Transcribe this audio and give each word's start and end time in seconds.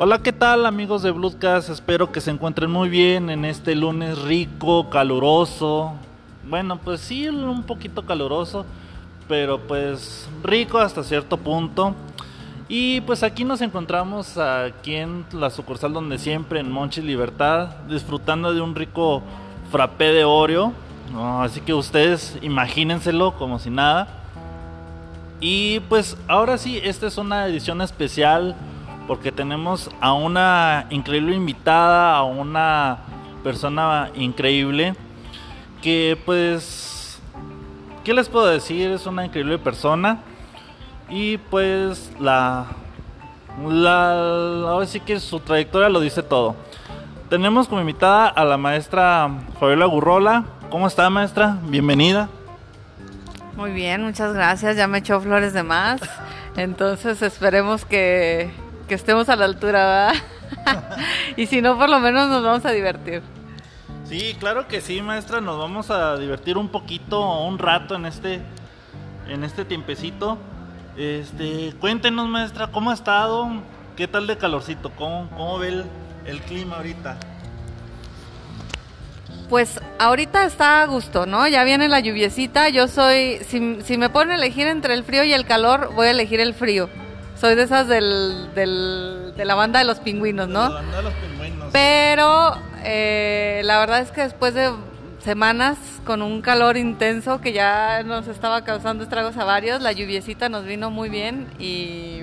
Hola, 0.00 0.20
¿qué 0.20 0.32
tal 0.32 0.64
amigos 0.64 1.02
de 1.02 1.10
Bloodcast? 1.10 1.70
Espero 1.70 2.12
que 2.12 2.20
se 2.20 2.30
encuentren 2.30 2.70
muy 2.70 2.88
bien 2.88 3.30
en 3.30 3.44
este 3.44 3.74
lunes 3.74 4.16
rico, 4.22 4.88
caluroso. 4.90 5.92
Bueno, 6.48 6.78
pues 6.78 7.00
sí, 7.00 7.28
un 7.28 7.64
poquito 7.64 8.06
caluroso, 8.06 8.64
pero 9.26 9.58
pues 9.58 10.28
rico 10.44 10.78
hasta 10.78 11.02
cierto 11.02 11.36
punto. 11.36 11.96
Y 12.68 13.00
pues 13.00 13.24
aquí 13.24 13.42
nos 13.42 13.60
encontramos 13.60 14.38
aquí 14.38 14.94
en 14.94 15.24
la 15.32 15.50
sucursal 15.50 15.92
donde 15.92 16.18
siempre, 16.18 16.60
en 16.60 16.70
Monchis 16.70 17.02
Libertad, 17.02 17.70
disfrutando 17.88 18.54
de 18.54 18.60
un 18.60 18.76
rico 18.76 19.20
frappé 19.72 20.12
de 20.12 20.24
Oreo. 20.24 20.72
así 21.40 21.60
que 21.60 21.74
ustedes 21.74 22.38
imagínenselo 22.40 23.32
como 23.32 23.58
si 23.58 23.70
nada. 23.70 24.06
Y 25.40 25.80
pues 25.88 26.16
ahora 26.28 26.56
sí, 26.56 26.80
esta 26.84 27.08
es 27.08 27.18
una 27.18 27.48
edición 27.48 27.80
especial 27.80 28.54
porque 29.08 29.32
tenemos 29.32 29.90
a 30.00 30.12
una 30.12 30.86
increíble 30.90 31.34
invitada, 31.34 32.14
a 32.14 32.22
una 32.24 32.98
persona 33.42 34.10
increíble 34.14 34.94
que 35.82 36.20
pues, 36.26 37.18
¿qué 38.04 38.12
les 38.12 38.28
puedo 38.28 38.46
decir? 38.46 38.90
Es 38.90 39.06
una 39.06 39.24
increíble 39.24 39.58
persona 39.58 40.18
y 41.08 41.38
pues 41.38 42.12
la, 42.20 42.66
la, 43.66 44.12
ahora 44.68 44.86
sí 44.86 45.00
que 45.00 45.18
su 45.18 45.40
trayectoria 45.40 45.88
lo 45.88 46.00
dice 46.00 46.22
todo. 46.22 46.54
Tenemos 47.30 47.66
como 47.66 47.80
invitada 47.80 48.28
a 48.28 48.44
la 48.44 48.58
maestra 48.58 49.30
Fabiola 49.58 49.86
Gurrola. 49.86 50.44
¿Cómo 50.70 50.86
está 50.86 51.08
maestra? 51.08 51.56
Bienvenida. 51.64 52.28
Muy 53.56 53.72
bien, 53.72 54.04
muchas 54.04 54.34
gracias. 54.34 54.76
Ya 54.76 54.86
me 54.86 54.98
echó 54.98 55.18
flores 55.20 55.54
de 55.54 55.62
más. 55.62 56.00
Entonces 56.56 57.22
esperemos 57.22 57.84
que, 57.84 58.50
que 58.88 58.94
estemos 58.94 59.28
a 59.28 59.36
la 59.36 59.44
altura, 59.44 60.12
¿verdad? 60.12 60.98
y 61.36 61.46
si 61.46 61.62
no, 61.62 61.78
por 61.78 61.88
lo 61.88 62.00
menos 62.00 62.28
nos 62.28 62.42
vamos 62.42 62.64
a 62.64 62.72
divertir. 62.72 63.22
Sí, 64.04 64.34
claro 64.40 64.66
que 64.66 64.80
sí, 64.80 65.02
maestra. 65.02 65.40
Nos 65.40 65.58
vamos 65.58 65.90
a 65.90 66.16
divertir 66.16 66.56
un 66.56 66.70
poquito, 66.70 67.42
un 67.42 67.58
rato 67.58 67.94
en 67.94 68.06
este, 68.06 68.40
en 69.28 69.44
este 69.44 69.64
tiempecito. 69.64 70.38
Este, 70.96 71.74
cuéntenos, 71.78 72.26
maestra, 72.26 72.68
¿cómo 72.68 72.90
ha 72.90 72.94
estado? 72.94 73.48
¿Qué 73.96 74.08
tal 74.08 74.26
de 74.26 74.38
calorcito? 74.38 74.90
¿Cómo, 74.96 75.28
cómo 75.36 75.58
ve 75.58 75.68
el, 75.68 75.84
el 76.24 76.40
clima 76.40 76.76
ahorita? 76.76 77.18
Pues 79.50 79.80
ahorita 79.98 80.44
está 80.44 80.82
a 80.82 80.86
gusto, 80.86 81.26
¿no? 81.26 81.46
Ya 81.46 81.64
viene 81.64 81.88
la 81.88 82.00
lluviecita. 82.00 82.68
Yo 82.70 82.88
soy, 82.88 83.38
si, 83.46 83.78
si 83.82 83.98
me 83.98 84.08
ponen 84.08 84.32
a 84.32 84.34
elegir 84.36 84.66
entre 84.66 84.94
el 84.94 85.04
frío 85.04 85.24
y 85.24 85.32
el 85.32 85.46
calor, 85.46 85.92
voy 85.94 86.06
a 86.06 86.10
elegir 86.10 86.40
el 86.40 86.54
frío. 86.54 86.88
Soy 87.40 87.54
de 87.54 87.62
esas 87.62 87.86
del, 87.86 88.52
del, 88.54 89.32
de 89.36 89.44
la 89.44 89.54
banda 89.54 89.78
de 89.78 89.84
los 89.84 90.00
pingüinos, 90.00 90.48
¿no? 90.48 90.68
La 90.68 90.74
banda 90.74 90.96
de 90.96 91.02
los 91.04 91.12
pingüinos. 91.14 91.68
Pero 91.72 92.56
eh, 92.82 93.60
la 93.64 93.78
verdad 93.78 94.00
es 94.00 94.10
que 94.10 94.22
después 94.22 94.54
de 94.54 94.72
semanas 95.22 95.78
con 96.04 96.22
un 96.22 96.42
calor 96.42 96.76
intenso 96.76 97.40
que 97.40 97.52
ya 97.52 98.02
nos 98.02 98.26
estaba 98.26 98.64
causando 98.64 99.04
estragos 99.04 99.36
a 99.36 99.44
varios, 99.44 99.80
la 99.80 99.92
lluviecita 99.92 100.48
nos 100.48 100.64
vino 100.64 100.90
muy 100.90 101.10
bien 101.10 101.46
y 101.60 102.22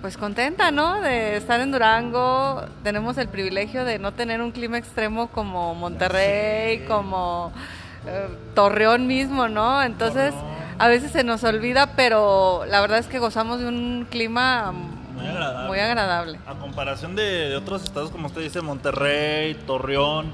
pues 0.00 0.16
contenta, 0.16 0.70
¿no? 0.70 1.00
De 1.00 1.36
estar 1.36 1.58
en 1.58 1.72
Durango. 1.72 2.62
Tenemos 2.84 3.18
el 3.18 3.26
privilegio 3.26 3.84
de 3.84 3.98
no 3.98 4.12
tener 4.12 4.42
un 4.42 4.52
clima 4.52 4.78
extremo 4.78 5.26
como 5.26 5.74
Monterrey, 5.74 6.84
como 6.86 7.52
eh, 8.06 8.28
Torreón 8.54 9.08
mismo, 9.08 9.48
¿no? 9.48 9.82
Entonces, 9.82 10.34
a 10.78 10.88
veces 10.88 11.12
se 11.12 11.24
nos 11.24 11.44
olvida, 11.44 11.94
pero 11.96 12.64
la 12.66 12.80
verdad 12.80 12.98
es 12.98 13.06
que 13.06 13.18
gozamos 13.18 13.60
de 13.60 13.66
un 13.66 14.06
clima 14.10 14.72
muy 15.66 15.78
agradable. 15.78 16.38
A 16.46 16.54
comparación 16.54 17.16
de, 17.16 17.50
de 17.50 17.56
otros 17.56 17.82
estados, 17.82 18.10
como 18.10 18.28
usted 18.28 18.42
dice, 18.42 18.60
Monterrey, 18.60 19.54
Torreón, 19.66 20.32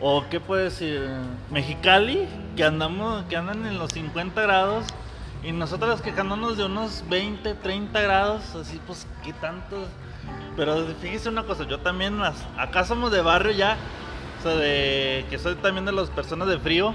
o 0.00 0.24
qué 0.30 0.40
puede 0.40 0.64
decir, 0.64 1.08
Mexicali, 1.50 2.28
que 2.56 2.64
andamos, 2.64 3.24
que 3.24 3.36
andan 3.36 3.66
en 3.66 3.78
los 3.78 3.92
50 3.92 4.40
grados 4.42 4.84
y 5.42 5.52
nosotros 5.52 6.02
quejándonos 6.02 6.56
de 6.56 6.64
unos 6.64 7.04
20, 7.08 7.54
30 7.54 8.00
grados, 8.00 8.54
así 8.54 8.80
pues, 8.86 9.06
¿qué 9.24 9.32
tanto? 9.34 9.76
Pero 10.56 10.86
fíjese 11.00 11.28
una 11.28 11.44
cosa, 11.44 11.66
yo 11.66 11.80
también, 11.80 12.20
acá 12.58 12.84
somos 12.84 13.10
de 13.10 13.22
barrio 13.22 13.52
ya, 13.52 13.76
o 14.38 14.42
sea, 14.42 14.54
de 14.56 15.24
que 15.30 15.38
soy 15.38 15.54
también 15.56 15.86
de 15.86 15.92
las 15.92 16.10
personas 16.10 16.48
de 16.48 16.58
frío. 16.58 16.94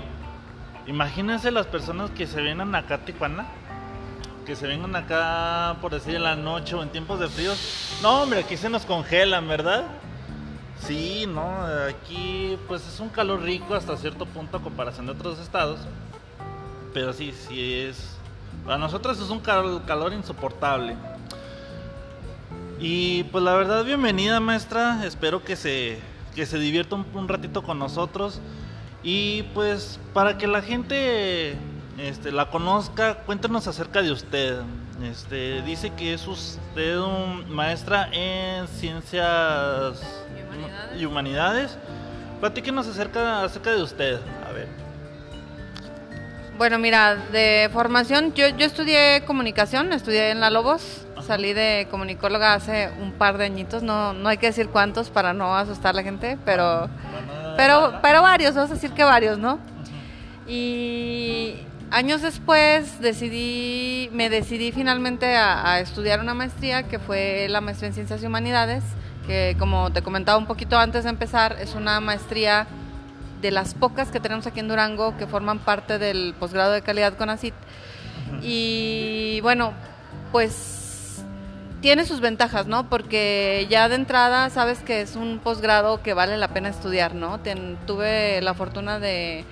Imagínense 0.87 1.51
las 1.51 1.65
personas 1.65 2.11
que 2.11 2.27
se 2.27 2.41
vienen 2.41 2.75
acá 2.75 2.95
a 2.95 3.05
Tijuana, 3.05 3.45
que 4.45 4.55
se 4.55 4.67
vengan 4.67 4.95
acá, 4.95 5.77
por 5.81 5.91
decir, 5.91 6.15
en 6.15 6.23
la 6.23 6.35
noche 6.35 6.75
o 6.75 6.83
en 6.83 6.89
tiempos 6.89 7.19
de 7.19 7.27
frío. 7.27 7.51
No, 8.01 8.23
hombre, 8.23 8.39
aquí 8.39 8.57
se 8.57 8.69
nos 8.69 8.85
congelan, 8.85 9.47
¿verdad? 9.47 9.85
Sí, 10.79 11.25
no, 11.27 11.65
aquí 11.89 12.57
pues 12.67 12.87
es 12.87 12.99
un 12.99 13.09
calor 13.09 13.41
rico 13.41 13.73
hasta 13.73 13.97
cierto 13.97 14.25
punto 14.25 14.57
a 14.57 14.61
comparación 14.61 15.05
de 15.07 15.13
otros 15.13 15.39
estados. 15.39 15.79
Pero 16.93 17.13
sí, 17.13 17.33
sí 17.33 17.73
es 17.73 18.15
para 18.63 18.79
nosotros 18.79 19.19
es 19.19 19.29
un 19.29 19.39
calor 19.39 20.13
insoportable. 20.13 20.95
Y 22.79 23.23
pues 23.25 23.43
la 23.43 23.53
verdad, 23.53 23.85
bienvenida 23.85 24.39
maestra. 24.39 25.05
Espero 25.05 25.43
que 25.43 25.55
se, 25.55 25.99
que 26.33 26.47
se 26.47 26.57
divierta 26.57 26.95
un, 26.95 27.27
ratito 27.27 27.61
con 27.61 27.77
nosotros. 27.77 28.39
Y 29.05 29.43
pues 29.53 29.99
para 30.13 30.35
que 30.35 30.47
la 30.47 30.63
gente 30.63 31.55
este, 31.99 32.31
la 32.31 32.49
conozca, 32.49 33.19
cuéntenos 33.19 33.67
acerca 33.67 34.01
de 34.01 34.11
usted. 34.11 34.57
Este, 35.03 35.61
dice 35.61 35.91
que 35.91 36.15
es 36.15 36.27
usted 36.27 36.97
un 36.97 37.53
maestra 37.53 38.09
en 38.11 38.67
ciencias 38.67 40.01
y 40.97 41.05
humanidades. 41.05 41.77
Platíquenos 42.39 42.87
acerca, 42.87 43.43
acerca 43.43 43.71
de 43.75 43.83
usted. 43.83 44.19
A 44.49 44.51
ver. 44.51 44.67
Bueno, 46.57 46.79
mira, 46.79 47.15
de 47.15 47.69
formación, 47.71 48.33
yo, 48.33 48.47
yo 48.47 48.65
estudié 48.65 49.23
comunicación, 49.25 49.93
estudié 49.93 50.31
en 50.31 50.39
la 50.39 50.49
Lobos, 50.49 51.05
salí 51.21 51.53
de 51.53 51.87
comunicóloga 51.91 52.53
hace 52.53 52.89
un 53.01 53.11
par 53.11 53.37
de 53.37 53.45
añitos, 53.45 53.83
no, 53.83 54.13
no 54.13 54.29
hay 54.29 54.37
que 54.37 54.47
decir 54.47 54.69
cuántos 54.69 55.09
para 55.09 55.33
no 55.33 55.55
asustar 55.55 55.89
a 55.89 55.93
la 55.97 56.03
gente, 56.03 56.37
pero, 56.45 56.89
pero, 57.57 57.99
pero 58.01 58.21
varios, 58.21 58.55
vamos 58.55 58.71
a 58.71 58.73
decir 58.75 58.91
que 58.91 59.03
varios, 59.03 59.37
¿no? 59.37 59.59
Y 60.47 61.55
años 61.91 62.21
después 62.21 62.99
decidí, 62.99 64.09
me 64.11 64.29
decidí 64.29 64.71
finalmente 64.71 65.35
a, 65.35 65.71
a, 65.71 65.79
estudiar 65.79 66.19
una 66.19 66.33
maestría 66.33 66.83
que 66.83 66.99
fue 66.99 67.47
la 67.49 67.61
maestría 67.61 67.87
en 67.87 67.93
Ciencias 67.93 68.21
y 68.21 68.25
Humanidades, 68.25 68.83
que 69.25 69.55
como 69.57 69.91
te 69.91 70.01
comentaba 70.01 70.37
un 70.37 70.45
poquito 70.45 70.77
antes 70.77 71.03
de 71.03 71.09
empezar, 71.09 71.57
es 71.59 71.75
una 71.75 71.99
maestría 71.99 72.67
de 73.41 73.51
las 73.51 73.73
pocas 73.73 74.09
que 74.09 74.19
tenemos 74.19 74.47
aquí 74.47 74.59
en 74.59 74.67
Durango 74.67 75.17
que 75.17 75.27
forman 75.27 75.59
parte 75.59 75.99
del 75.99 76.33
posgrado 76.39 76.71
de 76.71 76.81
calidad 76.81 77.13
con 77.15 77.29
ACIT. 77.29 77.53
Y 78.41 79.39
bueno, 79.41 79.73
pues 80.31 80.84
tiene 81.85 82.03
sus 82.03 82.19
ventajas, 82.19 82.65
¿no? 82.65 82.89
Porque 82.89 83.67
ya 83.69 83.87
de 83.89 83.93
entrada 83.93 84.49
sabes 84.49 84.79
que 84.79 85.01
es 85.01 85.15
un 85.15 85.37
posgrado 85.37 86.01
que 86.01 86.15
vale 86.15 86.35
la 86.35 86.47
pena 86.47 86.69
estudiar, 86.69 87.13
¿no? 87.13 87.39
tuve 87.85 88.41
la 88.41 88.55
fortuna 88.55 88.97
de 88.97 89.45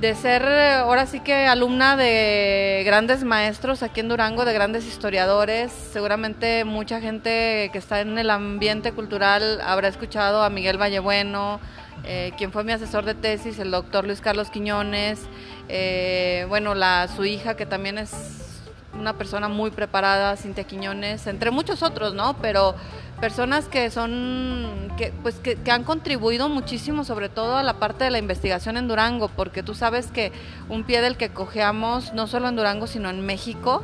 de 0.00 0.14
ser 0.14 0.44
ahora 0.44 1.06
sí 1.06 1.18
que 1.18 1.48
alumna 1.48 1.96
de 1.96 2.84
grandes 2.86 3.24
maestros 3.24 3.82
aquí 3.82 3.98
en 3.98 4.08
Durango, 4.08 4.44
de 4.44 4.52
grandes 4.52 4.86
historiadores. 4.86 5.72
Seguramente 5.72 6.64
mucha 6.64 7.00
gente 7.00 7.70
que 7.72 7.78
está 7.78 8.00
en 8.00 8.16
el 8.16 8.30
ambiente 8.30 8.92
cultural 8.92 9.60
habrá 9.62 9.88
escuchado 9.88 10.44
a 10.44 10.48
Miguel 10.48 10.80
Vallebueno, 10.80 11.58
eh, 12.04 12.30
quien 12.38 12.52
fue 12.52 12.62
mi 12.62 12.70
asesor 12.70 13.04
de 13.04 13.14
tesis, 13.14 13.58
el 13.58 13.72
doctor 13.72 14.06
Luis 14.06 14.20
Carlos 14.20 14.48
Quiñones, 14.48 15.22
eh, 15.68 16.46
bueno, 16.48 16.76
la, 16.76 17.08
su 17.08 17.24
hija 17.24 17.56
que 17.56 17.66
también 17.66 17.98
es 17.98 18.53
una 18.98 19.14
persona 19.14 19.48
muy 19.48 19.70
preparada, 19.70 20.36
Cintia 20.36 20.64
Quiñones, 20.64 21.26
entre 21.26 21.50
muchos 21.50 21.82
otros, 21.82 22.14
¿no? 22.14 22.36
Pero 22.40 22.74
personas 23.20 23.66
que 23.66 23.90
son, 23.90 24.92
que, 24.96 25.12
pues 25.22 25.36
que, 25.36 25.58
han 25.70 25.84
contribuido 25.84 26.48
muchísimo, 26.48 27.04
sobre 27.04 27.28
todo 27.28 27.56
a 27.56 27.62
la 27.62 27.74
parte 27.74 28.04
de 28.04 28.10
la 28.10 28.18
investigación 28.18 28.76
en 28.76 28.88
Durango, 28.88 29.28
porque 29.28 29.62
tú 29.62 29.74
sabes 29.74 30.08
que 30.08 30.32
un 30.68 30.84
pie 30.84 31.00
del 31.00 31.16
que 31.16 31.30
cojeamos, 31.30 32.12
no 32.12 32.26
solo 32.26 32.48
en 32.48 32.56
Durango, 32.56 32.86
sino 32.86 33.10
en 33.10 33.24
México, 33.24 33.82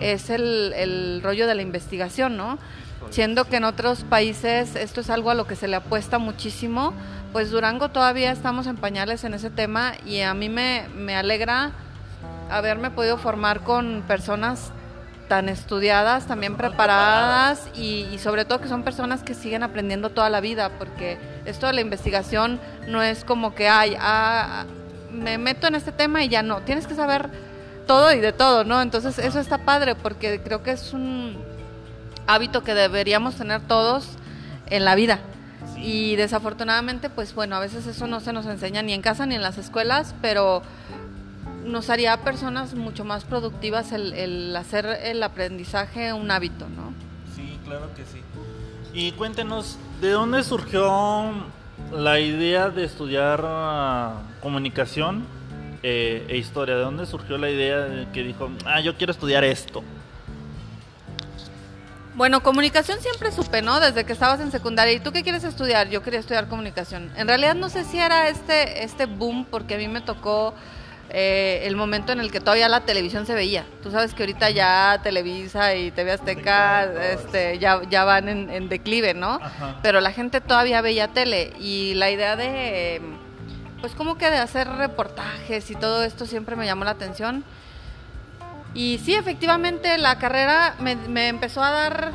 es 0.00 0.30
el, 0.30 0.72
el 0.74 1.20
rollo 1.22 1.46
de 1.46 1.54
la 1.54 1.62
investigación, 1.62 2.36
¿no? 2.36 2.58
Siendo 3.10 3.44
que 3.44 3.56
en 3.56 3.64
otros 3.64 4.04
países 4.04 4.76
esto 4.76 5.00
es 5.00 5.10
algo 5.10 5.30
a 5.30 5.34
lo 5.34 5.46
que 5.46 5.56
se 5.56 5.68
le 5.68 5.76
apuesta 5.76 6.18
muchísimo, 6.18 6.92
pues 7.32 7.50
Durango 7.50 7.88
todavía 7.88 8.30
estamos 8.30 8.66
en 8.66 8.76
pañales 8.76 9.24
en 9.24 9.34
ese 9.34 9.50
tema 9.50 9.94
y 10.06 10.20
a 10.20 10.34
mí 10.34 10.48
me, 10.48 10.86
me 10.94 11.16
alegra 11.16 11.72
haberme 12.52 12.90
podido 12.90 13.18
formar 13.18 13.60
con 13.60 14.02
personas 14.06 14.72
tan 15.28 15.48
estudiadas, 15.48 16.26
también 16.26 16.56
preparadas 16.56 17.66
y, 17.74 18.18
sobre 18.18 18.44
todo 18.44 18.60
que 18.60 18.68
son 18.68 18.82
personas 18.82 19.22
que 19.22 19.34
siguen 19.34 19.62
aprendiendo 19.62 20.10
toda 20.10 20.28
la 20.28 20.40
vida, 20.40 20.70
porque 20.78 21.18
esto 21.46 21.66
de 21.66 21.72
la 21.72 21.80
investigación 21.80 22.60
no 22.88 23.02
es 23.02 23.24
como 23.24 23.54
que, 23.54 23.68
ay, 23.68 23.96
ah, 23.98 24.66
me 25.10 25.38
meto 25.38 25.66
en 25.66 25.74
este 25.74 25.90
tema 25.90 26.22
y 26.22 26.28
ya 26.28 26.42
no, 26.42 26.60
tienes 26.60 26.86
que 26.86 26.94
saber 26.94 27.30
todo 27.86 28.12
y 28.12 28.20
de 28.20 28.32
todo, 28.32 28.64
¿no? 28.64 28.82
Entonces 28.82 29.18
eso 29.18 29.40
está 29.40 29.58
padre 29.58 29.94
porque 29.94 30.40
creo 30.42 30.62
que 30.62 30.72
es 30.72 30.92
un 30.92 31.38
hábito 32.26 32.62
que 32.62 32.74
deberíamos 32.74 33.36
tener 33.36 33.62
todos 33.62 34.10
en 34.68 34.84
la 34.84 34.94
vida. 34.94 35.18
Y 35.76 36.16
desafortunadamente, 36.16 37.10
pues 37.10 37.34
bueno, 37.34 37.56
a 37.56 37.60
veces 37.60 37.86
eso 37.86 38.06
no 38.06 38.20
se 38.20 38.32
nos 38.32 38.46
enseña 38.46 38.82
ni 38.82 38.92
en 38.92 39.02
casa 39.02 39.26
ni 39.26 39.34
en 39.34 39.42
las 39.42 39.58
escuelas, 39.58 40.14
pero 40.22 40.62
nos 41.64 41.90
haría 41.90 42.16
personas 42.18 42.74
mucho 42.74 43.04
más 43.04 43.24
productivas 43.24 43.92
el, 43.92 44.12
el 44.14 44.54
hacer 44.56 44.86
el 44.86 45.22
aprendizaje 45.22 46.12
un 46.12 46.30
hábito, 46.30 46.68
¿no? 46.68 46.92
Sí, 47.34 47.58
claro 47.64 47.88
que 47.94 48.04
sí. 48.04 48.20
Y 48.94 49.12
cuéntenos, 49.12 49.78
¿de 50.00 50.10
dónde 50.10 50.42
surgió 50.42 51.32
la 51.92 52.20
idea 52.20 52.68
de 52.68 52.84
estudiar 52.84 53.42
ah, 53.44 54.20
comunicación 54.42 55.24
eh, 55.82 56.26
e 56.28 56.36
historia? 56.36 56.76
¿De 56.76 56.82
dónde 56.82 57.06
surgió 57.06 57.38
la 57.38 57.50
idea 57.50 57.78
de 57.78 58.08
que 58.10 58.22
dijo, 58.22 58.50
ah, 58.66 58.80
yo 58.80 58.96
quiero 58.96 59.12
estudiar 59.12 59.44
esto? 59.44 59.82
Bueno, 62.14 62.42
comunicación 62.42 63.00
siempre 63.00 63.32
supe, 63.32 63.62
¿no? 63.62 63.80
Desde 63.80 64.04
que 64.04 64.12
estabas 64.12 64.38
en 64.40 64.50
secundaria. 64.50 64.92
¿Y 64.92 65.00
tú 65.00 65.12
qué 65.12 65.22
quieres 65.22 65.44
estudiar? 65.44 65.88
Yo 65.88 66.02
quería 66.02 66.20
estudiar 66.20 66.46
comunicación. 66.46 67.10
En 67.16 67.26
realidad 67.26 67.54
no 67.54 67.70
sé 67.70 67.84
si 67.84 67.98
era 67.98 68.28
este, 68.28 68.84
este 68.84 69.06
boom, 69.06 69.46
porque 69.50 69.76
a 69.76 69.78
mí 69.78 69.88
me 69.88 70.02
tocó 70.02 70.52
eh, 71.14 71.64
el 71.66 71.76
momento 71.76 72.12
en 72.12 72.20
el 72.20 72.32
que 72.32 72.40
todavía 72.40 72.70
la 72.70 72.86
televisión 72.86 73.26
se 73.26 73.34
veía. 73.34 73.66
Tú 73.82 73.90
sabes 73.90 74.14
que 74.14 74.22
ahorita 74.22 74.48
ya 74.48 74.98
Televisa 75.02 75.74
y 75.74 75.90
TV 75.90 76.12
Azteca 76.12 76.84
este, 76.84 77.58
ya, 77.58 77.82
ya 77.90 78.04
van 78.04 78.30
en, 78.30 78.68
declive, 78.70 79.12
¿no? 79.12 79.38
Pero 79.82 80.00
la 80.00 80.12
gente 80.12 80.40
todavía 80.40 80.80
veía 80.80 81.08
tele 81.08 81.52
y 81.60 81.92
la 81.94 82.10
idea 82.10 82.34
de, 82.36 83.02
pues 83.82 83.94
como 83.94 84.16
que 84.16 84.30
de 84.30 84.38
hacer 84.38 84.66
reportajes 84.66 85.70
y 85.70 85.74
todo 85.74 86.02
esto 86.02 86.24
siempre 86.24 86.56
me 86.56 86.64
llamó 86.64 86.84
la 86.86 86.92
atención. 86.92 87.44
Y 88.72 88.98
sí, 89.04 89.14
efectivamente, 89.14 89.98
la 89.98 90.16
carrera 90.16 90.76
me, 90.80 91.28
empezó 91.28 91.62
a 91.62 91.70
dar 91.72 92.12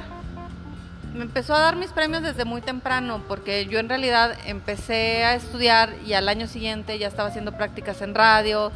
me 1.13 1.23
empezó 1.23 1.55
a 1.55 1.59
dar 1.59 1.75
mis 1.75 1.91
premios 1.91 2.21
desde 2.21 2.45
muy 2.45 2.61
temprano, 2.61 3.23
porque 3.27 3.65
yo 3.65 3.79
en 3.79 3.89
realidad 3.89 4.37
empecé 4.45 5.23
a 5.23 5.35
estudiar 5.35 5.93
y 6.05 6.13
al 6.13 6.29
año 6.29 6.47
siguiente 6.47 6.97
ya 6.99 7.07
estaba 7.07 7.29
haciendo 7.29 7.51
prácticas 7.53 8.01
en 8.01 8.13
radio, 8.13 8.71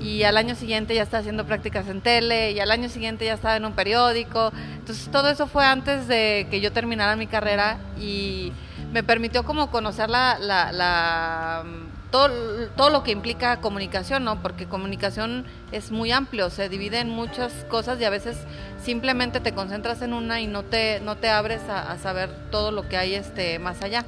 y 0.00 0.24
al 0.24 0.36
año 0.36 0.54
siguiente 0.54 0.94
ya 0.94 1.02
estaba 1.02 1.20
haciendo 1.20 1.46
prácticas 1.46 1.88
en 1.88 2.00
tele, 2.00 2.52
y 2.52 2.60
al 2.60 2.70
año 2.70 2.88
siguiente 2.88 3.24
ya 3.24 3.34
estaba 3.34 3.56
en 3.56 3.64
un 3.64 3.72
periódico. 3.72 4.52
Entonces 4.78 5.10
todo 5.10 5.30
eso 5.30 5.46
fue 5.46 5.64
antes 5.64 6.08
de 6.08 6.46
que 6.50 6.60
yo 6.60 6.72
terminara 6.72 7.14
mi 7.16 7.26
carrera 7.26 7.78
y 8.00 8.52
me 8.92 9.02
permitió 9.02 9.44
como 9.44 9.70
conocer 9.70 10.10
la, 10.10 10.38
la 10.38 11.64
todo, 12.12 12.68
todo 12.76 12.90
lo 12.90 13.02
que 13.02 13.10
implica 13.10 13.56
comunicación, 13.60 14.22
¿no? 14.22 14.40
Porque 14.40 14.66
comunicación 14.66 15.44
es 15.72 15.90
muy 15.90 16.12
amplio, 16.12 16.50
se 16.50 16.68
divide 16.68 17.00
en 17.00 17.08
muchas 17.08 17.52
cosas 17.68 18.00
y 18.00 18.04
a 18.04 18.10
veces 18.10 18.36
simplemente 18.80 19.40
te 19.40 19.52
concentras 19.52 20.02
en 20.02 20.12
una 20.12 20.40
y 20.40 20.46
no 20.46 20.62
te, 20.62 21.00
no 21.00 21.16
te 21.16 21.28
abres 21.28 21.62
a, 21.68 21.96
saber 21.98 22.30
todo 22.50 22.70
lo 22.70 22.88
que 22.88 22.96
hay 22.96 23.14
este, 23.14 23.58
más 23.58 23.82
allá. 23.82 24.04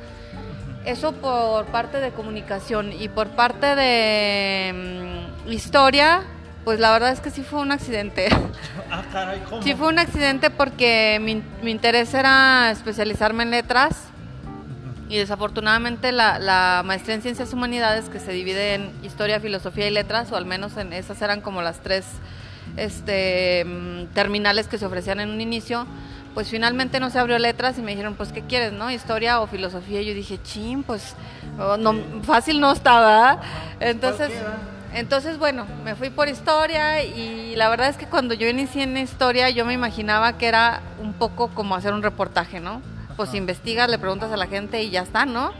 Eso 0.84 1.12
por 1.12 1.64
parte 1.66 1.98
de 1.98 2.10
comunicación 2.10 2.92
y 2.92 3.08
por 3.08 3.30
parte 3.30 3.74
de 3.74 5.24
mm, 5.46 5.50
historia, 5.50 6.22
pues 6.62 6.78
la 6.78 6.92
verdad 6.92 7.10
es 7.10 7.20
que 7.20 7.30
sí 7.30 7.42
fue 7.42 7.60
un 7.60 7.72
accidente. 7.72 8.28
Ah, 8.90 9.02
caray, 9.10 9.40
¿cómo? 9.48 9.62
Sí 9.62 9.74
fue 9.74 9.88
un 9.88 9.98
accidente 9.98 10.50
porque 10.50 11.18
mi, 11.20 11.42
mi 11.62 11.72
interés 11.72 12.14
era 12.14 12.70
especializarme 12.70 13.42
en 13.42 13.50
letras 13.50 13.96
y 15.08 15.18
desafortunadamente 15.18 16.12
la, 16.12 16.82
maestría 16.84 17.16
en 17.16 17.22
ciencias 17.22 17.52
humanidades, 17.52 18.08
que 18.08 18.20
se 18.20 18.32
divide 18.32 18.74
en 18.74 18.92
historia, 19.02 19.40
filosofía 19.40 19.86
y 19.86 19.90
letras, 19.90 20.32
o 20.32 20.36
al 20.36 20.46
menos 20.46 20.76
en 20.76 20.92
esas 20.92 21.20
eran 21.22 21.40
como 21.40 21.62
las 21.62 21.80
tres 21.80 22.04
este, 22.76 23.64
mm, 23.64 24.06
terminales 24.14 24.66
que 24.68 24.78
se 24.78 24.86
ofrecían 24.86 25.20
en 25.20 25.30
un 25.30 25.40
inicio, 25.40 25.86
pues 26.32 26.48
finalmente 26.48 26.98
no 26.98 27.10
se 27.10 27.18
abrió 27.18 27.38
letras 27.38 27.78
y 27.78 27.82
me 27.82 27.92
dijeron, 27.92 28.14
pues, 28.14 28.32
¿qué 28.32 28.42
quieres, 28.42 28.72
no? 28.72 28.90
¿Historia 28.90 29.40
o 29.40 29.46
filosofía? 29.46 30.00
Y 30.00 30.06
yo 30.06 30.14
dije, 30.14 30.40
ching, 30.42 30.82
pues, 30.82 31.14
oh, 31.58 31.76
no, 31.76 31.94
fácil 32.24 32.60
no 32.60 32.72
estaba. 32.72 33.40
Entonces, 33.78 34.32
entonces, 34.94 35.38
bueno, 35.38 35.66
me 35.84 35.94
fui 35.94 36.10
por 36.10 36.28
historia 36.28 37.04
y 37.04 37.54
la 37.56 37.68
verdad 37.68 37.88
es 37.88 37.96
que 37.96 38.06
cuando 38.06 38.34
yo 38.34 38.48
inicié 38.48 38.84
en 38.84 38.96
historia 38.96 39.50
yo 39.50 39.64
me 39.64 39.72
imaginaba 39.72 40.38
que 40.38 40.46
era 40.46 40.82
un 41.00 41.12
poco 41.12 41.48
como 41.48 41.76
hacer 41.76 41.92
un 41.92 42.02
reportaje, 42.02 42.60
¿no? 42.60 42.80
Pues 43.16 43.34
investigas, 43.34 43.88
le 43.88 43.98
preguntas 43.98 44.32
a 44.32 44.36
la 44.36 44.46
gente 44.46 44.82
y 44.82 44.90
ya 44.90 45.02
está, 45.02 45.26
¿no? 45.26 45.52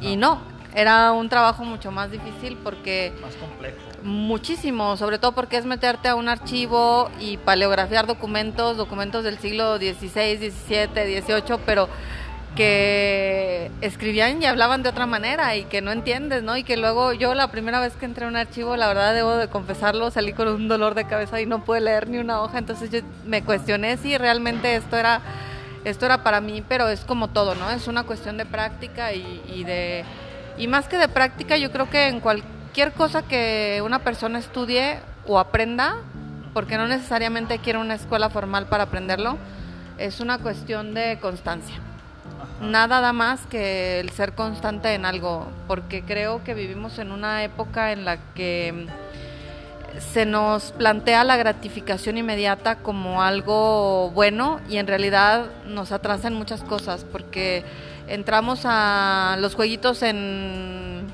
Y 0.00 0.16
no, 0.16 0.40
era 0.74 1.12
un 1.12 1.28
trabajo 1.28 1.64
mucho 1.64 1.90
más 1.90 2.10
difícil 2.10 2.56
porque... 2.62 3.12
Más 3.20 3.34
complejo. 3.36 3.76
Muchísimo, 4.02 4.96
sobre 4.96 5.18
todo 5.18 5.32
porque 5.32 5.56
es 5.56 5.66
meterte 5.66 6.08
a 6.08 6.14
un 6.14 6.28
archivo 6.28 7.10
y 7.20 7.36
paleografiar 7.36 8.06
documentos, 8.06 8.76
documentos 8.76 9.24
del 9.24 9.38
siglo 9.38 9.76
XVI, 9.76 10.38
XVII, 10.38 11.20
XVIII, 11.20 11.58
pero 11.66 11.88
que 12.56 13.70
escribían 13.80 14.42
y 14.42 14.46
hablaban 14.46 14.82
de 14.82 14.88
otra 14.88 15.06
manera 15.06 15.54
y 15.56 15.64
que 15.64 15.82
no 15.82 15.92
entiendes, 15.92 16.42
¿no? 16.42 16.56
Y 16.56 16.64
que 16.64 16.76
luego 16.76 17.12
yo 17.12 17.34
la 17.34 17.50
primera 17.50 17.80
vez 17.80 17.94
que 17.94 18.06
entré 18.06 18.24
a 18.24 18.28
un 18.28 18.36
archivo, 18.36 18.76
la 18.76 18.88
verdad 18.88 19.14
debo 19.14 19.36
de 19.36 19.48
confesarlo, 19.48 20.10
salí 20.10 20.32
con 20.32 20.48
un 20.48 20.66
dolor 20.66 20.94
de 20.94 21.06
cabeza 21.06 21.40
y 21.40 21.46
no 21.46 21.64
pude 21.64 21.80
leer 21.80 22.08
ni 22.08 22.18
una 22.18 22.42
hoja, 22.42 22.58
entonces 22.58 22.90
yo 22.90 23.00
me 23.24 23.42
cuestioné 23.42 23.96
si 23.98 24.18
realmente 24.18 24.74
esto 24.74 24.96
era 24.96 25.20
esto 25.84 26.06
era 26.06 26.22
para 26.22 26.40
mí, 26.40 26.62
pero 26.66 26.88
es 26.88 27.00
como 27.04 27.28
todo, 27.28 27.54
¿no? 27.54 27.70
Es 27.70 27.88
una 27.88 28.04
cuestión 28.04 28.36
de 28.36 28.46
práctica 28.46 29.12
y, 29.12 29.64
de... 29.64 30.04
Y 30.58 30.66
más 30.68 30.88
que 30.88 30.98
de 30.98 31.08
práctica, 31.08 31.56
yo 31.56 31.72
creo 31.72 31.88
que 31.88 32.08
en 32.08 32.20
cualquier 32.20 32.92
cosa 32.92 33.22
que 33.22 33.80
una 33.84 34.00
persona 34.00 34.38
estudie 34.38 34.98
o 35.26 35.38
aprenda, 35.38 35.96
porque 36.52 36.76
no 36.76 36.86
necesariamente 36.86 37.58
quiere 37.58 37.78
una 37.78 37.94
escuela 37.94 38.28
formal 38.28 38.66
para 38.66 38.84
aprenderlo, 38.84 39.38
es 39.98 40.20
una 40.20 40.38
cuestión 40.38 40.92
de 40.92 41.18
constancia. 41.20 41.76
Nada 42.60 43.00
da 43.00 43.12
más 43.12 43.46
que 43.46 44.00
el 44.00 44.10
ser 44.10 44.34
constante 44.34 44.92
en 44.94 45.06
algo, 45.06 45.48
porque 45.66 46.02
creo 46.02 46.44
que 46.44 46.52
vivimos 46.52 46.98
en 46.98 47.10
una 47.10 47.42
época 47.42 47.92
en 47.92 48.04
la 48.04 48.18
que 48.34 48.86
se 49.98 50.26
nos 50.26 50.72
plantea 50.72 51.24
la 51.24 51.36
gratificación 51.36 52.18
inmediata 52.18 52.76
como 52.76 53.22
algo 53.22 54.10
bueno 54.10 54.60
y 54.68 54.78
en 54.78 54.86
realidad 54.86 55.46
nos 55.66 55.92
atrasan 55.92 56.34
muchas 56.34 56.62
cosas 56.62 57.04
porque 57.10 57.64
entramos 58.08 58.60
a 58.64 59.36
los 59.40 59.54
jueguitos 59.54 60.02
en, 60.02 61.06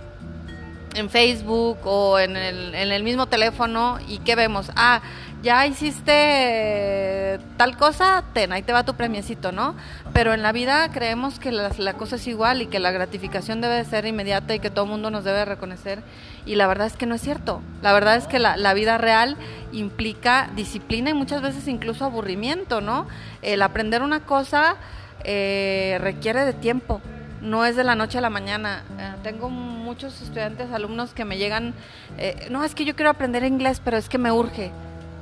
en 0.94 1.11
Facebook 1.11 1.78
o 1.84 2.19
en 2.19 2.37
el, 2.37 2.75
en 2.75 2.93
el 2.93 3.02
mismo 3.02 3.26
teléfono 3.26 3.99
y 4.08 4.19
¿qué 4.19 4.34
vemos? 4.34 4.70
Ah, 4.76 5.00
ya 5.43 5.67
hiciste 5.67 7.39
tal 7.56 7.77
cosa, 7.77 8.25
ten, 8.32 8.53
ahí 8.53 8.63
te 8.63 8.72
va 8.72 8.84
tu 8.84 8.94
premiecito, 8.94 9.53
¿no? 9.53 9.75
Pero 10.13 10.34
en 10.34 10.43
la 10.43 10.53
vida 10.53 10.91
creemos 10.91 11.39
que 11.39 11.53
la, 11.53 11.94
cosa 11.94 12.17
es 12.17 12.27
igual 12.27 12.63
y 12.63 12.67
que 12.67 12.79
la 12.79 12.91
gratificación 12.91 13.60
debe 13.60 13.84
ser 13.84 14.06
inmediata 14.06 14.55
y 14.55 14.60
que 14.60 14.70
todo 14.70 14.87
mundo 14.87 15.10
nos 15.10 15.25
debe 15.25 15.44
reconocer. 15.44 16.03
Y 16.44 16.55
la 16.55 16.67
verdad 16.67 16.87
es 16.87 16.96
que 16.96 17.06
no 17.06 17.15
es 17.15 17.20
cierto. 17.20 17.60
La 17.82 17.93
verdad 17.93 18.17
es 18.17 18.27
que 18.27 18.39
la, 18.39 18.56
la 18.56 18.75
vida 18.75 18.99
real 18.99 19.37
implica 19.72 20.51
disciplina 20.55 21.10
y 21.10 21.15
muchas 21.15 21.43
veces 21.43 21.69
incluso 21.69 22.05
aburrimiento, 22.05 22.81
¿no? 22.81 23.06
El 23.43 23.63
aprender 23.63 24.03
una 24.03 24.20
cosa 24.20 24.77
eh, 25.25 25.99
requiere 26.01 26.44
de 26.44 26.53
tiempo 26.53 27.01
no 27.41 27.65
es 27.65 27.77
de 27.77 27.84
la 27.84 27.94
noche 27.94 28.19
a 28.19 28.20
la 28.20 28.31
mañana. 28.31 28.82
Eh, 28.99 29.13
tengo 29.22 29.49
muchos 29.49 30.20
estudiantes, 30.20 30.70
alumnos 30.72 31.15
que 31.15 31.25
me 31.25 31.39
llegan, 31.39 31.75
eh, 32.19 32.49
no, 32.51 32.65
es 32.65 32.75
que 32.75 32.84
yo 32.84 32.96
quiero 32.96 33.10
aprender 33.10 33.44
inglés, 33.44 33.81
pero 33.84 33.96
es 33.96 34.08
que 34.08 34.19
me 34.19 34.32
urge 34.32 34.72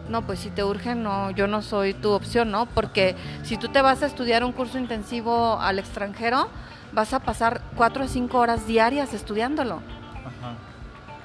no, 0.09 0.23
pues 0.23 0.39
si 0.41 0.51
te 0.51 0.65
urge, 0.65 0.95
no, 0.95 1.31
yo 1.31 1.47
no 1.47 1.63
soy 1.63 1.95
tu 1.95 2.11
opción, 2.11 2.51
¿no? 2.51 2.67
Porque 2.67 3.17
si 3.43 3.57
tú 3.57 3.69
te 3.69 3.81
vas 3.83 4.03
a 4.03 4.07
estudiar 4.07 4.45
un 4.45 4.53
curso 4.53 4.79
intensivo 4.79 5.59
al 5.61 5.79
extranjero, 5.79 6.49
vas 6.93 7.13
a 7.13 7.21
pasar 7.21 7.63
cuatro 7.77 8.05
o 8.05 8.09
cinco 8.09 8.39
horas 8.39 8.67
diarias 8.67 9.15
estudiándolo. 9.15 9.77
Ajá. 10.25 10.55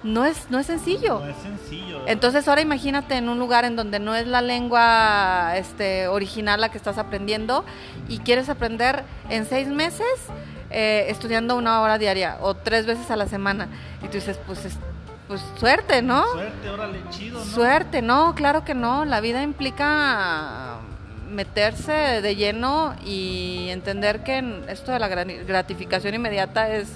No 0.02 0.24
es, 0.24 0.50
no 0.50 0.60
es 0.60 0.68
sencillo. 0.68 1.20
No 1.20 1.28
es 1.28 1.38
sencillo. 1.38 2.02
Entonces 2.08 2.48
ahora 2.48 2.62
imagínate 2.62 3.16
en 3.16 3.28
un 3.28 3.38
lugar 3.38 3.66
en 3.66 3.76
donde 3.76 4.00
no 4.00 4.16
es 4.16 4.28
la 4.28 4.42
lengua 4.42 5.58
este, 5.58 6.08
original 6.08 6.62
la 6.62 6.70
que 6.70 6.78
estás 6.78 6.98
aprendiendo 6.98 7.66
y 8.08 8.20
quieres 8.20 8.48
aprender 8.48 9.04
en 9.30 9.46
seis 9.46 9.68
meses 9.68 10.08
eh, 10.70 11.08
estudiando 11.10 11.58
una 11.58 11.82
hora 11.82 11.98
diaria 11.98 12.38
o 12.42 12.54
tres 12.54 12.86
veces 12.86 13.12
a 13.12 13.18
la 13.18 13.28
semana. 13.28 13.68
Y 14.02 14.08
tú 14.08 14.14
dices, 14.14 14.40
pues 14.46 14.66
pues 15.30 15.42
suerte, 15.60 16.02
¿no? 16.02 16.26
Suerte, 16.32 16.70
órale, 16.72 17.00
chido, 17.12 17.38
¿no? 17.38 17.46
Suerte, 17.46 18.02
no, 18.02 18.34
claro 18.34 18.66
que 18.66 18.74
no. 18.74 19.06
La 19.06 19.22
vida 19.22 19.44
implica 19.44 20.80
meterse 21.30 21.92
de 21.92 22.36
lleno 22.36 22.96
y 23.06 23.68
entender 23.70 24.24
que 24.24 24.64
esto 24.70 24.92
de 24.92 24.98
la 24.98 25.08
gratificación 25.08 26.16
inmediata 26.16 26.76
es, 26.76 26.90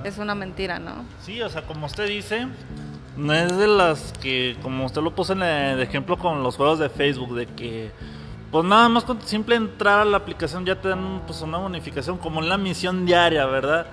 pues 0.00 0.14
es 0.14 0.18
una 0.18 0.34
mentira, 0.34 0.78
¿no? 0.78 1.04
Sí, 1.22 1.42
o 1.42 1.50
sea, 1.50 1.60
como 1.60 1.84
usted 1.84 2.08
dice, 2.08 2.48
no 3.18 3.34
es 3.34 3.54
de 3.54 3.68
las 3.68 4.14
que, 4.14 4.56
como 4.62 4.86
usted 4.86 5.02
lo 5.02 5.14
puso 5.14 5.34
en 5.34 5.42
el 5.42 5.82
ejemplo 5.82 6.16
con 6.16 6.42
los 6.42 6.56
juegos 6.56 6.78
de 6.78 6.88
Facebook, 6.88 7.34
de 7.34 7.46
que 7.48 7.90
pues 8.50 8.64
nada 8.64 8.88
más 8.88 9.04
con 9.04 9.20
simple 9.20 9.56
entrar 9.56 10.00
a 10.00 10.04
la 10.06 10.16
aplicación 10.16 10.64
ya 10.64 10.80
te 10.80 10.88
dan 10.88 11.20
pues 11.26 11.42
una 11.42 11.58
bonificación 11.58 12.16
como 12.16 12.40
en 12.40 12.48
la 12.48 12.56
misión 12.56 13.04
diaria, 13.04 13.44
¿verdad? 13.44 13.86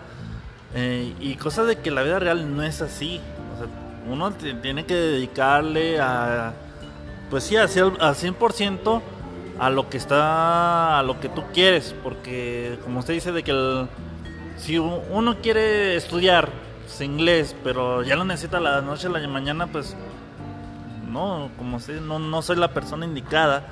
Eh, 0.75 1.13
y 1.19 1.35
cosas 1.35 1.67
de 1.67 1.79
que 1.79 1.91
la 1.91 2.03
vida 2.03 2.19
real 2.19 2.55
no 2.55 2.63
es 2.63 2.81
así 2.81 3.19
uno 4.09 4.31
tiene 4.31 4.85
que 4.85 4.95
dedicarle 4.95 5.99
a, 5.99 6.53
pues 7.29 7.43
sí, 7.43 7.55
al 7.55 7.69
100% 7.69 9.01
a 9.59 9.69
lo 9.69 9.89
que 9.89 9.97
está, 9.97 10.99
a 10.99 11.03
lo 11.03 11.19
que 11.19 11.29
tú 11.29 11.43
quieres, 11.53 11.95
porque 12.03 12.79
como 12.83 12.99
usted 12.99 13.13
dice 13.13 13.31
de 13.31 13.43
que 13.43 13.51
el, 13.51 13.87
si 14.57 14.77
uno 14.77 15.37
quiere 15.41 15.95
estudiar 15.95 16.49
inglés, 17.05 17.55
pero 17.63 18.03
ya 18.03 18.15
lo 18.15 18.25
necesita 18.25 18.59
la 18.59 18.81
noche 18.81 19.07
a 19.07 19.09
la 19.11 19.25
mañana, 19.27 19.67
pues 19.67 19.95
no, 21.07 21.49
como 21.57 21.77
usted, 21.77 22.01
no, 22.01 22.19
no 22.19 22.41
soy 22.41 22.57
la 22.57 22.71
persona 22.71 23.05
indicada, 23.05 23.67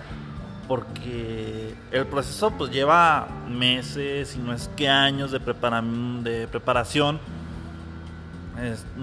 porque 0.67 1.73
el 1.91 2.05
proceso 2.07 2.51
pues 2.51 2.71
lleva 2.71 3.27
meses, 3.49 4.35
y 4.35 4.39
no 4.39 4.53
es 4.53 4.69
que 4.75 4.89
años 4.89 5.31
de, 5.31 5.39
de 5.39 6.47
preparación. 6.47 7.19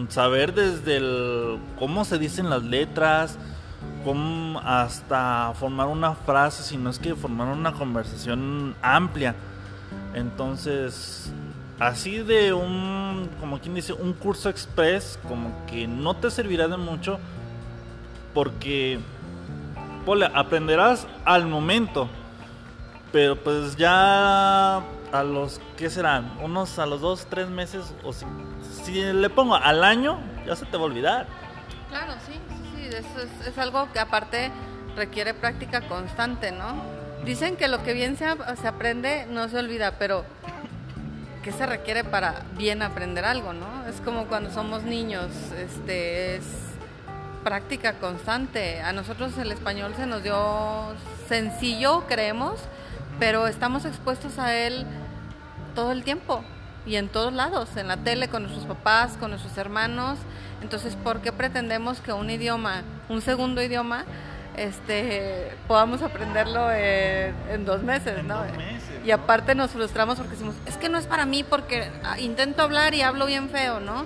Saber 0.08 0.54
desde 0.54 0.96
el, 0.96 1.58
cómo 1.78 2.04
se 2.04 2.18
dicen 2.18 2.50
las 2.50 2.62
letras, 2.62 3.38
hasta 4.62 5.52
formar 5.58 5.88
una 5.88 6.14
frase, 6.14 6.62
si 6.62 6.76
no 6.76 6.90
es 6.90 6.98
que 6.98 7.14
formar 7.14 7.48
una 7.48 7.72
conversación 7.72 8.74
amplia. 8.82 9.34
Entonces, 10.14 11.32
así 11.78 12.18
de 12.18 12.52
un, 12.52 13.30
como 13.40 13.58
quien 13.60 13.74
dice, 13.74 13.92
un 13.92 14.12
curso 14.12 14.48
express, 14.48 15.18
como 15.26 15.50
que 15.66 15.86
no 15.86 16.14
te 16.14 16.30
servirá 16.30 16.68
de 16.68 16.76
mucho, 16.76 17.18
porque 18.34 19.00
aprenderás 20.34 21.06
al 21.24 21.46
momento, 21.46 22.08
pero 23.10 23.36
pues 23.36 23.76
ya 23.76 24.82
a 25.12 25.22
los, 25.24 25.60
¿qué 25.76 25.88
serán? 25.88 26.30
Unos 26.42 26.78
a 26.78 26.86
los 26.86 27.00
dos, 27.00 27.26
tres 27.30 27.48
meses, 27.48 27.94
o 28.04 28.12
si, 28.12 28.26
si 28.84 29.02
le 29.02 29.30
pongo 29.30 29.54
al 29.56 29.82
año, 29.82 30.18
ya 30.46 30.54
se 30.56 30.66
te 30.66 30.76
va 30.76 30.82
a 30.82 30.86
olvidar. 30.86 31.26
Claro, 31.88 32.12
sí, 32.26 32.34
sí, 32.76 32.86
eso 32.88 33.20
es, 33.22 33.48
es 33.48 33.58
algo 33.58 33.90
que 33.92 33.98
aparte 33.98 34.50
requiere 34.94 35.32
práctica 35.32 35.80
constante, 35.82 36.52
¿no? 36.52 36.82
Dicen 37.24 37.56
que 37.56 37.68
lo 37.68 37.82
que 37.82 37.94
bien 37.94 38.18
se, 38.18 38.26
se 38.60 38.68
aprende 38.68 39.26
no 39.30 39.48
se 39.48 39.58
olvida, 39.58 39.92
pero 39.98 40.24
¿qué 41.42 41.50
se 41.50 41.64
requiere 41.64 42.04
para 42.04 42.42
bien 42.58 42.82
aprender 42.82 43.24
algo, 43.24 43.54
no? 43.54 43.86
Es 43.88 44.02
como 44.02 44.26
cuando 44.26 44.50
somos 44.50 44.82
niños, 44.82 45.30
este, 45.56 46.36
es 46.36 46.44
práctica 47.42 47.94
constante. 47.94 48.82
A 48.82 48.92
nosotros 48.92 49.36
el 49.38 49.50
español 49.50 49.94
se 49.96 50.06
nos 50.06 50.22
dio 50.22 50.94
sencillo, 51.26 52.04
creemos, 52.06 52.60
pero 53.18 53.46
estamos 53.46 53.86
expuestos 53.86 54.38
a 54.38 54.54
él 54.54 54.84
todo 55.74 55.92
el 55.92 56.04
tiempo 56.04 56.44
y 56.86 56.96
en 56.96 57.08
todos 57.08 57.32
lados, 57.32 57.76
en 57.76 57.88
la 57.88 57.96
tele, 57.98 58.28
con 58.28 58.42
nuestros 58.42 58.66
papás, 58.66 59.16
con 59.18 59.30
nuestros 59.30 59.56
hermanos. 59.56 60.18
Entonces, 60.62 60.96
¿por 60.96 61.20
qué 61.20 61.32
pretendemos 61.32 62.00
que 62.00 62.12
un 62.12 62.30
idioma, 62.30 62.82
un 63.08 63.20
segundo 63.20 63.62
idioma, 63.62 64.04
este, 64.56 65.52
podamos 65.66 66.02
aprenderlo 66.02 66.70
en, 66.70 67.64
dos 67.64 67.82
meses, 67.82 68.22
¿no? 68.24 68.42
Y 69.04 69.10
aparte 69.10 69.54
nos 69.54 69.72
frustramos 69.72 70.16
porque 70.16 70.32
decimos, 70.32 70.54
es 70.66 70.76
que 70.76 70.88
no 70.88 70.98
es 70.98 71.06
para 71.06 71.26
mí 71.26 71.44
porque 71.44 71.90
ah, 72.04 72.18
intento 72.18 72.62
hablar 72.62 72.94
y 72.94 73.02
hablo 73.02 73.26
bien 73.26 73.50
feo, 73.50 73.80
¿no? 73.80 74.04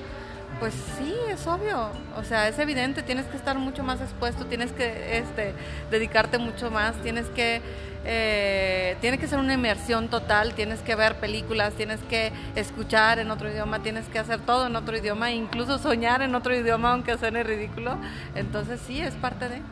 Pues 0.61 0.75
sí, 0.99 1.15
es 1.31 1.47
obvio, 1.47 1.91
o 2.17 2.25
sea, 2.25 2.49
es 2.49 2.59
evidente, 2.59 3.05
tienes 3.05 3.27
que 3.27 3.37
estar 3.37 3.57
mucho 3.59 3.85
más 3.85 4.01
expuesto, 4.01 4.45
tienes 4.47 4.73
que 4.73 5.19
este, 5.19 5.55
dedicarte 5.89 6.37
mucho 6.39 6.69
más, 6.73 6.97
tienes 6.97 7.27
que, 7.27 7.63
eh, 8.05 8.97
tiene 9.01 9.19
que 9.19 9.29
ser 9.29 9.39
una 9.39 9.55
inmersión 9.55 10.09
total, 10.09 10.55
tienes 10.55 10.81
que 10.81 10.97
ver 10.97 11.15
películas, 11.21 11.75
tienes 11.75 12.01
que 12.01 12.33
escuchar 12.57 13.21
en 13.21 13.31
otro 13.31 13.49
idioma, 13.49 13.85
tienes 13.85 14.07
que 14.07 14.19
hacer 14.19 14.41
todo 14.41 14.67
en 14.67 14.75
otro 14.75 14.97
idioma, 14.97 15.31
incluso 15.31 15.79
soñar 15.79 16.23
en 16.23 16.35
otro 16.35 16.53
idioma, 16.53 16.91
aunque 16.91 17.17
suene 17.19 17.45
ridículo, 17.45 17.97
entonces 18.35 18.81
sí, 18.85 19.01
es 19.01 19.15
parte 19.15 19.49
de... 19.49 19.63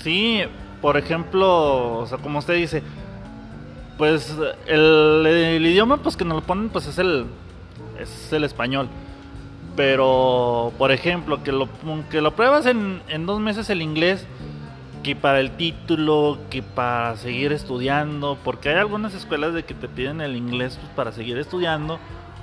Sí, 0.00 0.42
por 0.82 0.96
ejemplo, 0.96 1.98
o 1.98 2.06
sea, 2.06 2.18
como 2.18 2.40
usted 2.40 2.54
dice, 2.54 2.82
pues 3.96 4.34
el, 4.66 5.60
idioma 5.64 5.98
pues 5.98 6.16
que 6.16 6.24
nos 6.24 6.36
lo 6.36 6.42
ponen 6.42 6.70
pues 6.70 6.86
es 6.86 6.98
el 6.98 7.26
es 7.98 8.32
el 8.32 8.44
español. 8.44 8.88
Pero, 9.76 10.72
por 10.78 10.92
ejemplo, 10.92 11.42
que 11.42 11.52
lo, 11.52 11.68
que 12.10 12.20
lo 12.20 12.34
pruebas 12.34 12.66
en, 12.66 13.02
en 13.08 13.26
dos 13.26 13.40
meses 13.40 13.70
el 13.70 13.82
inglés, 13.82 14.26
que 15.02 15.16
para 15.16 15.40
el 15.40 15.52
título, 15.52 16.38
que 16.50 16.62
para 16.62 17.16
seguir 17.16 17.52
estudiando, 17.52 18.36
porque 18.44 18.70
hay 18.70 18.76
algunas 18.76 19.14
escuelas 19.14 19.54
de 19.54 19.64
que 19.64 19.74
te 19.74 19.88
piden 19.88 20.20
el 20.20 20.36
inglés 20.36 20.76
pues, 20.80 20.92
para 20.92 21.12
seguir 21.12 21.38
estudiando, 21.38 21.98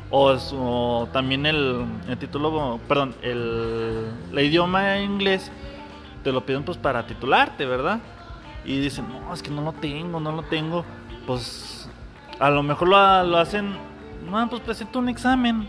o, 0.09 1.07
también 1.11 1.45
el, 1.45 1.85
el, 2.07 2.17
título, 2.17 2.79
perdón, 2.87 3.13
el, 3.21 4.05
el 4.31 4.39
idioma 4.39 4.99
inglés 4.99 5.51
te 6.23 6.31
lo 6.31 6.45
piden 6.45 6.63
pues 6.63 6.77
para 6.77 7.05
titularte, 7.05 7.65
¿verdad? 7.65 7.99
Y 8.65 8.79
dicen, 8.79 9.05
no, 9.09 9.33
es 9.33 9.43
que 9.43 9.49
no 9.49 9.61
lo 9.61 9.73
tengo, 9.73 10.19
no 10.19 10.31
lo 10.31 10.43
tengo. 10.43 10.83
Pues 11.25 11.89
a 12.39 12.49
lo 12.49 12.63
mejor 12.63 12.87
lo, 12.87 13.23
lo 13.23 13.37
hacen, 13.37 13.75
no, 14.29 14.49
pues 14.49 14.61
presenta 14.61 14.99
un 14.99 15.09
examen. 15.09 15.67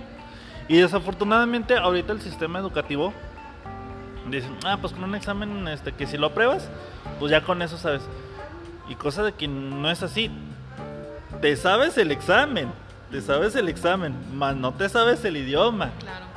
Y 0.68 0.76
desafortunadamente 0.76 1.76
ahorita 1.76 2.12
el 2.12 2.20
sistema 2.20 2.58
educativo 2.58 3.14
dicen, 4.30 4.56
ah, 4.64 4.76
pues 4.80 4.92
con 4.92 5.04
un 5.04 5.14
examen 5.14 5.66
este, 5.68 5.92
que 5.92 6.06
si 6.06 6.18
lo 6.18 6.26
apruebas, 6.28 6.68
pues 7.18 7.30
ya 7.30 7.42
con 7.42 7.62
eso 7.62 7.78
sabes. 7.78 8.02
Y 8.88 8.94
cosa 8.94 9.22
de 9.22 9.32
que 9.32 9.48
no 9.48 9.90
es 9.90 10.02
así. 10.02 10.30
Te 11.40 11.56
sabes 11.56 11.96
el 11.98 12.10
examen, 12.10 12.70
te 13.10 13.20
sabes 13.22 13.54
el 13.56 13.68
examen, 13.68 14.14
más 14.36 14.56
no 14.56 14.74
te 14.74 14.88
sabes 14.88 15.24
el 15.24 15.36
idioma. 15.36 15.90
Claro. 16.00 16.28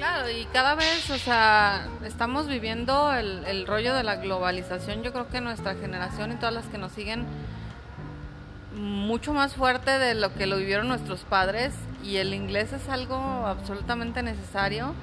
Claro, 0.00 0.30
y 0.30 0.46
cada 0.46 0.76
vez, 0.76 1.10
o 1.10 1.18
sea, 1.18 1.86
estamos 2.06 2.48
viviendo 2.48 3.12
el, 3.12 3.66
rollo 3.66 3.94
de 3.94 4.02
la 4.02 4.16
globalización. 4.16 5.02
Yo 5.02 5.12
creo 5.12 5.28
que 5.28 5.42
nuestra 5.42 5.74
generación 5.74 6.32
y 6.32 6.36
todas 6.36 6.54
las 6.54 6.64
que 6.68 6.78
nos 6.78 6.92
siguen 6.92 7.26
mucho 8.74 9.34
más 9.34 9.52
fuerte 9.52 9.90
de 9.98 10.14
lo 10.14 10.32
que 10.32 10.46
lo 10.46 10.56
vivieron 10.56 10.88
nuestros 10.88 11.24
padres 11.24 11.74
y 12.04 12.16
el 12.16 12.34
inglés 12.34 12.72
es 12.72 12.88
algo 12.88 13.16
absolutamente 13.16 14.22
necesario. 14.22 14.94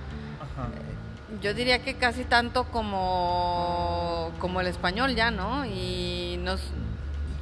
Yo 1.41 1.53
diría 1.53 1.79
que 1.79 1.95
casi 1.95 2.23
tanto 2.23 2.65
como, 2.65 4.31
como 4.39 4.61
el 4.61 4.67
español 4.67 5.15
ya, 5.15 5.29
¿no? 5.29 5.65
Y 5.65 6.39
nos, 6.43 6.61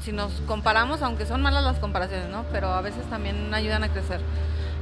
si 0.03 0.11
nos 0.11 0.31
comparamos, 0.41 1.01
aunque 1.01 1.25
son 1.25 1.41
malas 1.41 1.63
las 1.63 1.79
comparaciones, 1.79 2.29
¿no? 2.29 2.43
Pero 2.51 2.69
a 2.69 2.81
veces 2.81 3.05
también 3.09 3.53
ayudan 3.53 3.83
a 3.83 3.89
crecer. 3.89 4.21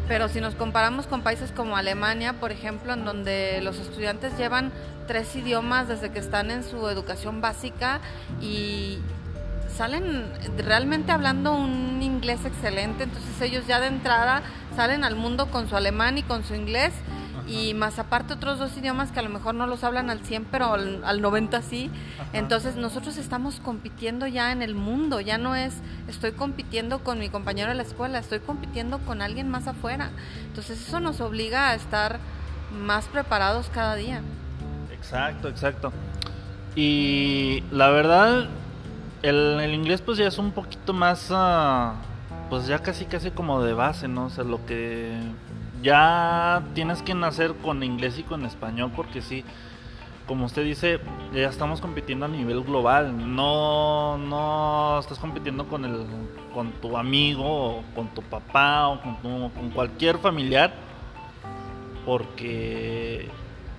Pero 0.08 0.28
si 0.30 0.42
nos 0.42 0.56
comparamos 0.56 1.08
con 1.08 1.22
países 1.22 1.52
como 1.52 1.78
Alemania, 1.78 2.34
por 2.34 2.52
ejemplo, 2.52 2.94
en 2.94 3.06
donde 3.06 3.62
los 3.62 3.78
estudiantes 3.78 4.38
llevan 4.38 4.72
tres 5.08 5.36
idiomas 5.36 5.88
desde 5.88 6.12
que 6.12 6.20
están 6.20 6.52
en 6.52 6.64
su 6.64 6.88
educación 6.90 7.42
básica 7.42 8.00
y 8.42 9.00
salen 9.76 10.26
realmente 10.58 11.12
hablando 11.12 11.54
un 11.54 12.02
inglés 12.02 12.46
excelente, 12.46 13.04
entonces 13.04 13.42
ellos 13.42 13.66
ya 13.68 13.80
de 13.80 13.88
entrada 13.88 14.44
salen 14.76 15.04
al 15.04 15.16
mundo 15.16 15.50
con 15.50 15.70
su 15.70 15.76
alemán 15.76 16.18
y 16.18 16.24
con 16.24 16.44
su 16.44 16.56
inglés 16.56 16.94
y 17.48 17.74
más 17.74 18.00
aparte 18.00 18.34
otros 18.34 18.58
dos 18.60 18.76
idiomas 18.78 19.12
que 19.12 19.20
a 19.20 19.24
lo 19.24 19.30
mejor 19.30 19.56
no 19.56 19.68
los 19.68 19.84
hablan 19.84 20.10
al 20.10 20.20
100, 20.22 20.46
pero 20.46 20.74
al, 20.74 21.22
90 21.22 21.62
sí. 21.62 21.92
Entonces 22.32 22.76
nosotros 22.76 23.18
estamos 23.18 23.60
compitiendo 23.60 24.28
ya 24.28 24.52
en 24.52 24.62
el 24.62 24.76
mundo, 24.76 25.20
ya 25.20 25.38
no 25.38 25.56
es 25.56 25.76
estoy 26.08 26.32
compitiendo 26.32 27.00
con 27.00 27.20
mi 27.20 27.30
compañero 27.30 27.70
de 27.70 27.76
la 27.76 27.84
escuela, 27.84 28.20
estoy 28.20 28.40
compitiendo 28.40 29.00
con 29.00 29.22
alguien 29.22 29.50
más 29.50 29.68
afuera. 29.68 30.12
Entonces 30.46 30.88
eso 30.88 31.00
nos 31.00 31.20
obliga 31.22 31.70
a 31.70 31.76
estar 31.76 32.20
más 32.72 33.06
preparados 33.08 33.70
cada 33.70 33.96
día. 33.96 34.22
Exacto, 34.92 35.50
exacto. 35.50 35.92
Y 36.76 37.64
la 37.72 37.90
verdad, 37.90 38.48
el, 39.22 39.60
el 39.60 39.74
inglés 39.74 40.02
pues 40.02 40.18
ya 40.18 40.28
es 40.28 40.38
un 40.38 40.52
poquito 40.52 40.94
más, 40.94 41.30
uh, 41.30 41.94
pues 42.54 42.68
ya 42.68 42.78
casi 42.78 43.06
casi 43.06 43.32
como 43.32 43.64
de 43.64 43.74
base, 43.74 44.08
¿no? 44.08 44.26
O 44.26 44.30
sea, 44.30 44.44
lo 44.44 44.64
que 44.68 45.12
ya 45.82 46.62
tienes 46.76 47.02
que 47.02 47.16
nacer 47.16 47.56
con 47.56 47.82
inglés 47.82 48.20
y 48.20 48.22
con 48.22 48.46
español 48.46 48.92
porque 48.96 49.24
sí, 49.24 49.44
como 50.28 50.46
usted 50.46 50.64
dice, 50.64 51.00
ya 51.34 51.50
estamos 51.50 51.82
compitiendo 51.82 52.28
a 52.28 52.30
nivel 52.30 52.62
global. 52.62 53.36
No, 53.36 54.20
no 54.20 55.00
estás 55.00 55.18
compitiendo 55.18 55.68
con 55.68 55.84
el, 55.84 56.06
con 56.54 56.74
tu 56.74 56.96
amigo 56.96 57.82
con 57.96 58.10
tu 58.10 58.22
papá 58.22 58.88
o 58.90 59.02
con, 59.02 59.50
con 59.50 59.72
cualquier 59.72 60.20
familiar 60.20 60.76
porque 62.06 63.30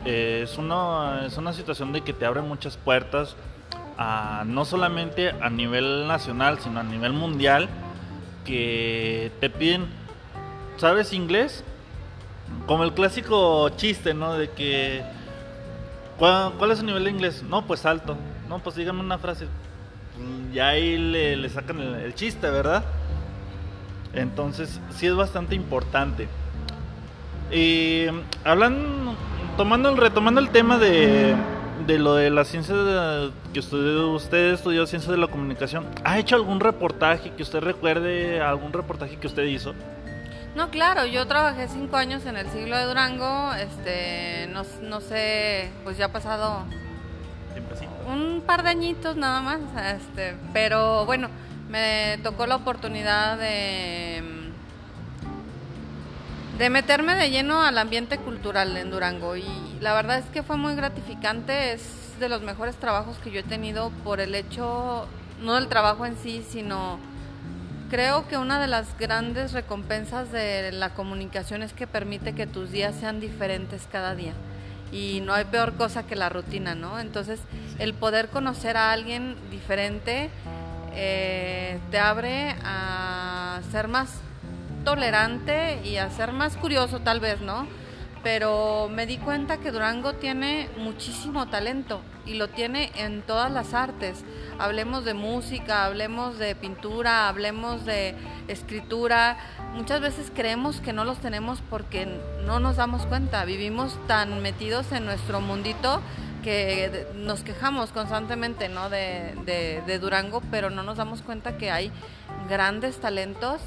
es 0.05 0.59
una 0.59 1.27
es 1.27 1.37
una 1.39 1.53
situación 1.53 1.93
de 1.93 2.01
que 2.01 2.13
te 2.13 2.27
abre 2.27 2.43
muchas 2.43 2.77
puertas 2.77 3.37
a, 3.97 4.43
no 4.45 4.65
solamente 4.65 5.31
a 5.31 5.49
nivel 5.49 6.09
nacional 6.09 6.59
sino 6.59 6.81
a 6.81 6.83
nivel 6.83 7.13
mundial 7.13 7.69
que 8.45 9.33
te 9.41 9.51
piden 9.51 10.05
sabes 10.77 11.13
inglés 11.13 11.65
como 12.67 12.85
el 12.85 12.93
clásico 12.93 13.69
chiste, 13.71 14.15
¿no? 14.15 14.35
De 14.35 14.51
que, 14.51 15.03
¿cuál, 16.19 16.71
es 16.71 16.79
su 16.79 16.85
nivel 16.85 17.05
de 17.05 17.11
inglés? 17.11 17.43
No, 17.43 17.67
pues 17.67 17.85
alto. 17.87 18.17
No, 18.49 18.59
pues 18.59 18.77
díganme 18.77 19.01
una 19.01 19.19
frase. 19.19 19.47
Y 20.53 20.59
ahí 20.59 20.97
le, 20.97 21.49
sacan 21.49 21.81
el, 21.81 22.15
chiste, 22.15 22.49
¿verdad? 22.49 22.85
Entonces, 24.13 24.81
sí 24.91 25.07
es 25.07 25.15
bastante 25.15 25.55
importante. 25.55 26.29
Y 27.51 28.07
hablando, 28.45 29.15
tomando, 29.57 29.95
retomando 29.97 30.41
el 30.41 30.51
tema 30.51 30.79
de, 30.79 31.35
de 31.87 31.99
lo 31.99 32.15
de 32.15 32.31
la 32.31 32.45
ciencia 32.45 32.75
de, 32.75 33.31
que 33.53 33.61
estudió, 33.61 34.11
usted 34.13 34.55
estudió 34.55 34.87
ciencia 34.87 35.13
de 35.13 35.19
la 35.19 35.27
comunicación, 35.27 35.87
¿ha 36.05 36.19
hecho 36.19 36.37
algún 36.37 36.61
reportaje 36.61 37.31
que 37.33 37.43
usted 37.43 37.61
recuerde, 37.61 38.41
algún 38.41 38.73
reportaje 38.73 39.17
que 39.17 39.27
usted 39.27 39.45
hizo? 39.45 39.75
No, 40.57 40.71
claro, 40.71 41.05
yo 41.05 41.27
trabajé 41.27 41.69
cinco 41.69 41.97
años 41.97 42.25
en 42.27 42.37
el 42.37 42.49
siglo 42.51 42.77
de 42.77 42.85
Durango, 42.85 43.53
este, 43.55 44.49
no, 44.53 44.63
no 44.83 45.01
sé, 45.01 45.71
pues 45.83 45.99
ya 45.99 46.07
ha 46.07 46.13
pasado 46.13 46.65
un 48.07 48.43
par 48.47 48.63
de 48.63 48.71
añitos 48.71 49.17
nada 49.17 49.41
más, 49.41 49.61
este, 49.97 50.37
pero 50.53 51.05
bueno, 51.07 51.29
me 51.69 52.19
tocó 52.23 52.47
la 52.47 52.57
oportunidad 52.57 53.39
de, 53.39 54.23
de 56.59 56.71
meterme 56.71 57.15
de 57.15 57.31
lleno 57.31 57.63
al 57.63 57.79
ambiente 57.79 58.19
cultural 58.19 58.77
en 58.77 58.91
Durango 58.91 59.37
y 59.37 59.45
la 59.81 59.95
verdad 59.95 60.19
es 60.19 60.25
que 60.27 60.43
fue 60.43 60.57
muy 60.57 60.75
gratificante, 60.75 61.73
es 61.73 62.19
de 62.19 62.29
los 62.29 62.43
mejores 62.43 62.77
trabajos 62.77 63.19
que 63.19 63.31
yo 63.31 63.41
he 63.41 63.45
tenido 63.45 63.91
por 64.03 64.21
el 64.21 64.35
hecho, 64.35 65.07
no 65.41 65.55
del 65.55 65.69
trabajo 65.69 66.07
en 66.07 66.17
sí, 66.17 66.45
sino 66.49 66.99
creo 67.91 68.27
que 68.29 68.39
una 68.39 68.61
de 68.61 68.67
las 68.67 68.97
grandes 68.99 69.53
recompensas 69.53 70.33
de 70.33 70.73
la 70.73 70.91
comunicación 70.95 71.63
es 71.63 71.73
que 71.73 71.87
permite 71.87 72.35
que 72.35 72.47
tus 72.47 72.71
días 72.71 72.95
sean 72.99 73.21
diferentes 73.21 73.87
cada 73.91 74.15
día. 74.15 74.33
Y 74.93 75.23
no 75.25 75.33
hay 75.33 75.45
peor 75.45 75.75
cosa 75.75 76.07
que 76.07 76.15
la 76.15 76.29
rutina, 76.29 76.75
¿no? 76.75 77.01
Entonces, 77.01 77.41
el 77.79 77.95
poder 77.95 78.29
conocer 78.29 78.77
a 78.77 78.93
alguien 78.93 79.37
diferente 79.51 80.31
eh, 80.95 81.79
te 81.91 81.99
abre 81.99 82.55
a 82.65 83.61
ser 83.73 83.89
más 83.89 84.11
tolerante 84.85 85.81
y 85.85 85.97
a 85.97 86.11
ser 86.11 86.33
más 86.33 86.57
curioso, 86.57 87.01
tal 87.01 87.19
vez, 87.19 87.41
¿no? 87.41 87.67
Pero 88.25 88.89
me 88.91 89.05
di 89.05 89.19
cuenta 89.19 89.59
que 89.59 89.71
Durango 89.71 90.15
tiene 90.15 90.71
muchísimo 90.79 91.47
talento 91.47 92.01
y 92.25 92.35
lo 92.35 92.49
tiene 92.49 92.91
en 92.95 93.21
todas 93.21 93.53
las 93.53 93.75
artes. 93.75 94.25
Hablemos 94.59 95.05
de 95.05 95.13
música, 95.13 95.85
hablemos 95.85 96.39
de 96.39 96.57
pintura, 96.57 97.29
hablemos 97.29 97.85
de 97.85 98.15
escritura. 98.49 99.37
Muchas 99.75 100.01
veces 100.01 100.33
creemos 100.35 100.81
que 100.81 100.95
no 100.95 101.05
los 101.05 101.19
tenemos 101.19 101.61
porque 101.69 102.09
no 102.47 102.61
nos 102.61 102.77
damos 102.77 103.05
cuenta. 103.05 103.45
Vivimos 103.45 103.95
tan 104.07 104.41
metidos 104.41 104.91
en 104.93 105.05
nuestro 105.05 105.43
mundito 105.43 106.01
que 106.43 107.07
nos 107.15 107.43
quejamos 107.43 107.91
constantemente 107.91 108.71
¿no? 108.71 108.89
de, 108.89 109.35
de, 109.45 109.83
de 109.87 109.99
Durango, 109.99 110.43
pero 110.51 110.71
no 110.71 110.83
nos 110.83 110.97
damos 110.97 111.21
cuenta 111.21 111.59
que 111.59 111.71
hay 111.71 111.93
grandes 112.49 112.97
talentos 113.01 113.61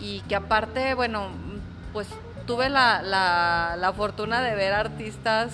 y 0.00 0.20
que 0.22 0.36
aparte, 0.36 0.94
bueno, 0.94 1.28
pues 1.92 2.08
tuve 2.48 2.70
la, 2.70 3.02
la, 3.02 3.92
fortuna 3.92 4.40
de 4.40 4.54
ver 4.54 4.72
artistas 4.72 5.52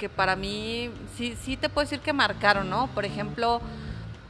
que 0.00 0.08
para 0.08 0.34
mí 0.34 0.90
sí, 1.16 1.36
sí 1.40 1.56
te 1.56 1.68
puedo 1.68 1.84
decir 1.84 2.00
que 2.00 2.12
marcaron, 2.12 2.68
¿no? 2.68 2.88
Por 2.88 3.04
ejemplo, 3.04 3.60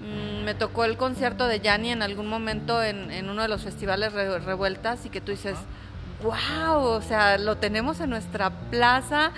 mm, 0.01 0.45
me 0.45 0.55
tocó 0.55 0.85
el 0.85 0.99
concierto 0.99 1.49
de 1.49 1.61
Yanni 1.61 1.91
en 1.91 2.03
algún 2.03 2.29
momento 2.29 2.83
en, 2.83 3.11
en 3.11 3.31
uno 3.31 3.41
de 3.41 3.49
los 3.49 3.63
festivales 3.63 4.13
revueltas 4.13 5.07
y 5.07 5.09
que 5.09 5.23
tú 5.23 5.33
dices, 5.33 5.57
wow, 6.23 6.83
o 6.83 7.01
sea, 7.01 7.39
lo 7.39 7.57
tenemos 7.57 8.01
en 8.01 8.11
nuestra 8.11 8.51
plaza. 8.51 9.33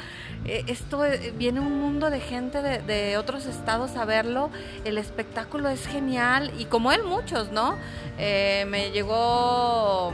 Eh, 0.45 0.65
esto 0.67 1.05
eh, 1.05 1.33
viene 1.39 1.61
un 1.61 1.81
mundo 1.81 2.11
de 2.11 2.19
gente 2.19 2.63
de, 2.63 2.81
de, 2.81 3.17
otros 3.17 3.47
estados 3.47 3.97
a 3.97 4.05
verlo. 4.05 4.51
El 4.85 4.99
espectáculo 4.99 5.69
es 5.69 5.87
genial 5.87 6.53
y 6.59 6.65
como 6.65 6.91
él 6.91 7.05
muchos, 7.05 7.53
¿no? 7.53 7.77
Eh, 8.19 8.67
me 8.69 8.91
llegó 8.91 10.13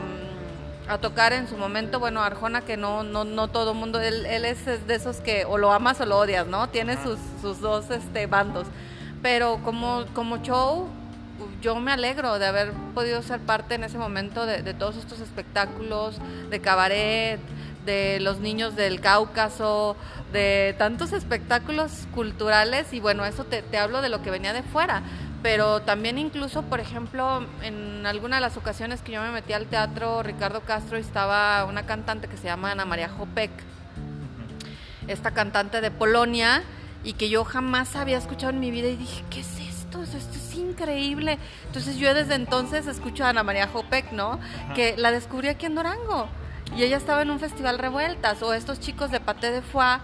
a 0.90 0.99
tocar 0.99 1.32
en 1.32 1.49
su 1.49 1.56
momento, 1.56 2.00
bueno, 2.00 2.20
Arjona 2.20 2.62
que 2.62 2.76
no 2.76 3.04
no 3.04 3.25
no 3.25 3.49
todo 3.49 3.75
mundo 3.75 4.00
él, 4.00 4.26
él 4.26 4.44
es 4.44 4.64
de 4.64 4.94
esos 4.94 5.18
que 5.18 5.44
o 5.44 5.56
lo 5.56 5.73
amas 5.73 6.00
o 6.00 6.06
lo 6.06 6.18
odias, 6.18 6.49
¿no? 6.49 6.68
Tiene 6.68 7.00
sus, 7.02 7.18
sus 7.40 7.61
dos 7.61 7.90
este 7.90 8.26
bandos. 8.26 8.66
Pero 9.23 9.61
como 9.64 10.04
como 10.14 10.38
show 10.38 10.88
yo 11.62 11.76
me 11.76 11.92
alegro 11.92 12.38
de 12.38 12.47
haber 12.47 12.73
podido 12.94 13.22
ser 13.22 13.38
parte 13.40 13.76
en 13.76 13.85
ese 13.85 13.98
momento 13.98 14.46
de, 14.46 14.62
de 14.62 14.74
todos 14.74 14.96
estos 14.96 15.20
espectáculos 15.20 16.18
de 16.50 16.61
cabaret, 16.61 17.38
de 17.87 18.18
los 18.20 18.40
niños 18.40 18.74
del 18.74 19.00
Cáucaso, 19.00 19.96
de 20.33 20.74
tantos 20.76 21.12
espectáculos 21.12 22.09
culturales 22.12 22.92
y 22.92 23.00
bueno, 23.00 23.24
eso 23.24 23.44
te, 23.44 23.62
te 23.62 23.79
hablo 23.79 24.03
de 24.03 24.09
lo 24.09 24.22
que 24.22 24.31
venía 24.31 24.53
de 24.53 24.62
fuera 24.62 25.03
pero 25.42 25.81
también 25.83 26.18
incluso, 26.18 26.62
por 26.62 26.81
ejemplo, 26.81 27.46
en 27.62 28.07
alguna 28.07 28.37
de 28.37 28.42
las 28.42 28.57
ocasiones 28.57 29.03
que 29.03 29.12
yo 29.12 29.22
me 29.22 29.31
metí 29.31 29.53
al 29.53 29.66
teatro 29.66 30.22
Ricardo 30.22 30.61
Castro 30.61 30.96
estaba 30.96 31.64
una 31.64 31.87
cantante 31.87 32.29
que 32.29 32.37
se 32.37 32.44
llama 32.44 32.72
Ana 32.72 32.85
María 32.85 33.09
Jopek, 33.09 33.50
esta 35.09 35.31
cantante 35.33 35.81
de 35.81 35.90
Polonia, 35.90 36.62
y 37.03 37.14
que 37.14 37.31
yo 37.31 37.44
jamás 37.44 37.96
había 37.96 38.18
escuchado 38.18 38.53
en 38.53 38.61
mi 38.61 38.70
vida 38.70 38.88
y 38.88 38.96
dije, 38.96 39.24
¿qué 39.31 39.40
es 39.40 39.61
esto? 39.61 40.03
Esto 40.03 40.18
es 40.18 40.55
increíble. 40.55 41.38
Entonces 41.66 41.96
yo 41.96 42.12
desde 42.14 42.35
entonces 42.35 42.87
escucho 42.87 43.24
a 43.24 43.31
Ana 43.31 43.42
María 43.42 43.66
Jopek, 43.66 44.12
¿no? 44.12 44.38
Que 44.74 44.96
la 44.96 45.11
descubrí 45.11 45.48
aquí 45.48 45.66
en 45.66 45.74
Durango. 45.74 46.29
Y 46.76 46.85
ella 46.85 46.98
estaba 46.98 47.22
en 47.22 47.31
un 47.31 47.40
festival 47.40 47.79
revueltas, 47.79 48.42
o 48.42 48.55
estos 48.55 48.79
chicos 48.79 49.11
de 49.11 49.18
Paté 49.18 49.50
de 49.50 49.62
Foix 49.62 50.00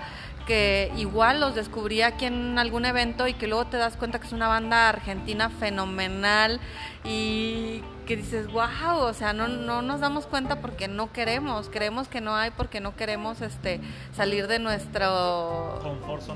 que 0.47 0.93
igual 0.97 1.41
los 1.41 1.55
descubrí 1.55 2.03
aquí 2.03 2.25
en 2.25 2.59
algún 2.59 2.87
evento 2.87 3.27
y 3.27 3.35
que 3.35 3.47
luego 3.47 3.67
te 3.67 3.77
das 3.77 3.97
cuenta 3.97 4.21
que 4.21 4.27
es 4.27 4.33
una 4.33 4.49
banda 4.49 4.89
argentina 4.89 5.51
fenomenal 5.51 6.61
y 7.05 7.83
que 8.07 8.17
dices, 8.17 8.47
wow, 8.53 8.99
o 9.01 9.13
sea, 9.13 9.33
no, 9.33 9.49
no 9.49 9.83
nos 9.83 10.01
damos 10.01 10.27
cuenta 10.27 10.61
porque 10.61 10.87
no 10.87 11.13
queremos, 11.13 11.69
creemos 11.69 12.07
que 12.09 12.21
no 12.21 12.37
hay 12.37 12.51
porque 12.53 12.81
no 12.81 12.95
queremos 12.95 13.43
este 13.43 13.81
salir 14.17 14.47
de 14.47 14.61
nuestro 14.61 15.81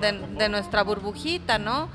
de, 0.01 0.49
nuestra 0.49 0.83
burbujita, 0.83 1.59
¿no? 1.59 1.89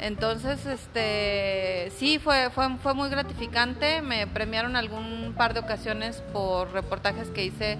Entonces, 0.00 0.66
este 0.66 1.92
sí 1.96 2.18
fue, 2.18 2.50
fue 2.50 2.68
fue 2.82 2.94
muy 2.94 3.08
gratificante, 3.08 4.02
me 4.02 4.26
premiaron 4.26 4.74
algún 4.74 5.34
par 5.36 5.54
de 5.54 5.60
ocasiones 5.60 6.22
por 6.32 6.72
reportajes 6.72 7.28
que 7.28 7.44
hice 7.44 7.78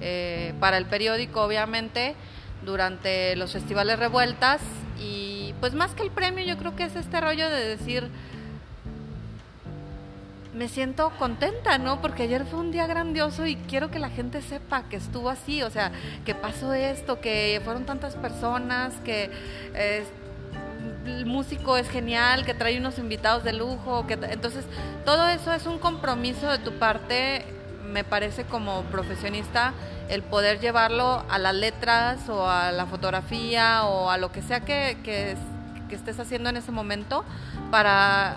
eh, 0.00 0.54
para 0.58 0.78
el 0.78 0.86
periódico, 0.86 1.42
obviamente 1.42 2.16
durante 2.64 3.36
los 3.36 3.52
festivales 3.52 3.98
revueltas 3.98 4.60
y 5.00 5.54
pues 5.60 5.74
más 5.74 5.94
que 5.94 6.02
el 6.02 6.10
premio 6.10 6.44
yo 6.44 6.56
creo 6.56 6.76
que 6.76 6.84
es 6.84 6.96
este 6.96 7.20
rollo 7.20 7.48
de 7.48 7.68
decir 7.68 8.10
me 10.58 10.68
siento 10.68 11.10
contenta, 11.18 11.78
¿no? 11.78 12.00
Porque 12.00 12.24
ayer 12.24 12.44
fue 12.44 12.58
un 12.58 12.72
día 12.72 12.86
grandioso 12.88 13.46
y 13.46 13.54
quiero 13.54 13.92
que 13.92 14.00
la 14.00 14.10
gente 14.10 14.42
sepa 14.42 14.88
que 14.88 14.96
estuvo 14.96 15.30
así, 15.30 15.62
o 15.62 15.70
sea, 15.70 15.92
que 16.24 16.34
pasó 16.34 16.72
esto, 16.74 17.20
que 17.20 17.60
fueron 17.64 17.86
tantas 17.86 18.16
personas, 18.16 18.92
que 19.04 19.30
el 21.06 21.26
músico 21.26 21.76
es 21.76 21.88
genial, 21.88 22.44
que 22.44 22.54
trae 22.54 22.76
unos 22.76 22.98
invitados 22.98 23.44
de 23.44 23.52
lujo, 23.52 24.06
que 24.08 24.14
entonces 24.14 24.64
todo 25.04 25.28
eso 25.28 25.52
es 25.52 25.64
un 25.66 25.78
compromiso 25.78 26.50
de 26.50 26.58
tu 26.58 26.72
parte, 26.72 27.44
me 27.88 28.04
parece 28.04 28.44
como 28.44 28.82
profesionista 28.84 29.72
el 30.08 30.22
poder 30.22 30.60
llevarlo 30.60 31.24
a 31.28 31.38
las 31.38 31.54
letras 31.54 32.28
o 32.28 32.48
a 32.48 32.72
la 32.72 32.86
fotografía 32.86 33.84
o 33.84 34.10
a 34.10 34.18
lo 34.18 34.32
que 34.32 34.42
sea 34.42 34.60
que, 34.60 34.96
que, 35.02 35.36
estés 35.90 36.20
haciendo 36.20 36.50
en 36.50 36.58
ese 36.58 36.70
momento 36.70 37.24
para 37.70 38.36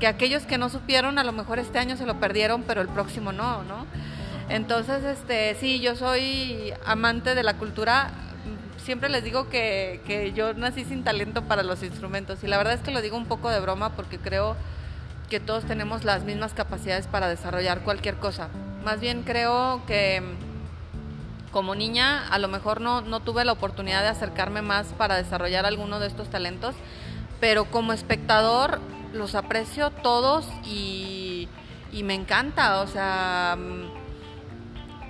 que 0.00 0.08
aquellos 0.08 0.42
que 0.42 0.58
no 0.58 0.68
supieron 0.68 1.18
a 1.18 1.24
lo 1.24 1.30
mejor 1.30 1.60
este 1.60 1.78
año 1.78 1.96
se 1.96 2.06
lo 2.06 2.18
perdieron 2.18 2.64
pero 2.64 2.80
el 2.80 2.88
próximo 2.88 3.30
no, 3.32 3.62
¿no? 3.62 3.86
Entonces, 4.48 5.04
este, 5.04 5.54
sí, 5.60 5.78
yo 5.80 5.94
soy 5.94 6.72
amante 6.86 7.34
de 7.34 7.42
la 7.42 7.54
cultura. 7.54 8.10
Siempre 8.78 9.10
les 9.10 9.22
digo 9.22 9.48
que, 9.50 10.00
que 10.06 10.32
yo 10.32 10.54
nací 10.54 10.84
sin 10.84 11.04
talento 11.04 11.42
para 11.42 11.62
los 11.62 11.82
instrumentos 11.82 12.42
y 12.42 12.46
la 12.46 12.56
verdad 12.56 12.74
es 12.74 12.80
que 12.80 12.90
lo 12.90 13.02
digo 13.02 13.16
un 13.16 13.26
poco 13.26 13.50
de 13.50 13.60
broma 13.60 13.90
porque 13.90 14.18
creo 14.18 14.56
que 15.28 15.40
todos 15.40 15.64
tenemos 15.64 16.04
las 16.04 16.24
mismas 16.24 16.54
capacidades 16.54 17.06
para 17.06 17.28
desarrollar 17.28 17.80
cualquier 17.80 18.16
cosa. 18.16 18.48
Más 18.88 19.00
bien 19.00 19.22
creo 19.22 19.82
que 19.86 20.22
como 21.52 21.74
niña 21.74 22.26
a 22.26 22.38
lo 22.38 22.48
mejor 22.48 22.80
no, 22.80 23.02
no 23.02 23.20
tuve 23.20 23.44
la 23.44 23.52
oportunidad 23.52 24.00
de 24.00 24.08
acercarme 24.08 24.62
más 24.62 24.94
para 24.96 25.16
desarrollar 25.16 25.66
alguno 25.66 26.00
de 26.00 26.06
estos 26.06 26.30
talentos, 26.30 26.74
pero 27.38 27.66
como 27.66 27.92
espectador 27.92 28.80
los 29.12 29.34
aprecio 29.34 29.90
todos 29.90 30.46
y, 30.64 31.50
y 31.92 32.02
me 32.02 32.14
encanta, 32.14 32.80
o 32.80 32.86
sea, 32.86 33.58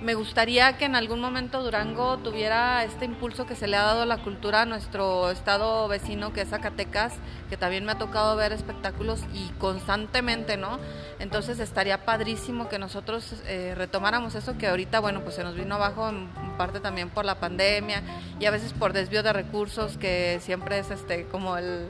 me 0.01 0.13
gustaría 0.13 0.77
que 0.77 0.85
en 0.85 0.95
algún 0.95 1.19
momento 1.19 1.61
Durango 1.61 2.17
tuviera 2.17 2.83
este 2.83 3.05
impulso 3.05 3.45
que 3.45 3.55
se 3.55 3.67
le 3.67 3.75
ha 3.75 3.81
dado 3.81 4.03
a 4.03 4.05
la 4.05 4.17
cultura 4.17 4.61
a 4.61 4.65
nuestro 4.65 5.29
estado 5.29 5.87
vecino 5.87 6.31
que 6.31 6.41
es 6.41 6.49
Zacatecas, 6.49 7.13
que 7.49 7.57
también 7.57 7.85
me 7.85 7.91
ha 7.91 7.97
tocado 7.97 8.35
ver 8.35 8.53
espectáculos 8.53 9.21
y 9.33 9.49
constantemente, 9.59 10.57
¿no? 10.57 10.79
Entonces 11.19 11.59
estaría 11.59 12.05
padrísimo 12.05 12.69
que 12.69 12.79
nosotros 12.79 13.35
eh, 13.45 13.73
retomáramos 13.75 14.35
eso 14.35 14.57
que 14.57 14.67
ahorita, 14.67 14.99
bueno, 14.99 15.21
pues 15.21 15.35
se 15.35 15.43
nos 15.43 15.55
vino 15.55 15.75
abajo 15.75 16.07
en 16.09 16.29
parte 16.57 16.79
también 16.79 17.09
por 17.09 17.25
la 17.25 17.35
pandemia 17.35 18.01
y 18.39 18.45
a 18.45 18.51
veces 18.51 18.73
por 18.73 18.93
desvío 18.93 19.21
de 19.21 19.33
recursos, 19.33 19.97
que 19.97 20.39
siempre 20.41 20.79
es 20.79 20.91
este 20.91 21.25
como 21.25 21.57
el, 21.57 21.89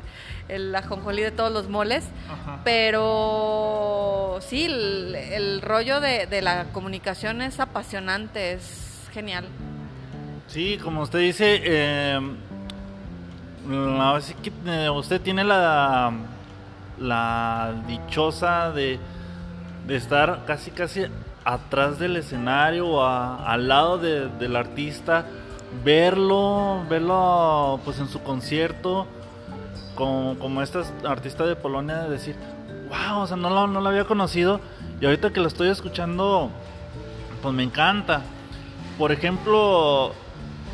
el 0.50 0.76
ajonjolí 0.76 1.22
de 1.22 1.32
todos 1.32 1.52
los 1.52 1.70
moles. 1.70 2.06
Pero 2.64 4.40
sí, 4.42 4.66
el, 4.66 5.62
rollo 5.62 6.02
de, 6.02 6.28
de 6.28 6.42
la 6.42 6.66
comunicación 6.74 7.42
es 7.42 7.60
apasionante, 7.60 8.54
es 8.54 9.10
genial. 9.14 9.46
Sí, 10.48 10.80
como 10.84 11.02
usted 11.02 11.20
dice, 11.20 11.62
eh, 11.64 12.20
mm, 13.66 14.02
así 14.02 14.34
que 14.34 14.52
eh, 14.66 14.90
usted 14.90 15.22
tiene 15.22 15.44
la, 15.44 16.12
la 17.00 17.84
dichosa 17.88 18.72
de, 18.72 19.00
de 19.86 19.96
estar 19.96 20.46
casi 20.46 20.72
casi 20.72 21.06
atrás 21.46 22.00
del 22.00 22.18
escenario 22.18 22.88
o 22.88 23.06
al 23.06 23.68
lado 23.68 23.98
del 23.98 24.56
artista, 24.56 25.26
verlo, 25.84 26.84
verlo 26.90 27.80
pues 27.86 28.00
en 28.00 28.08
su 28.08 28.22
concierto, 28.22 29.08
como, 30.00 30.40
como 30.40 30.62
esta 30.62 30.82
artista 31.06 31.46
de 31.46 31.58
Polonia, 31.58 31.98
de 32.04 32.10
decir, 32.10 32.38
wow, 32.88 33.20
o 33.20 33.28
sea, 33.28 33.36
no 33.36 33.50
lo, 33.50 33.68
no 33.68 33.86
había 33.86 34.06
conocido 34.06 34.62
y 35.02 35.06
ahorita 35.06 35.34
que 35.34 35.42
lo 35.42 35.48
estoy 35.48 35.68
escuchando, 35.68 36.50
pues 37.42 37.54
me 37.54 37.64
encanta. 37.64 38.22
Por 38.98 39.12
ejemplo, 39.12 40.14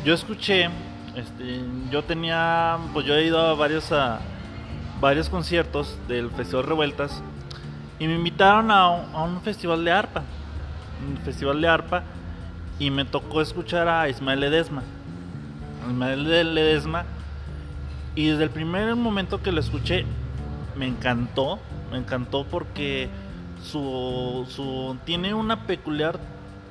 yo 0.04 0.14
escuché, 0.14 0.70
este, 1.16 1.60
yo 1.90 2.04
tenía, 2.04 2.78
pues 2.92 3.04
yo 3.04 3.16
he 3.16 3.26
ido 3.26 3.40
a 3.40 3.54
varios, 3.54 3.90
a 3.90 4.20
varios 5.00 5.28
conciertos 5.28 5.98
del 6.06 6.30
Festival 6.30 6.64
Revueltas 6.64 7.20
y 7.98 8.06
me 8.06 8.14
invitaron 8.14 8.70
a, 8.70 8.84
a 8.84 9.22
un 9.24 9.42
festival 9.42 9.84
de 9.84 9.90
arpa 9.90 10.22
un 11.04 11.18
festival 11.18 11.60
de 11.60 11.68
arpa 11.68 12.02
y 12.78 12.90
me 12.90 13.04
tocó 13.04 13.40
escuchar 13.40 13.88
a 13.88 14.08
Ismael 14.08 14.40
Ledesma. 14.40 14.82
Ismael 15.88 16.54
Ledesma. 16.54 17.04
Y 18.16 18.28
desde 18.28 18.44
el 18.44 18.50
primer 18.50 18.96
momento 18.96 19.42
que 19.42 19.52
lo 19.52 19.60
escuché, 19.60 20.04
me 20.74 20.86
encantó. 20.86 21.60
Me 21.92 21.98
encantó 21.98 22.44
porque 22.44 23.08
su, 23.62 24.44
su, 24.48 24.96
tiene 25.04 25.34
una 25.34 25.66
peculiar 25.66 26.18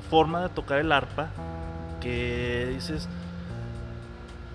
forma 0.09 0.41
de 0.41 0.49
tocar 0.49 0.79
el 0.79 0.91
arpa 0.91 1.29
que 2.01 2.71
dices, 2.73 3.07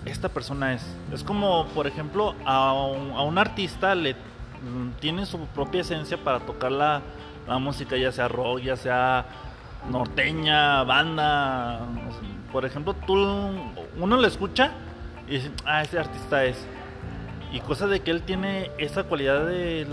esta 0.05 0.29
persona 0.29 0.73
es. 0.73 0.85
Es 1.11 1.23
como, 1.23 1.65
por 1.67 1.87
ejemplo, 1.87 2.35
a 2.45 2.73
un, 2.73 3.11
a 3.11 3.21
un 3.23 3.37
artista 3.37 3.95
le 3.95 4.15
tiene 4.99 5.25
su 5.25 5.39
propia 5.47 5.81
esencia 5.81 6.17
para 6.17 6.39
tocar 6.41 6.71
la, 6.71 7.01
la 7.47 7.57
música, 7.57 7.97
ya 7.97 8.11
sea 8.11 8.27
rock, 8.27 8.59
ya 8.59 8.75
sea 8.75 9.25
norteña, 9.89 10.83
banda. 10.83 11.79
Por 12.51 12.65
ejemplo, 12.65 12.93
tú 12.93 13.15
uno 13.97 14.17
le 14.17 14.27
escucha 14.27 14.71
y 15.27 15.35
dice, 15.35 15.51
ah, 15.65 15.81
ese 15.81 15.99
artista 15.99 16.43
es. 16.45 16.65
Y 17.51 17.59
cosa 17.59 17.87
de 17.87 17.99
que 17.99 18.11
él 18.11 18.21
tiene 18.21 18.71
esa 18.77 19.03
cualidad 19.03 19.45
de, 19.45 19.85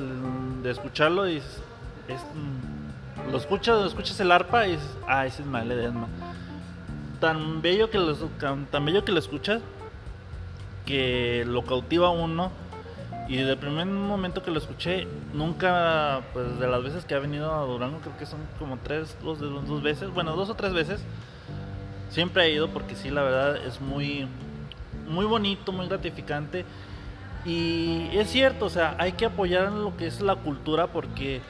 de 0.62 0.70
escucharlo 0.70 1.28
y 1.28 1.38
es, 1.38 1.62
mm, 2.34 3.30
lo 3.32 3.38
escuchas, 3.38 3.84
escuchas 3.86 4.18
el 4.20 4.30
arpa 4.30 4.66
y 4.66 4.72
dices, 4.72 4.96
ah, 5.06 5.26
ese 5.26 5.42
es 5.42 5.48
Maile 5.48 5.90
Tan 7.20 7.60
bello 7.62 7.90
que 7.90 7.98
lo, 7.98 8.14
tan 8.14 8.84
bello 8.84 9.04
que 9.04 9.12
lo 9.12 9.18
escuchas 9.18 9.60
que 10.86 11.44
lo 11.46 11.64
cautiva 11.64 12.08
uno 12.08 12.50
y 13.28 13.36
desde 13.36 13.52
el 13.52 13.58
primer 13.58 13.84
momento 13.84 14.42
que 14.42 14.50
lo 14.50 14.58
escuché, 14.58 15.06
nunca, 15.34 16.22
pues 16.32 16.58
de 16.58 16.66
las 16.66 16.82
veces 16.82 17.04
que 17.04 17.14
ha 17.14 17.18
venido 17.18 17.52
a 17.52 17.60
Durango, 17.66 17.98
creo 17.98 18.16
que 18.16 18.24
son 18.24 18.40
como 18.58 18.78
tres, 18.78 19.14
dos, 19.22 19.38
dos 19.38 19.82
veces, 19.82 20.08
bueno, 20.14 20.34
dos 20.34 20.48
o 20.48 20.54
tres 20.54 20.72
veces, 20.72 21.02
siempre 22.08 22.44
he 22.44 22.52
ido 22.52 22.70
porque 22.70 22.96
sí, 22.96 23.10
la 23.10 23.22
verdad 23.22 23.58
es 23.66 23.82
muy, 23.82 24.26
muy 25.06 25.26
bonito, 25.26 25.72
muy 25.72 25.86
gratificante. 25.88 26.64
Y 27.48 28.10
es 28.12 28.28
cierto, 28.28 28.66
o 28.66 28.68
sea, 28.68 28.94
hay 28.98 29.12
que 29.12 29.24
apoyar 29.24 29.72
lo 29.72 29.96
que 29.96 30.06
es 30.06 30.20
la 30.20 30.36
cultura 30.36 30.88
porque 30.88 31.40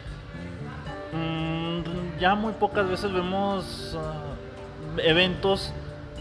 mm, 1.12 2.20
ya 2.20 2.36
muy 2.36 2.52
pocas 2.52 2.88
veces 2.88 3.12
vemos 3.12 3.98
ah, 3.98 5.00
eventos 5.02 5.72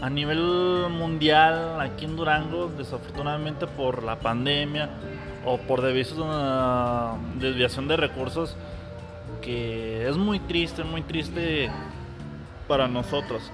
a 0.02 0.10
nivel 0.10 0.88
mundial 0.90 1.80
aquí 1.80 2.06
en 2.06 2.16
Durango, 2.16 2.72
desafortunadamente 2.76 3.68
por 3.68 4.02
la 4.02 4.18
pandemia 4.18 4.90
o 5.44 5.58
por 5.58 5.78
una 5.78 7.12
desviación 7.36 7.86
de 7.86 7.96
recursos 7.96 8.56
que 9.42 10.08
es 10.08 10.16
muy 10.16 10.40
triste, 10.40 10.82
muy 10.82 11.02
triste 11.02 11.70
para 12.66 12.88
nosotros. 12.88 13.48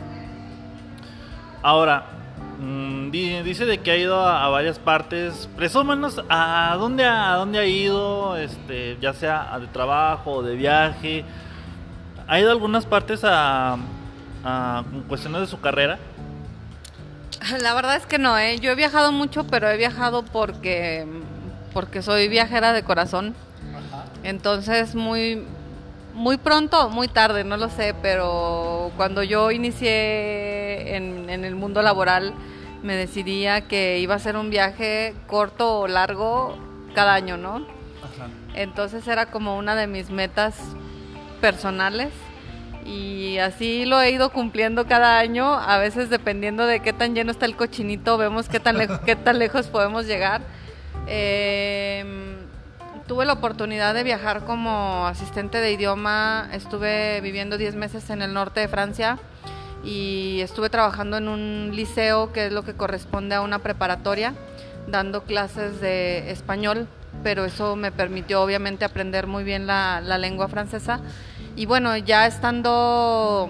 Ahora, 1.63 2.14
mm, 2.59 3.11
dice 3.11 3.67
de 3.67 3.79
que 3.79 3.91
ha 3.91 3.97
ido 3.97 4.21
a, 4.21 4.49
varias 4.49 4.79
partes, 4.79 5.49
presúmenos 5.57 6.23
a 6.29 6.77
dónde, 6.79 7.05
a 7.05 7.35
dónde 7.35 7.59
ha 7.59 7.67
ido, 7.67 8.37
este, 8.37 8.97
ya 9.01 9.13
sea 9.13 9.59
de 9.59 9.67
trabajo 9.67 10.33
o 10.33 10.43
de 10.43 10.57
viaje. 10.57 11.25
¿Ha 12.27 12.41
ido 12.41 12.49
a 12.49 12.53
algunas 12.53 12.87
partes 12.87 13.21
a, 13.25 13.77
a 14.45 14.85
cuestiones 15.09 15.43
de 15.43 15.47
su 15.47 15.61
carrera? 15.61 15.99
La 17.63 17.75
verdad 17.75 17.97
es 17.97 18.07
que 18.07 18.19
no, 18.19 18.39
¿eh? 18.39 18.59
yo 18.61 18.71
he 18.71 18.75
viajado 18.75 19.13
mucho, 19.13 19.45
pero 19.45 19.69
he 19.69 19.77
viajado 19.77 20.25
porque 20.25 21.07
porque 21.75 22.01
soy 22.01 22.29
viajera 22.29 22.73
de 22.73 22.85
corazón. 22.85 23.35
Entonces, 24.23 24.95
muy, 24.95 25.45
muy 26.15 26.37
pronto, 26.37 26.89
muy 26.91 27.09
tarde, 27.09 27.45
no 27.45 27.57
lo 27.57 27.69
sé, 27.69 27.95
pero 28.01 28.93
cuando 28.97 29.23
yo 29.23 29.51
inicié 29.51 30.97
en, 30.97 31.29
el 31.29 31.57
mundo 31.57 31.83
laboral, 31.83 32.33
me 32.83 32.95
decidía 32.95 33.63
que 33.63 33.99
iba 33.99 34.15
a 34.15 34.19
ser 34.19 34.37
un 34.37 34.51
viaje 34.51 35.15
corto 35.27 35.81
o 35.81 35.89
largo 35.89 36.57
cada 36.95 37.15
año, 37.15 37.37
¿no? 37.37 37.67
Entonces 38.55 39.07
era 39.09 39.27
como 39.27 39.59
una 39.59 39.75
de 39.75 39.89
mis 39.89 40.11
metas 40.11 40.55
personales 41.41 42.13
y 42.87 43.39
así 43.39 43.85
lo 43.85 44.01
he 44.01 44.11
ido 44.11 44.31
cumpliendo 44.31 44.87
cada 44.87 45.19
año, 45.19 45.55
a 45.55 45.79
veces 45.79 46.11
dependiendo 46.11 46.67
de 46.67 46.81
qué 46.81 46.93
tan 46.93 47.15
lleno 47.15 47.33
está 47.33 47.47
el 47.47 47.57
cochinito, 47.57 48.17
vemos 48.19 48.49
qué 48.49 48.61
tan, 48.61 48.77
qué 49.05 49.17
tan 49.17 49.41
lejos 49.41 49.67
podemos 49.67 50.07
llegar. 50.07 50.43
Eh, 51.09 52.34
tuve 53.07 53.27
la 53.27 53.35
oportunidad 53.35 53.95
de 53.95 54.03
viajar 54.03 54.45
como 54.45 55.07
asistente 55.07 55.59
de 55.59 55.73
idioma. 55.73 56.49
Estuve 56.53 57.21
viviendo 57.21 57.59
10 57.59 57.75
meses 57.75 58.11
en 58.11 58.23
el 58.23 58.33
norte 58.33 58.61
de 58.61 58.69
Francia 58.69 59.19
y 59.85 60.41
estuve 60.41 60.71
trabajando 60.71 61.19
en 61.19 61.29
un 61.29 61.71
liceo 61.75 62.33
que 62.33 62.47
es 62.47 62.53
lo 62.53 62.65
que 62.65 62.75
corresponde 62.75 63.35
a 63.35 63.43
una 63.43 63.59
preparatoria, 63.59 64.35
dando 64.87 65.25
clases 65.25 65.81
de 65.81 66.31
español, 66.31 66.89
pero 67.23 67.45
eso 67.45 67.77
me 67.77 67.93
permitió 67.93 68.43
obviamente 68.43 68.85
aprender 68.85 69.27
muy 69.27 69.45
bien 69.45 69.67
la, 69.67 70.01
la 70.01 70.19
lengua 70.19 70.49
francesa. 70.49 71.01
Y 71.57 71.67
bueno, 71.67 71.97
ya 71.97 72.27
estando 72.27 73.49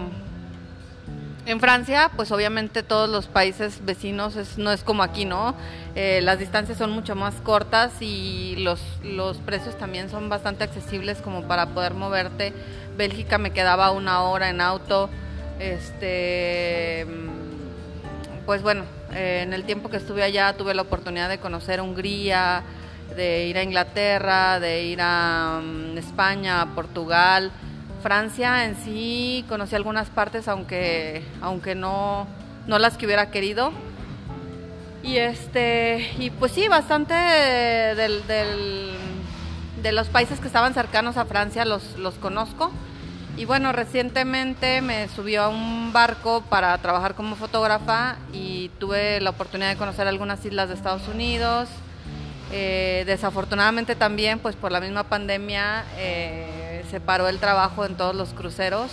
en 1.46 1.61
Francia, 1.61 2.11
pues 2.16 2.33
obviamente 2.33 2.83
todos 2.83 3.09
los 3.09 3.26
países 3.26 3.85
vecinos 3.85 4.37
no 4.57 4.72
es 4.72 4.83
como 4.83 5.02
aquí, 5.02 5.24
¿no? 5.24 5.54
Eh, 5.94 6.20
las 6.22 6.38
distancias 6.38 6.78
son 6.78 6.90
mucho 6.90 7.14
más 7.14 7.35
cortas 7.37 7.92
y 8.00 8.57
los, 8.59 8.80
los 9.02 9.38
precios 9.38 9.76
también 9.76 10.09
son 10.11 10.28
bastante 10.28 10.64
accesibles 10.64 11.18
como 11.18 11.42
para 11.42 11.66
poder 11.66 11.94
moverte. 11.94 12.52
Bélgica 12.96 13.38
me 13.38 13.50
quedaba 13.50 13.90
una 13.90 14.22
hora 14.22 14.48
en 14.48 14.61
auto. 14.61 15.11
Este, 15.61 17.07
pues 18.46 18.62
bueno, 18.62 18.85
eh, 19.12 19.42
en 19.42 19.52
el 19.52 19.64
tiempo 19.64 19.90
que 19.90 19.98
estuve 19.98 20.22
allá 20.22 20.54
tuve 20.54 20.74
la 20.74 20.83
oportunidad 20.83 21.28
de 21.28 21.38
conocer 21.38 21.80
Hungría, 21.80 22.62
de 23.16 23.46
ir 23.46 23.59
a 23.59 23.62
Inglaterra, 23.62 24.59
de 24.61 24.85
ir 24.85 24.98
a 25.00 25.61
mm, 25.62 25.98
España, 25.98 26.66
Portugal. 26.74 27.52
Francia 28.04 28.66
en 28.66 28.76
sí 28.76 29.46
conocí 29.48 29.74
algunas 29.74 30.10
partes, 30.10 30.46
aunque, 30.46 31.24
aunque 31.40 31.74
no, 31.74 32.26
no 32.66 32.78
las 32.78 32.98
que 32.98 33.06
hubiera 33.06 33.30
querido. 33.30 33.72
Y 35.02 35.16
este, 35.16 36.10
y 36.18 36.28
pues 36.28 36.52
sí, 36.52 36.68
bastante 36.68 37.14
del, 37.14 38.26
de 39.82 39.92
los 39.92 40.10
países 40.10 40.38
que 40.38 40.48
estaban 40.48 40.74
cercanos 40.74 41.16
a 41.16 41.24
Francia 41.24 41.64
los, 41.64 41.96
los 41.96 42.16
conozco. 42.16 42.70
Y 43.38 43.46
bueno, 43.46 43.72
recientemente 43.72 44.82
me 44.82 45.08
subió 45.08 45.44
a 45.44 45.48
un 45.48 45.94
barco 45.94 46.42
para 46.50 46.76
trabajar 46.76 47.14
como 47.14 47.36
fotógrafa 47.36 48.18
y 48.34 48.68
tuve 48.78 49.18
la 49.22 49.30
oportunidad 49.30 49.70
de 49.70 49.76
conocer 49.76 50.06
algunas 50.06 50.44
islas 50.44 50.68
de 50.68 50.74
Estados 50.74 51.08
Unidos. 51.08 51.70
Eh, 52.52 53.04
desafortunadamente 53.06 53.96
también, 53.96 54.40
pues 54.40 54.56
por 54.56 54.70
la 54.72 54.80
misma 54.80 55.04
pandemia, 55.04 55.84
eh, 55.96 56.63
se 56.94 57.00
paró 57.00 57.26
el 57.26 57.40
trabajo 57.40 57.85
en 57.85 57.96
todos 57.96 58.14
los 58.14 58.35
cruceros 58.35 58.88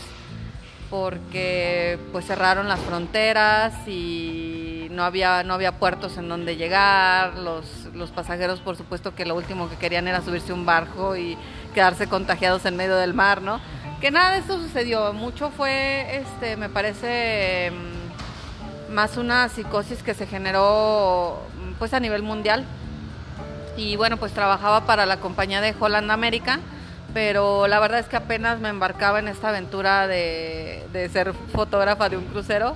porque 0.89 1.99
pues 2.11 2.25
cerraron 2.25 2.67
las 2.67 2.79
fronteras 2.79 3.87
y 3.87 4.87
no 4.89 5.03
había 5.03 5.43
no 5.43 5.53
había 5.53 5.73
puertos 5.73 6.17
en 6.17 6.27
donde 6.27 6.55
llegar. 6.55 7.37
Los, 7.37 7.89
los 7.93 8.09
pasajeros 8.09 8.59
por 8.59 8.75
supuesto 8.75 9.13
que 9.13 9.23
lo 9.23 9.35
último 9.35 9.69
que 9.69 9.75
querían 9.75 10.07
era 10.07 10.21
subirse 10.21 10.51
un 10.51 10.65
barco 10.65 11.15
y 11.15 11.37
quedarse 11.75 12.07
contagiados 12.07 12.65
en 12.65 12.75
medio 12.75 12.95
del 12.95 13.13
mar 13.13 13.43
no 13.43 13.61
que 14.01 14.09
nada 14.09 14.31
de 14.31 14.39
eso 14.39 14.57
sucedió. 14.57 15.13
Mucho 15.13 15.51
fue 15.51 16.17
este 16.17 16.57
me 16.57 16.69
parece 16.69 17.71
mm, 17.71 18.93
más 18.93 19.15
una 19.15 19.47
psicosis 19.47 20.01
que 20.01 20.15
se 20.15 20.25
generó 20.25 21.39
pues 21.77 21.93
a 21.93 21.99
nivel 21.99 22.23
mundial. 22.23 22.65
Y 23.77 23.95
bueno 23.95 24.17
pues 24.17 24.31
trabajaba 24.31 24.87
para 24.87 25.05
la 25.05 25.17
compañía 25.17 25.61
de 25.61 25.75
Holland 25.79 26.09
America 26.09 26.59
pero 27.13 27.67
la 27.67 27.79
verdad 27.79 27.99
es 27.99 28.07
que 28.07 28.15
apenas 28.15 28.59
me 28.59 28.69
embarcaba 28.69 29.19
en 29.19 29.27
esta 29.27 29.49
aventura 29.49 30.07
de, 30.07 31.09
ser 31.11 31.33
fotógrafa 31.33 32.09
de 32.09 32.17
un 32.17 32.25
crucero 32.25 32.75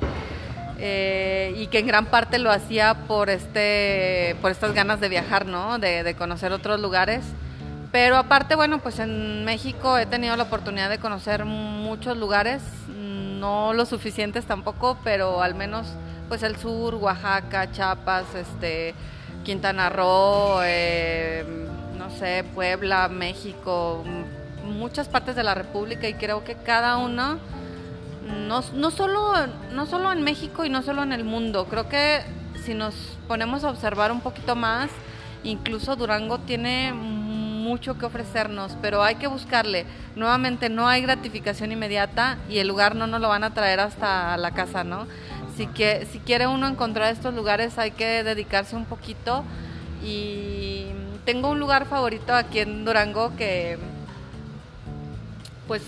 eh, 0.78 1.54
y 1.58 1.68
que 1.68 1.80
en 1.80 1.88
gran 1.88 2.06
parte 2.06 2.38
lo 2.40 2.52
hacía 2.52 2.96
por, 3.08 3.30
este, 3.30 4.36
por 4.42 4.52
estas 4.52 4.74
ganas 4.74 5.00
de 5.00 5.10
viajar, 5.10 5.46
¿no? 5.46 5.80
De, 5.80 6.04
de 6.04 6.16
conocer 6.16 6.52
otros 6.52 6.80
lugares. 6.80 7.24
Pero 7.92 8.18
aparte, 8.18 8.56
bueno, 8.56 8.80
pues 8.80 9.00
en 9.00 9.46
México 9.46 9.98
he 9.98 10.06
tenido 10.06 10.36
la 10.36 10.44
oportunidad 10.44 10.90
de 10.90 10.98
conocer 10.98 11.46
muchos 11.46 12.18
lugares, 12.18 12.62
no 12.90 13.74
lo 13.74 13.86
suficientes 13.86 14.46
tampoco, 14.46 14.98
pero 15.04 15.42
al 15.42 15.56
menos 15.56 15.88
pues 16.28 16.44
el 16.44 16.58
sur, 16.58 16.96
Oaxaca, 16.96 17.72
Chiapas, 17.72 18.26
este, 18.36 18.94
Quintana 19.44 19.90
Roo, 19.90 20.60
eh, 20.64 21.46
no 21.98 22.10
sé, 22.10 22.44
Puebla, 22.54 23.08
México, 23.08 24.04
muchas 24.64 25.08
partes 25.08 25.36
de 25.36 25.44
la 25.44 25.56
República 25.56 26.08
y 26.08 26.14
creo 26.14 26.44
que 26.44 26.56
cada 26.56 26.98
uno, 26.98 27.38
no, 28.48 28.64
no, 28.74 28.92
solo, 28.92 29.34
no 29.72 29.86
solo 29.86 30.12
en 30.12 30.24
México 30.24 30.66
y 30.66 30.70
no 30.70 30.82
solo 30.82 31.04
en 31.04 31.14
el 31.14 31.24
mundo, 31.24 31.66
creo 31.66 31.88
que 31.88 32.22
si 32.64 32.74
nos 32.74 32.96
ponemos 33.28 33.64
a 33.64 33.70
observar 33.70 34.12
un 34.12 34.22
poquito 34.22 34.56
más, 34.56 34.90
incluso 35.44 35.96
Durango 35.96 36.40
tiene 36.40 36.94
mucho 36.94 37.98
que 37.98 38.06
ofrecernos, 38.06 38.78
pero 38.82 39.04
hay 39.04 39.16
que 39.16 39.28
buscarle. 39.28 39.86
Nuevamente, 40.16 40.70
no 40.70 40.88
hay 40.88 41.02
gratificación 41.02 41.72
inmediata 41.72 42.38
y 42.50 42.60
el 42.60 42.68
lugar 42.68 42.96
no 42.96 43.08
nos 43.08 43.22
lo 43.22 43.30
van 43.30 43.44
a 43.44 43.54
traer 43.54 43.80
hasta 43.80 44.38
la 44.38 44.52
casa, 44.52 44.84
¿no? 44.84 45.08
Si, 45.58 45.68
que, 45.68 46.08
si 46.12 46.20
quiere 46.20 46.48
uno 46.48 46.68
encontrar 46.68 47.12
estos 47.12 47.34
lugares 47.34 47.78
hay 47.80 47.92
que 47.92 48.24
dedicarse 48.24 48.76
un 48.76 48.86
poquito 48.86 49.44
y 50.04 50.88
tengo 51.26 51.50
un 51.50 51.60
lugar 51.60 51.86
favorito 51.88 52.34
aquí 52.34 52.60
en 52.60 52.86
Durango 52.86 53.36
que 53.36 53.78
pues 55.68 55.82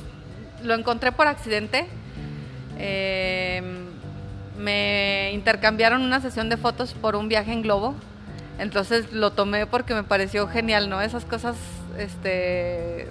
lo 0.63 0.73
encontré 0.73 1.11
por 1.11 1.27
accidente. 1.27 1.87
Eh, 2.77 3.61
me 4.57 5.31
intercambiaron 5.33 6.01
una 6.01 6.19
sesión 6.19 6.49
de 6.49 6.57
fotos 6.57 6.93
por 6.93 7.15
un 7.15 7.29
viaje 7.29 7.53
en 7.53 7.61
globo 7.61 7.95
entonces 8.59 9.11
lo 9.13 9.31
tomé 9.31 9.67
porque 9.67 9.93
me 9.93 10.03
pareció 10.03 10.47
genial, 10.47 10.89
¿no? 10.89 11.01
Esas 11.01 11.25
cosas, 11.25 11.55
este, 11.97 13.07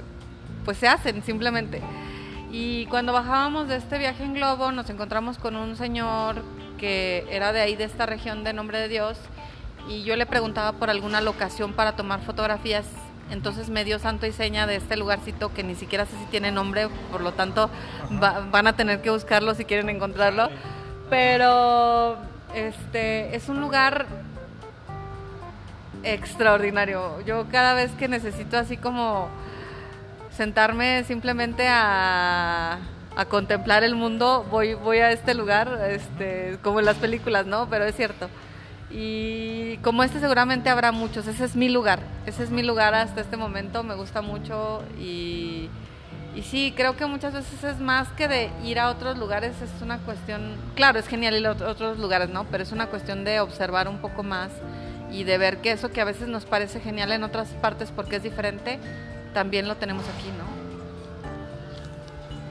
pues 0.64 0.76
se 0.76 0.88
hacen 0.88 1.22
simplemente. 1.22 1.80
Y 2.50 2.86
cuando 2.86 3.12
bajábamos 3.12 3.68
de 3.68 3.76
este 3.76 3.98
viaje 3.98 4.24
en 4.24 4.34
globo, 4.34 4.72
nos 4.72 4.90
encontramos 4.90 5.38
con 5.38 5.56
un 5.56 5.76
señor 5.76 6.42
que 6.78 7.26
era 7.30 7.52
de 7.52 7.60
ahí, 7.60 7.76
de 7.76 7.84
esta 7.84 8.06
región 8.06 8.44
de 8.44 8.52
Nombre 8.52 8.78
de 8.78 8.88
Dios, 8.88 9.18
y 9.88 10.02
yo 10.02 10.16
le 10.16 10.26
preguntaba 10.26 10.72
por 10.72 10.90
alguna 10.90 11.20
locación 11.20 11.72
para 11.72 11.92
tomar 11.92 12.20
fotografías. 12.20 12.86
Entonces 13.30 13.70
me 13.70 13.84
dio 13.84 13.98
santo 13.98 14.26
y 14.26 14.32
seña 14.32 14.66
de 14.66 14.76
este 14.76 14.96
lugarcito 14.96 15.52
que 15.52 15.64
ni 15.64 15.74
siquiera 15.74 16.06
sé 16.06 16.12
si 16.18 16.26
tiene 16.26 16.52
nombre, 16.52 16.88
por 17.10 17.20
lo 17.20 17.32
tanto 17.32 17.70
van 18.10 18.66
a 18.66 18.74
tener 18.74 19.02
que 19.02 19.10
buscarlo 19.10 19.54
si 19.54 19.64
quieren 19.64 19.88
encontrarlo. 19.88 20.48
Pero 21.10 22.18
este 22.54 23.34
es 23.34 23.48
un 23.48 23.60
lugar 23.60 24.06
extraordinario. 26.02 27.20
Yo 27.22 27.46
cada 27.50 27.74
vez 27.74 27.90
que 27.92 28.08
necesito 28.08 28.56
así 28.56 28.76
como 28.76 29.28
sentarme 30.30 31.04
simplemente 31.04 31.66
a, 31.68 32.78
contemplar 33.30 33.82
el 33.82 33.94
mundo, 33.94 34.46
voy, 34.50 34.74
voy 34.74 34.98
a 34.98 35.10
este 35.10 35.32
lugar, 35.32 35.80
este, 35.88 36.58
como 36.62 36.80
en 36.80 36.84
las 36.84 36.96
películas, 36.96 37.46
¿no? 37.46 37.66
Pero 37.70 37.84
es 37.84 37.96
cierto. 37.96 38.28
Y 38.90 39.78
como 39.78 40.04
este 40.04 40.20
seguramente 40.20 40.70
habrá 40.70 40.92
muchos, 40.92 41.26
ese 41.26 41.44
es 41.44 41.56
mi 41.56 41.68
lugar, 41.68 42.00
ese 42.24 42.44
es 42.44 42.50
mi 42.50 42.62
lugar 42.62 42.94
hasta 42.94 43.20
este 43.20 43.36
momento, 43.36 43.82
me 43.82 43.96
gusta 43.96 44.22
mucho 44.22 44.82
y, 44.98 45.68
sí, 46.42 46.72
creo 46.76 46.96
que 46.96 47.04
muchas 47.06 47.34
veces 47.34 47.64
es 47.64 47.80
más 47.80 48.08
que 48.10 48.28
de 48.28 48.50
ir 48.64 48.78
a 48.78 48.90
otros 48.90 49.18
lugares, 49.18 49.60
es 49.60 49.82
una 49.82 49.98
cuestión, 49.98 50.54
claro, 50.76 51.00
es 51.00 51.08
genial 51.08 51.36
ir 51.36 51.46
a 51.46 51.52
otros 51.52 51.98
lugares, 51.98 52.28
¿no? 52.28 52.44
Pero 52.44 52.62
es 52.62 52.70
una 52.70 52.86
cuestión 52.86 53.24
de 53.24 53.40
observar 53.40 53.88
un 53.88 53.98
poco 53.98 54.22
más 54.22 54.50
y 55.10 55.24
de 55.24 55.36
ver 55.36 55.58
que 55.58 55.72
eso 55.72 55.90
que 55.90 56.00
a 56.00 56.04
veces 56.04 56.28
nos 56.28 56.44
parece 56.44 56.80
genial 56.80 57.10
en 57.10 57.24
otras 57.24 57.48
partes 57.60 57.90
porque 57.90 58.16
es 58.16 58.22
diferente, 58.22 58.78
también 59.34 59.66
lo 59.66 59.76
tenemos 59.76 60.04
aquí, 60.04 60.28
¿no? 60.38 60.55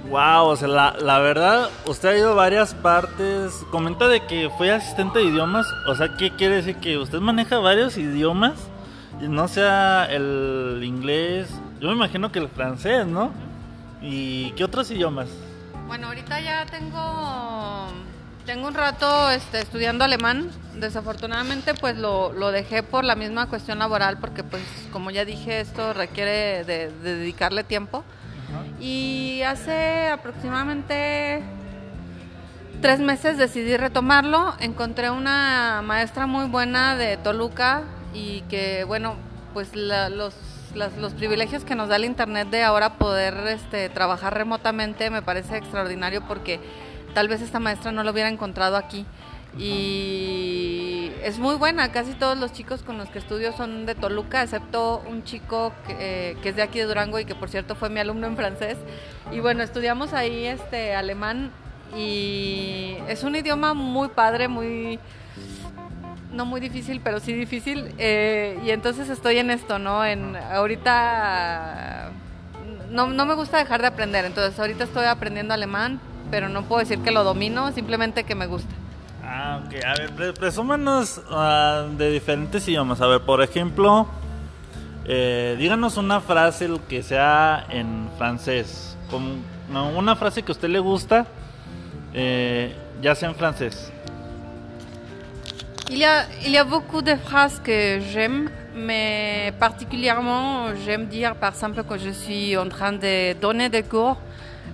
Wow, 0.09 0.45
o 0.45 0.55
sea, 0.55 0.67
la, 0.67 0.95
la, 0.99 1.19
verdad, 1.19 1.69
usted 1.87 2.09
ha 2.09 2.17
ido 2.17 2.31
a 2.31 2.35
varias 2.35 2.73
partes. 2.73 3.65
Comenta 3.71 4.07
de 4.07 4.25
que 4.25 4.49
fue 4.57 4.71
asistente 4.71 5.19
de 5.19 5.25
idiomas. 5.25 5.65
O 5.87 5.95
sea, 5.95 6.15
¿qué 6.17 6.31
quiere 6.31 6.55
decir? 6.57 6.75
Que 6.77 6.97
usted 6.97 7.19
maneja 7.19 7.57
varios 7.59 7.97
idiomas. 7.97 8.53
Y 9.21 9.27
no 9.27 9.47
sea 9.47 10.05
el 10.05 10.81
inglés. 10.83 11.49
Yo 11.79 11.89
me 11.89 11.95
imagino 11.95 12.31
que 12.31 12.39
el 12.39 12.49
francés, 12.49 13.05
¿no? 13.05 13.31
¿Y 14.01 14.51
qué 14.51 14.63
otros 14.63 14.91
idiomas? 14.91 15.29
Bueno, 15.87 16.07
ahorita 16.07 16.39
ya 16.39 16.65
tengo 16.65 17.89
tengo 18.45 18.67
un 18.67 18.75
rato 18.75 19.31
este, 19.31 19.59
estudiando 19.59 20.03
alemán. 20.03 20.51
Desafortunadamente, 20.75 21.73
pues 21.73 21.97
lo, 21.97 22.31
lo, 22.33 22.51
dejé 22.51 22.83
por 22.83 23.03
la 23.03 23.15
misma 23.15 23.47
cuestión 23.47 23.79
laboral, 23.79 24.19
porque, 24.19 24.43
pues, 24.43 24.63
como 24.91 25.09
ya 25.09 25.25
dije, 25.25 25.59
esto 25.59 25.93
requiere 25.93 26.63
de, 26.63 26.91
dedicarle 27.01 27.63
tiempo. 27.63 28.03
Y 28.79 29.41
hace 29.43 30.09
aproximadamente 30.09 31.41
tres 32.81 32.99
meses 32.99 33.37
decidí 33.37 33.77
retomarlo. 33.77 34.53
Encontré 34.59 35.09
una 35.09 35.81
maestra 35.83 36.27
muy 36.27 36.45
buena 36.47 36.95
de 36.95 37.17
Toluca 37.17 37.83
y 38.13 38.41
que, 38.41 38.83
bueno, 38.83 39.15
pues 39.53 39.75
los, 39.75 40.35
los 40.75 41.13
privilegios 41.13 41.63
que 41.63 41.75
nos 41.75 41.89
da 41.89 41.95
el 41.95 42.05
Internet 42.05 42.49
de 42.49 42.63
ahora 42.63 42.97
poder 42.97 43.35
este, 43.47 43.89
trabajar 43.89 44.33
remotamente 44.33 45.09
me 45.09 45.21
parece 45.21 45.57
extraordinario 45.57 46.21
porque 46.27 46.59
tal 47.13 47.29
vez 47.29 47.41
esta 47.41 47.59
maestra 47.59 47.91
no 47.91 48.03
lo 48.03 48.11
hubiera 48.11 48.29
encontrado 48.29 48.75
aquí. 48.75 49.05
Y 49.57 51.11
es 51.23 51.39
muy 51.39 51.55
buena, 51.55 51.91
casi 51.91 52.13
todos 52.13 52.37
los 52.37 52.51
chicos 52.51 52.83
con 52.83 52.97
los 52.97 53.09
que 53.09 53.19
estudio 53.19 53.51
son 53.53 53.85
de 53.85 53.95
Toluca, 53.95 54.43
excepto 54.43 55.03
un 55.09 55.23
chico 55.23 55.73
que, 55.87 56.37
es 56.43 56.55
de 56.55 56.61
aquí 56.61 56.79
de 56.79 56.85
Durango 56.85 57.19
y 57.19 57.25
que 57.25 57.35
por 57.35 57.49
cierto 57.49 57.75
fue 57.75 57.89
mi 57.89 57.99
alumno 57.99 58.27
en 58.27 58.35
francés. 58.35 58.77
Y 59.31 59.39
bueno, 59.39 59.63
estudiamos 59.63 60.13
ahí 60.13 60.45
este 60.45 60.93
alemán 60.93 61.51
y 61.97 62.97
es 63.07 63.23
un 63.23 63.35
idioma 63.35 63.73
muy 63.73 64.09
padre, 64.09 64.47
muy 64.47 64.99
no 66.31 66.45
muy 66.45 66.59
difícil, 66.59 66.99
pero 67.01 67.21
sí 67.21 67.33
difícil. 67.33 67.93
Eh, 67.97 68.59
y 68.65 68.71
entonces 68.71 69.09
estoy 69.09 69.37
en 69.37 69.51
esto, 69.51 69.79
¿no? 69.79 70.05
En 70.05 70.35
ahorita 70.35 72.11
no, 72.91 73.07
no 73.07 73.25
me 73.25 73.35
gusta 73.35 73.57
dejar 73.57 73.81
de 73.81 73.87
aprender, 73.87 74.25
entonces 74.25 74.59
ahorita 74.59 74.83
estoy 74.83 75.05
aprendiendo 75.05 75.53
alemán, 75.53 76.01
pero 76.29 76.49
no 76.49 76.63
puedo 76.63 76.81
decir 76.81 76.99
que 76.99 77.11
lo 77.11 77.23
domino, 77.23 77.71
simplemente 77.71 78.25
que 78.25 78.35
me 78.35 78.47
gusta. 78.47 78.75
Ah, 79.25 79.61
ok. 79.65 79.83
A 79.83 79.93
ver, 79.95 80.33
presúmanos 80.33 81.21
uh, 81.29 81.95
de 81.97 82.11
diferentes 82.11 82.67
idiomas. 82.67 83.01
A 83.01 83.07
ver, 83.07 83.21
por 83.21 83.41
ejemplo, 83.41 84.07
eh, 85.05 85.55
díganos 85.57 85.97
una 85.97 86.21
frase 86.21 86.69
que 86.87 87.01
sea 87.01 87.65
en 87.69 88.09
francés. 88.17 88.97
Como 89.09 89.37
una 89.97 90.15
frase 90.15 90.43
que 90.43 90.51
a 90.51 90.53
usted 90.53 90.69
le 90.69 90.79
gusta, 90.79 91.25
eh, 92.13 92.75
ya 93.01 93.15
sea 93.15 93.29
en 93.29 93.35
francés. 93.35 93.91
Il 95.89 95.97
y, 95.97 96.03
a, 96.03 96.27
il 96.43 96.51
y 96.51 96.57
a 96.57 96.63
beaucoup 96.63 97.03
de 97.03 97.15
phrases 97.15 97.59
que 97.59 98.01
j'aime, 98.11 98.49
mais 98.75 99.53
particulièrement 99.59 100.73
j'aime 100.83 101.05
dire 101.05 101.35
par 101.35 101.53
exemple 101.53 101.83
que 101.83 101.97
je 101.99 102.09
suis 102.09 102.57
en 102.57 102.67
train 102.69 102.93
de 102.93 103.33
donner 103.39 103.69
des 103.69 103.83
cours 103.83 104.17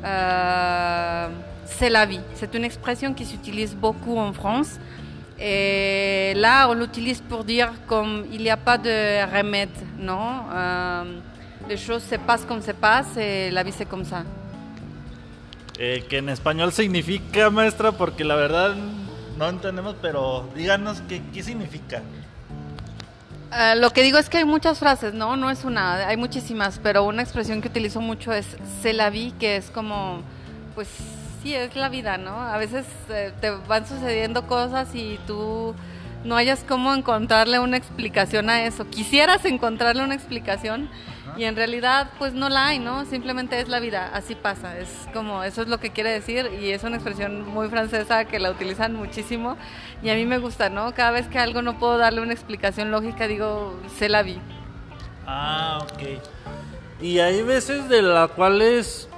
Euh, 0.03 1.27
c'est 1.65 1.89
la 1.89 2.05
vie. 2.05 2.21
C'est 2.35 2.53
une 2.53 2.63
expression 2.63 3.13
qui 3.13 3.25
s'utilise 3.25 3.75
beaucoup 3.75 4.17
en 4.17 4.33
France. 4.33 4.79
Et 5.39 6.33
là, 6.35 6.67
on 6.69 6.73
l'utilise 6.73 7.21
pour 7.21 7.43
dire 7.43 7.71
comme 7.87 8.25
il 8.31 8.41
n'y 8.41 8.49
a 8.49 8.57
pas 8.57 8.77
de 8.77 9.25
remède, 9.35 9.69
non 9.97 10.43
euh, 10.53 11.03
Les 11.67 11.77
choses 11.77 12.03
se 12.03 12.15
passent 12.15 12.45
comme 12.45 12.61
se 12.61 12.71
passent 12.71 13.17
et 13.17 13.49
la 13.49 13.63
vie 13.63 13.71
c'est 13.71 13.87
comme 13.87 14.05
ça. 14.05 14.23
Eh, 15.79 16.03
que 16.07 16.19
en 16.19 16.29
español 16.29 16.71
significa, 16.71 17.49
maestra, 17.49 17.91
porque 17.91 18.23
la 18.23 18.35
verdad 18.35 18.75
no 19.39 19.49
entendemos, 19.49 19.95
pero 19.99 20.47
díganos 20.55 21.01
qué, 21.09 21.23
qué 21.33 21.41
significa. 21.41 22.03
Uh, 23.51 23.75
lo 23.79 23.89
que 23.89 24.03
digo 24.03 24.19
es 24.19 24.29
que 24.29 24.37
hay 24.37 24.45
muchas 24.45 24.77
frases, 24.77 25.13
¿no? 25.13 25.35
No 25.37 25.49
es 25.49 25.65
una, 25.65 26.07
hay 26.07 26.17
muchísimas, 26.17 26.79
pero 26.83 27.03
una 27.03 27.23
expresión 27.23 27.61
que 27.61 27.67
utilizo 27.67 27.99
mucho 27.99 28.31
es 28.31 28.45
se 28.81 28.93
la 28.93 29.09
vi, 29.09 29.31
que 29.39 29.57
es 29.57 29.71
como, 29.71 30.21
pues 30.75 30.87
sí, 31.41 31.55
es 31.55 31.75
la 31.75 31.89
vida, 31.89 32.17
¿no? 32.17 32.41
A 32.41 32.57
veces 32.57 32.85
eh, 33.09 33.31
te 33.41 33.49
van 33.51 33.87
sucediendo 33.87 34.47
cosas 34.47 34.93
y 34.93 35.19
tú 35.25 35.75
no 36.23 36.35
hayas 36.35 36.63
cómo 36.67 36.93
encontrarle 36.93 37.59
una 37.59 37.77
explicación 37.77 38.49
a 38.49 38.65
eso. 38.65 38.87
Quisieras 38.87 39.45
encontrarle 39.45 40.03
una 40.03 40.15
explicación 40.15 40.89
y 41.37 41.45
en 41.45 41.55
realidad 41.55 42.11
pues 42.19 42.33
no 42.33 42.49
la 42.49 42.67
hay, 42.67 42.79
¿no? 42.79 43.05
Simplemente 43.05 43.59
es 43.59 43.69
la 43.69 43.79
vida, 43.79 44.11
así 44.13 44.35
pasa. 44.35 44.77
Es 44.77 44.89
como, 45.13 45.43
eso 45.43 45.61
es 45.61 45.67
lo 45.67 45.79
que 45.79 45.91
quiere 45.91 46.11
decir 46.11 46.49
y 46.61 46.71
es 46.71 46.83
una 46.83 46.97
expresión 46.97 47.47
muy 47.47 47.69
francesa 47.69 48.25
que 48.25 48.39
la 48.39 48.51
utilizan 48.51 48.93
muchísimo 48.93 49.57
y 50.03 50.09
a 50.09 50.15
mí 50.15 50.25
me 50.25 50.37
gusta, 50.37 50.69
¿no? 50.69 50.93
Cada 50.93 51.11
vez 51.11 51.27
que 51.27 51.39
algo 51.39 51.61
no 51.61 51.79
puedo 51.79 51.97
darle 51.97 52.21
una 52.21 52.33
explicación 52.33 52.91
lógica 52.91 53.27
digo, 53.27 53.79
se 53.97 54.09
la 54.09 54.23
vi. 54.23 54.39
Ah, 55.25 55.79
ok. 55.81 56.21
Y 57.01 57.19
hay 57.19 57.41
veces 57.41 57.89
de 57.89 58.01
las 58.03 58.29
cuales 58.31 59.09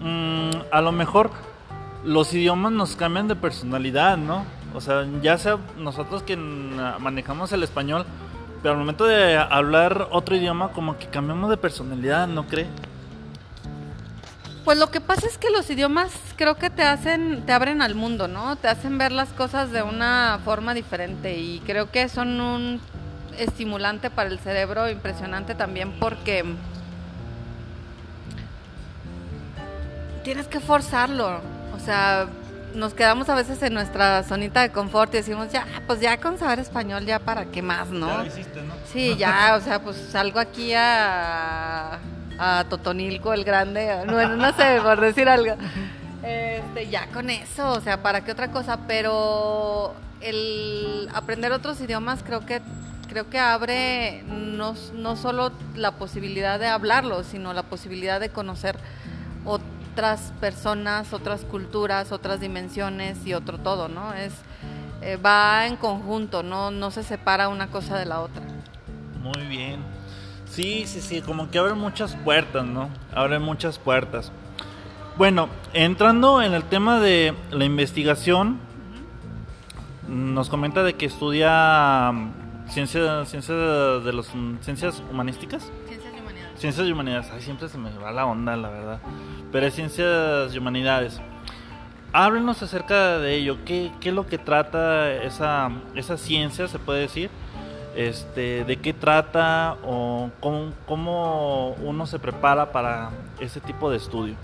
mm, 0.00 0.50
a 0.70 0.80
lo 0.80 0.92
mejor 0.92 1.30
los 2.04 2.32
idiomas 2.32 2.72
nos 2.72 2.96
cambian 2.96 3.28
de 3.28 3.36
personalidad, 3.36 4.16
¿no? 4.16 4.44
O 4.74 4.80
sea, 4.80 5.06
ya 5.22 5.36
sea 5.38 5.58
nosotros 5.76 6.22
que 6.22 6.36
manejamos 6.36 7.52
el 7.52 7.62
español, 7.62 8.06
pero 8.62 8.74
al 8.74 8.78
momento 8.78 9.04
de 9.04 9.36
hablar 9.36 10.08
otro 10.10 10.36
idioma, 10.36 10.68
como 10.68 10.98
que 10.98 11.06
cambiamos 11.06 11.50
de 11.50 11.56
personalidad, 11.56 12.28
¿no 12.28 12.46
cree? 12.46 12.66
Pues 14.64 14.78
lo 14.78 14.90
que 14.90 15.00
pasa 15.00 15.26
es 15.26 15.38
que 15.38 15.50
los 15.50 15.68
idiomas 15.70 16.12
creo 16.36 16.56
que 16.56 16.70
te 16.70 16.82
hacen, 16.82 17.44
te 17.46 17.52
abren 17.52 17.82
al 17.82 17.94
mundo, 17.94 18.28
¿no? 18.28 18.56
Te 18.56 18.68
hacen 18.68 18.98
ver 18.98 19.10
las 19.10 19.30
cosas 19.30 19.72
de 19.72 19.82
una 19.82 20.38
forma 20.44 20.74
diferente 20.74 21.38
y 21.38 21.60
creo 21.60 21.90
que 21.90 22.08
son 22.08 22.40
un 22.40 22.80
estimulante 23.38 24.10
para 24.10 24.28
el 24.28 24.38
cerebro 24.38 24.88
impresionante 24.88 25.54
también 25.54 25.98
porque 25.98 26.44
tienes 30.22 30.46
que 30.46 30.60
forzarlo. 30.60 31.40
O 31.74 31.78
sea, 31.78 32.26
nos 32.74 32.94
quedamos 32.94 33.28
a 33.28 33.34
veces 33.34 33.62
en 33.62 33.74
nuestra 33.74 34.22
zonita 34.22 34.62
de 34.62 34.70
confort 34.70 35.12
y 35.14 35.18
decimos, 35.18 35.52
ya, 35.52 35.66
pues 35.86 36.00
ya 36.00 36.18
con 36.18 36.38
saber 36.38 36.58
español, 36.58 37.04
ya 37.04 37.18
para 37.18 37.46
qué 37.46 37.62
más, 37.62 37.88
¿no? 37.88 38.08
Ya 38.08 38.18
lo 38.18 38.26
hiciste, 38.26 38.62
¿no? 38.62 38.74
Sí, 38.92 39.16
ya, 39.16 39.56
o 39.56 39.60
sea, 39.60 39.82
pues 39.82 39.96
salgo 39.96 40.38
aquí 40.38 40.72
a, 40.74 41.98
a 42.38 42.64
Totonilco 42.68 43.32
el 43.32 43.44
Grande, 43.44 44.04
bueno, 44.06 44.36
no 44.36 44.52
sé, 44.54 44.80
por 44.82 45.00
decir 45.00 45.28
algo. 45.28 45.56
Este, 46.22 46.88
ya 46.88 47.06
con 47.08 47.30
eso, 47.30 47.72
o 47.72 47.80
sea, 47.80 48.02
¿para 48.02 48.24
qué 48.24 48.32
otra 48.32 48.50
cosa? 48.50 48.80
Pero 48.86 49.94
el 50.20 51.08
aprender 51.14 51.52
otros 51.52 51.80
idiomas 51.80 52.22
creo 52.22 52.44
que 52.44 52.60
creo 53.08 53.28
que 53.28 53.40
abre 53.40 54.22
no, 54.28 54.74
no 54.94 55.16
solo 55.16 55.50
la 55.74 55.92
posibilidad 55.92 56.60
de 56.60 56.68
hablarlo, 56.68 57.24
sino 57.24 57.52
la 57.52 57.64
posibilidad 57.64 58.20
de 58.20 58.28
conocer 58.28 58.76
otras 60.00 60.32
personas, 60.40 61.12
otras 61.12 61.44
culturas, 61.44 62.10
otras 62.10 62.40
dimensiones 62.40 63.18
y 63.26 63.34
otro 63.34 63.58
todo, 63.58 63.88
¿no? 63.88 64.14
Es 64.14 64.32
eh, 65.02 65.16
va 65.16 65.66
en 65.66 65.76
conjunto, 65.76 66.42
no 66.42 66.70
no 66.70 66.90
se 66.90 67.02
separa 67.02 67.48
una 67.48 67.66
cosa 67.66 67.98
de 67.98 68.06
la 68.06 68.20
otra. 68.20 68.42
Muy 69.22 69.46
bien. 69.46 69.80
Sí, 70.46 70.84
sí, 70.86 71.02
sí, 71.02 71.20
como 71.20 71.50
que 71.50 71.58
abre 71.58 71.74
muchas 71.74 72.16
puertas, 72.16 72.64
¿no? 72.64 72.88
Abre 73.14 73.38
muchas 73.38 73.78
puertas. 73.78 74.32
Bueno, 75.18 75.50
entrando 75.74 76.40
en 76.40 76.54
el 76.54 76.64
tema 76.64 76.98
de 76.98 77.34
la 77.50 77.66
investigación, 77.66 78.58
nos 80.08 80.48
comenta 80.48 80.82
de 80.82 80.94
que 80.94 81.04
estudia 81.04 82.10
Ciencias, 82.70 83.28
ciencias 83.28 84.04
de 84.04 84.12
los 84.12 84.28
ciencias 84.62 85.02
humanísticas. 85.10 85.68
Ciencias 86.60 86.86
y 86.86 86.92
humanidades. 86.92 87.30
Ay, 87.32 87.40
siempre 87.40 87.70
se 87.70 87.78
me 87.78 87.90
va 87.96 88.12
la 88.12 88.26
onda, 88.26 88.54
la 88.54 88.68
verdad. 88.68 89.00
Pero 89.50 89.64
es 89.64 89.74
ciencias 89.74 90.54
y 90.54 90.58
humanidades. 90.58 91.18
Háblenos 92.12 92.62
acerca 92.62 93.18
de 93.18 93.34
ello. 93.34 93.56
¿Qué, 93.64 93.90
qué 93.98 94.10
es 94.10 94.14
lo 94.14 94.26
que 94.26 94.36
trata 94.36 95.10
esa, 95.10 95.70
esa 95.94 96.18
ciencia, 96.18 96.68
se 96.68 96.78
puede 96.78 97.00
decir? 97.00 97.30
Este, 97.96 98.64
¿De 98.66 98.76
qué 98.76 98.92
trata 98.92 99.78
o 99.86 100.28
cómo, 100.40 100.74
cómo 100.86 101.76
uno 101.82 102.06
se 102.06 102.18
prepara 102.18 102.72
para 102.72 103.08
ese 103.38 103.60
tipo 103.60 103.90
de 103.90 103.96
estudio? 103.96 104.34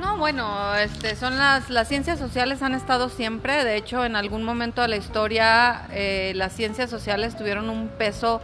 No, 0.00 0.16
bueno, 0.16 0.74
este, 0.74 1.16
son 1.16 1.36
las, 1.36 1.68
las 1.68 1.86
ciencias 1.86 2.18
sociales 2.18 2.62
han 2.62 2.74
estado 2.74 3.08
siempre. 3.08 3.64
De 3.64 3.76
hecho, 3.76 4.04
en 4.04 4.16
algún 4.16 4.42
momento 4.42 4.80
de 4.82 4.88
la 4.88 4.96
historia, 4.96 5.86
eh, 5.90 6.32
las 6.34 6.54
ciencias 6.54 6.88
sociales 6.88 7.36
tuvieron 7.36 7.68
un 7.68 7.88
peso 7.88 8.40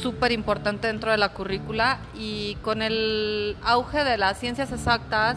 súper 0.00 0.32
importante 0.32 0.86
dentro 0.86 1.10
de 1.10 1.18
la 1.18 1.30
currícula 1.30 1.98
y 2.14 2.56
con 2.62 2.82
el 2.82 3.56
auge 3.64 4.04
de 4.04 4.16
las 4.16 4.38
ciencias 4.38 4.72
exactas, 4.72 5.36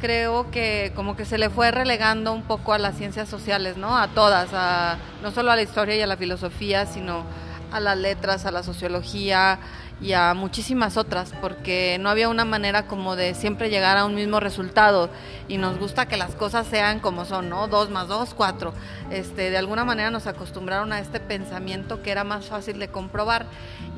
creo 0.00 0.50
que 0.50 0.92
como 0.94 1.16
que 1.16 1.24
se 1.24 1.38
le 1.38 1.48
fue 1.48 1.70
relegando 1.70 2.32
un 2.32 2.42
poco 2.42 2.72
a 2.74 2.78
las 2.78 2.96
ciencias 2.96 3.28
sociales, 3.28 3.76
¿no? 3.76 3.96
A 3.96 4.08
todas, 4.08 4.50
a, 4.52 4.98
no 5.22 5.30
solo 5.30 5.50
a 5.50 5.56
la 5.56 5.62
historia 5.62 5.96
y 5.96 6.02
a 6.02 6.06
la 6.06 6.16
filosofía, 6.16 6.86
sino 6.86 7.24
a 7.72 7.80
las 7.80 7.96
letras, 7.96 8.44
a 8.44 8.50
la 8.50 8.62
sociología 8.62 9.58
y 10.02 10.14
a 10.14 10.34
muchísimas 10.34 10.96
otras, 10.96 11.32
porque 11.40 11.96
no 12.00 12.10
había 12.10 12.28
una 12.28 12.44
manera 12.44 12.86
como 12.86 13.14
de 13.14 13.34
siempre 13.34 13.70
llegar 13.70 13.96
a 13.96 14.04
un 14.04 14.16
mismo 14.16 14.40
resultado 14.40 15.10
y 15.46 15.58
nos 15.58 15.78
gusta 15.78 16.06
que 16.06 16.16
las 16.16 16.34
cosas 16.34 16.66
sean 16.66 16.98
como 16.98 17.24
son, 17.24 17.48
¿no? 17.48 17.68
Dos 17.68 17.90
más 17.90 18.08
dos, 18.08 18.34
cuatro. 18.34 18.74
Este, 19.10 19.50
de 19.50 19.58
alguna 19.58 19.84
manera 19.84 20.10
nos 20.10 20.26
acostumbraron 20.26 20.92
a 20.92 20.98
este 20.98 21.20
pensamiento 21.20 22.02
que 22.02 22.10
era 22.10 22.24
más 22.24 22.46
fácil 22.46 22.80
de 22.80 22.88
comprobar 22.88 23.46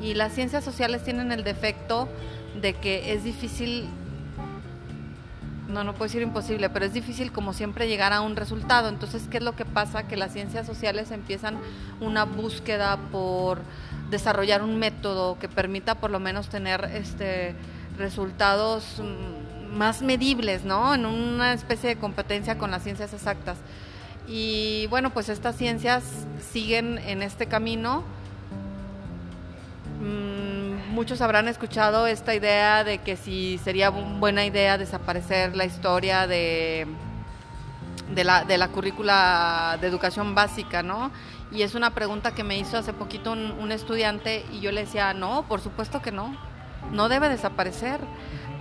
y 0.01 0.13
las 0.13 0.33
ciencias 0.33 0.63
sociales 0.63 1.03
tienen 1.03 1.31
el 1.31 1.43
defecto 1.43 2.07
de 2.61 2.73
que 2.73 3.13
es 3.13 3.23
difícil 3.23 3.89
no, 5.67 5.83
no 5.83 5.93
puedo 5.93 6.05
decir 6.05 6.21
imposible, 6.21 6.69
pero 6.69 6.85
es 6.85 6.93
difícil 6.93 7.31
como 7.31 7.51
siempre 7.51 7.87
llegar 7.87 8.13
a 8.13 8.21
un 8.21 8.35
resultado. 8.35 8.87
Entonces, 8.87 9.27
¿qué 9.29 9.37
es 9.37 9.43
lo 9.43 9.55
que 9.55 9.65
pasa? 9.65 10.07
Que 10.07 10.15
las 10.15 10.31
ciencias 10.31 10.65
sociales 10.65 11.11
empiezan 11.11 11.57
una 11.99 12.23
búsqueda 12.23 12.97
por 13.11 13.59
desarrollar 14.09 14.61
un 14.61 14.77
método 14.77 15.37
que 15.39 15.49
permita 15.49 15.95
por 15.95 16.11
lo 16.11 16.19
menos 16.19 16.49
tener 16.49 16.85
este 16.93 17.55
resultados 17.97 19.01
mm, 19.01 19.75
más 19.75 20.01
medibles, 20.01 20.63
¿no? 20.63 20.93
En 20.93 21.05
una 21.05 21.53
especie 21.53 21.89
de 21.89 21.97
competencia 21.97 22.57
con 22.57 22.71
las 22.71 22.83
ciencias 22.83 23.13
exactas. 23.13 23.57
Y 24.27 24.87
bueno, 24.87 25.11
pues 25.11 25.29
estas 25.29 25.55
ciencias 25.55 26.03
siguen 26.51 26.97
en 26.99 27.21
este 27.21 27.47
camino. 27.47 28.03
Mm, 30.01 30.93
muchos 30.93 31.21
habrán 31.21 31.47
escuchado 31.47 32.07
esta 32.07 32.33
idea 32.33 32.83
de 32.83 32.99
que 32.99 33.17
si 33.17 33.59
sería 33.63 33.89
buena 33.89 34.45
idea 34.45 34.77
desaparecer 34.77 35.55
la 35.55 35.65
historia 35.65 36.25
de, 36.27 36.87
de, 38.13 38.23
la, 38.23 38.43
de 38.45 38.57
la 38.57 38.69
currícula 38.69 39.77
de 39.79 39.87
educación 39.87 40.35
básica, 40.35 40.83
¿no? 40.83 41.11
Y 41.55 41.63
es 41.63 41.73
una 41.73 41.91
pregunta 41.91 42.35
que 42.35 42.43
me 42.43 42.57
hizo 42.57 42.77
hace 42.77 42.91
poquito 42.91 43.31
un, 43.31 43.71
estudiante 43.71 44.45
y 44.51 44.59
yo 44.59 44.73
le 44.73 44.81
decía, 44.81 45.13
no, 45.13 45.45
por 45.47 45.61
supuesto 45.61 46.01
que 46.01 46.11
no, 46.11 46.35
no 46.91 47.07
debe 47.07 47.29
desaparecer, 47.29 48.01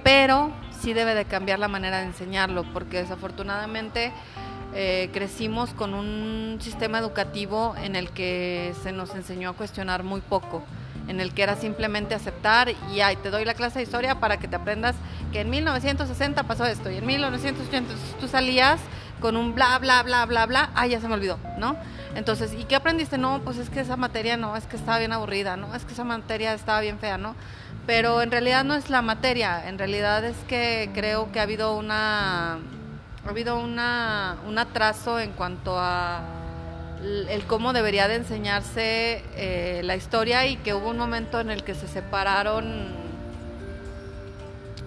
pero 0.04 0.52
sí 0.80 0.92
debe 0.92 1.16
de 1.16 1.24
cambiar 1.24 1.58
la 1.58 1.66
manera 1.66 1.98
de 1.98 2.04
enseñarlo, 2.04 2.62
porque 2.72 2.98
desafortunadamente 2.98 4.12
eh, 4.74 5.10
crecimos 5.12 5.74
con 5.74 5.92
un 5.92 6.58
sistema 6.60 7.00
educativo 7.00 7.74
en 7.82 7.96
el 7.96 8.10
que 8.10 8.72
se 8.84 8.92
nos 8.92 9.12
enseñó 9.16 9.50
a 9.50 9.52
cuestionar 9.54 10.04
muy 10.04 10.20
poco 10.20 10.62
en 11.08 11.20
el 11.20 11.34
que 11.34 11.42
era 11.42 11.56
simplemente 11.56 12.14
aceptar 12.14 12.70
y 12.92 13.00
ay, 13.00 13.16
te 13.16 13.30
doy 13.30 13.44
la 13.44 13.54
clase 13.54 13.80
de 13.80 13.82
historia 13.82 14.20
para 14.20 14.38
que 14.38 14.48
te 14.48 14.56
aprendas 14.56 14.94
que 15.32 15.40
en 15.40 15.50
1960 15.50 16.44
pasó 16.44 16.64
esto 16.64 16.90
y 16.90 16.96
en 16.96 17.06
1980 17.06 17.92
tú 18.20 18.28
salías 18.28 18.80
con 19.20 19.36
un 19.36 19.54
bla, 19.54 19.78
bla, 19.78 20.02
bla, 20.02 20.24
bla, 20.26 20.46
bla, 20.46 20.70
ay, 20.74 20.90
ya 20.90 21.00
se 21.00 21.08
me 21.08 21.14
olvidó, 21.14 21.38
¿no? 21.58 21.76
Entonces, 22.14 22.54
¿y 22.54 22.64
qué 22.64 22.76
aprendiste? 22.76 23.18
No, 23.18 23.40
pues 23.44 23.58
es 23.58 23.70
que 23.70 23.80
esa 23.80 23.96
materia 23.96 24.36
no, 24.36 24.56
es 24.56 24.66
que 24.66 24.76
estaba 24.76 24.98
bien 24.98 25.12
aburrida, 25.12 25.56
no, 25.56 25.74
es 25.74 25.84
que 25.84 25.92
esa 25.92 26.04
materia 26.04 26.54
estaba 26.54 26.80
bien 26.80 26.98
fea, 26.98 27.18
¿no? 27.18 27.34
Pero 27.86 28.22
en 28.22 28.30
realidad 28.30 28.64
no 28.64 28.74
es 28.74 28.88
la 28.88 29.02
materia, 29.02 29.68
en 29.68 29.78
realidad 29.78 30.24
es 30.24 30.36
que 30.48 30.90
creo 30.94 31.32
que 31.32 31.40
ha 31.40 31.42
habido 31.42 31.76
una 31.76 32.58
ha 33.26 33.30
habido 33.30 33.58
una, 33.58 34.36
un 34.46 34.58
atraso 34.58 35.18
en 35.18 35.32
cuanto 35.32 35.78
a 35.78 36.20
el 37.28 37.44
cómo 37.44 37.72
debería 37.72 38.08
de 38.08 38.16
enseñarse 38.16 39.22
eh, 39.36 39.82
la 39.84 39.96
historia 39.96 40.46
y 40.46 40.56
que 40.56 40.74
hubo 40.74 40.90
un 40.90 40.98
momento 40.98 41.40
en 41.40 41.50
el 41.50 41.64
que 41.64 41.74
se 41.74 41.88
separaron 41.88 43.04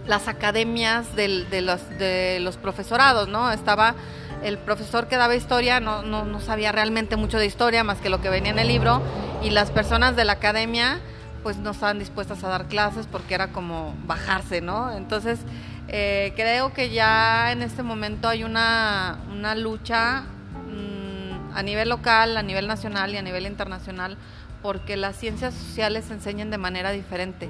las 0.07 0.27
academias 0.27 1.15
de, 1.15 1.61
los, 1.61 1.89
de 1.99 2.39
los 2.41 2.57
profesorados, 2.57 3.27
¿no? 3.27 3.51
Estaba 3.51 3.95
el 4.43 4.57
profesor 4.57 5.07
que 5.07 5.17
daba 5.17 5.35
historia 5.35 5.79
no, 5.79 6.01
no, 6.03 6.25
no, 6.25 6.39
sabía 6.39 6.71
realmente 6.71 7.15
mucho 7.15 7.37
de 7.37 7.45
historia 7.45 7.83
más 7.83 7.99
que 7.99 8.09
lo 8.09 8.21
que 8.21 8.29
venía 8.29 8.51
en 8.51 8.59
el 8.59 8.67
libro 8.67 9.01
y 9.43 9.49
las 9.49 9.71
personas 9.71 10.15
de 10.15 10.25
la 10.25 10.33
academia 10.33 10.99
pues 11.43 11.57
no 11.57 11.71
estaban 11.71 11.99
dispuestas 11.99 12.43
a 12.43 12.49
dar 12.49 12.65
clases 12.65 13.07
porque 13.07 13.33
era 13.33 13.47
como 13.49 13.95
bajarse, 14.05 14.61
¿no? 14.61 14.91
Entonces 14.91 15.39
eh, 15.87 16.33
creo 16.35 16.73
que 16.73 16.89
ya 16.89 17.51
en 17.51 17.61
este 17.61 17.83
momento 17.83 18.27
hay 18.27 18.43
una, 18.43 19.19
una 19.31 19.55
lucha 19.55 20.23
mmm, 20.69 21.55
a 21.55 21.63
nivel 21.63 21.89
local, 21.89 22.35
a 22.37 22.43
nivel 22.43 22.67
nacional 22.67 23.13
y 23.13 23.17
a 23.17 23.21
nivel 23.21 23.45
internacional 23.45 24.17
porque 24.61 24.97
las 24.97 25.15
ciencias 25.15 25.53
sociales 25.53 26.05
se 26.05 26.13
enseñan 26.13 26.49
de 26.49 26.57
manera 26.57 26.91
diferente 26.91 27.49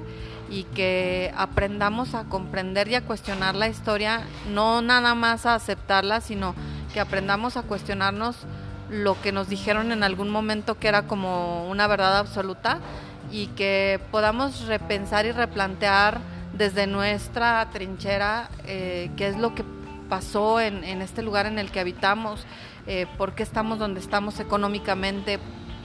y 0.50 0.64
que 0.64 1.32
aprendamos 1.36 2.14
a 2.14 2.24
comprender 2.24 2.88
y 2.88 2.94
a 2.94 3.02
cuestionar 3.02 3.54
la 3.54 3.68
historia, 3.68 4.22
no 4.52 4.82
nada 4.82 5.14
más 5.14 5.46
a 5.46 5.54
aceptarla, 5.54 6.20
sino 6.20 6.54
que 6.98 7.02
aprendamos 7.02 7.56
a 7.56 7.62
cuestionarnos 7.62 8.34
lo 8.90 9.22
que 9.22 9.30
nos 9.30 9.48
dijeron 9.48 9.92
en 9.92 10.02
algún 10.02 10.30
momento 10.30 10.80
que 10.80 10.88
era 10.88 11.06
como 11.06 11.70
una 11.70 11.86
verdad 11.86 12.18
absoluta 12.18 12.80
y 13.30 13.46
que 13.54 14.00
podamos 14.10 14.66
repensar 14.66 15.24
y 15.24 15.30
replantear 15.30 16.18
desde 16.54 16.88
nuestra 16.88 17.68
trinchera 17.70 18.50
eh, 18.66 19.12
qué 19.16 19.28
es 19.28 19.38
lo 19.38 19.54
que 19.54 19.62
pasó 20.08 20.58
en, 20.58 20.82
este 21.00 21.22
lugar 21.22 21.46
en 21.46 21.60
el 21.60 21.70
que 21.70 21.78
habitamos, 21.78 22.44
eh, 22.88 23.06
por 23.16 23.36
qué 23.36 23.44
estamos 23.44 23.78
donde 23.78 24.00
estamos 24.00 24.40
económicamente, 24.40 25.38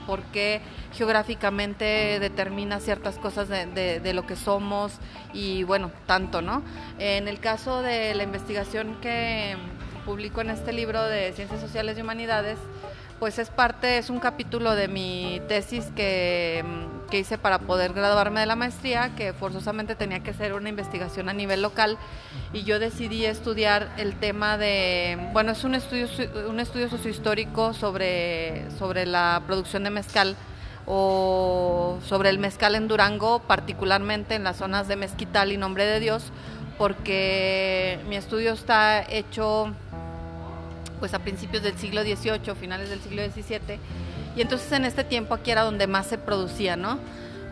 por 0.08 0.20
qué 0.32 0.62
geográficamente 0.94 2.18
determina 2.18 2.80
ciertas 2.80 3.18
cosas 3.18 3.48
de, 3.48 4.00
de, 4.00 4.14
lo 4.14 4.26
que 4.26 4.34
somos 4.34 4.94
y 5.32 5.62
bueno, 5.62 5.92
tanto, 6.06 6.42
¿no? 6.42 6.64
En 6.98 7.28
el 7.28 7.38
caso 7.38 7.82
de 7.82 8.16
la 8.16 8.24
investigación 8.24 8.96
que 9.00 9.56
publico 10.04 10.40
en 10.40 10.50
este 10.50 10.72
libro 10.72 11.02
de 11.02 11.32
Ciencias 11.32 11.60
Sociales 11.60 11.96
y 11.98 12.02
Humanidades, 12.02 12.58
pues 13.18 13.38
es 13.38 13.48
parte, 13.48 13.98
es 13.98 14.10
un 14.10 14.18
capítulo 14.18 14.74
de 14.74 14.88
mi 14.88 15.40
tesis 15.48 15.86
que, 15.96 16.64
que, 17.10 17.20
hice 17.20 17.38
para 17.38 17.60
poder 17.60 17.92
graduarme 17.92 18.40
de 18.40 18.46
la 18.46 18.56
maestría, 18.56 19.14
que 19.16 19.32
forzosamente 19.32 19.94
tenía 19.94 20.20
que 20.20 20.30
hacer 20.30 20.52
una 20.52 20.68
investigación 20.68 21.28
a 21.28 21.32
nivel 21.32 21.62
local 21.62 21.96
y 22.52 22.64
yo 22.64 22.78
decidí 22.78 23.24
estudiar 23.24 23.94
el 23.96 24.14
tema 24.18 24.58
de, 24.58 25.30
bueno, 25.32 25.52
es 25.52 25.64
un 25.64 25.74
estudio, 25.74 26.08
un 26.48 26.60
estudio 26.60 26.90
sociohistórico 26.90 27.72
sobre, 27.72 28.70
sobre 28.78 29.06
la 29.06 29.42
producción 29.46 29.84
de 29.84 29.90
mezcal 29.90 30.36
o 30.86 31.98
sobre 32.04 32.28
el 32.28 32.38
mezcal 32.38 32.74
en 32.74 32.88
Durango, 32.88 33.40
particularmente 33.40 34.34
en 34.34 34.44
las 34.44 34.58
zonas 34.58 34.86
de 34.88 34.96
Mezquital 34.96 35.52
y 35.52 35.56
Nombre 35.56 35.84
de 35.86 36.00
Dios, 36.00 36.30
porque 36.78 37.98
mi 38.08 38.16
estudio 38.16 38.52
está 38.52 39.02
hecho 39.02 39.72
pues 41.00 41.14
a 41.14 41.18
principios 41.18 41.62
del 41.62 41.76
siglo 41.76 42.02
XVIII, 42.02 42.54
finales 42.54 42.88
del 42.88 43.00
siglo 43.00 43.22
XVII, 43.22 43.78
y 44.36 44.40
entonces 44.40 44.70
en 44.72 44.84
este 44.84 45.04
tiempo 45.04 45.34
aquí 45.34 45.50
era 45.50 45.62
donde 45.62 45.86
más 45.86 46.06
se 46.06 46.18
producía, 46.18 46.76
¿no? 46.76 46.98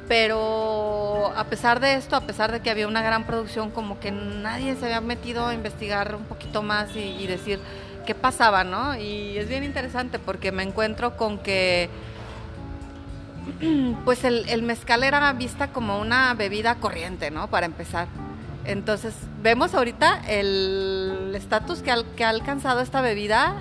Pero 0.09 1.33
a 1.37 1.45
pesar 1.45 1.81
de 1.81 1.95
esto, 1.95 2.17
a 2.17 2.23
pesar 2.23 2.51
de 2.51 2.61
que 2.61 2.71
había 2.71 2.89
una 2.89 3.03
gran 3.03 3.25
producción, 3.25 3.71
como 3.71 4.01
que 4.01 4.11
nadie 4.11 4.75
se 4.77 4.87
había 4.87 5.01
metido 5.01 5.47
a 5.47 5.55
investigar 5.55 6.15
un 6.15 6.25
poquito 6.25 6.63
más 6.63 6.95
y, 6.97 7.27
decir 7.27 7.61
qué 8.05 8.15
pasaba, 8.15 8.65
¿no? 8.65 8.97
Y 8.97 9.39
es 9.39 9.49
bien 9.49 9.65
interesante 9.65 10.19
porque 10.19 10.51
me 10.51 10.65
encuentro 10.65 11.17
con 11.17 11.39
que 11.39 11.89
pues 14.05 14.25
el, 14.25 14.63
mezcal 14.63 15.05
era 15.05 15.33
vista 15.33 15.69
como 15.69 16.01
una 16.01 16.35
bebida 16.35 16.75
corriente, 16.77 17.31
¿no? 17.31 17.49
Para 17.49 17.67
empezar. 17.67 18.09
Entonces, 18.65 19.15
vemos 19.43 19.75
ahorita 19.75 20.23
el 20.29 21.33
estatus 21.35 21.83
que, 21.83 21.91
ha 21.91 22.29
alcanzado 22.29 22.81
esta 22.81 23.01
bebida 23.01 23.55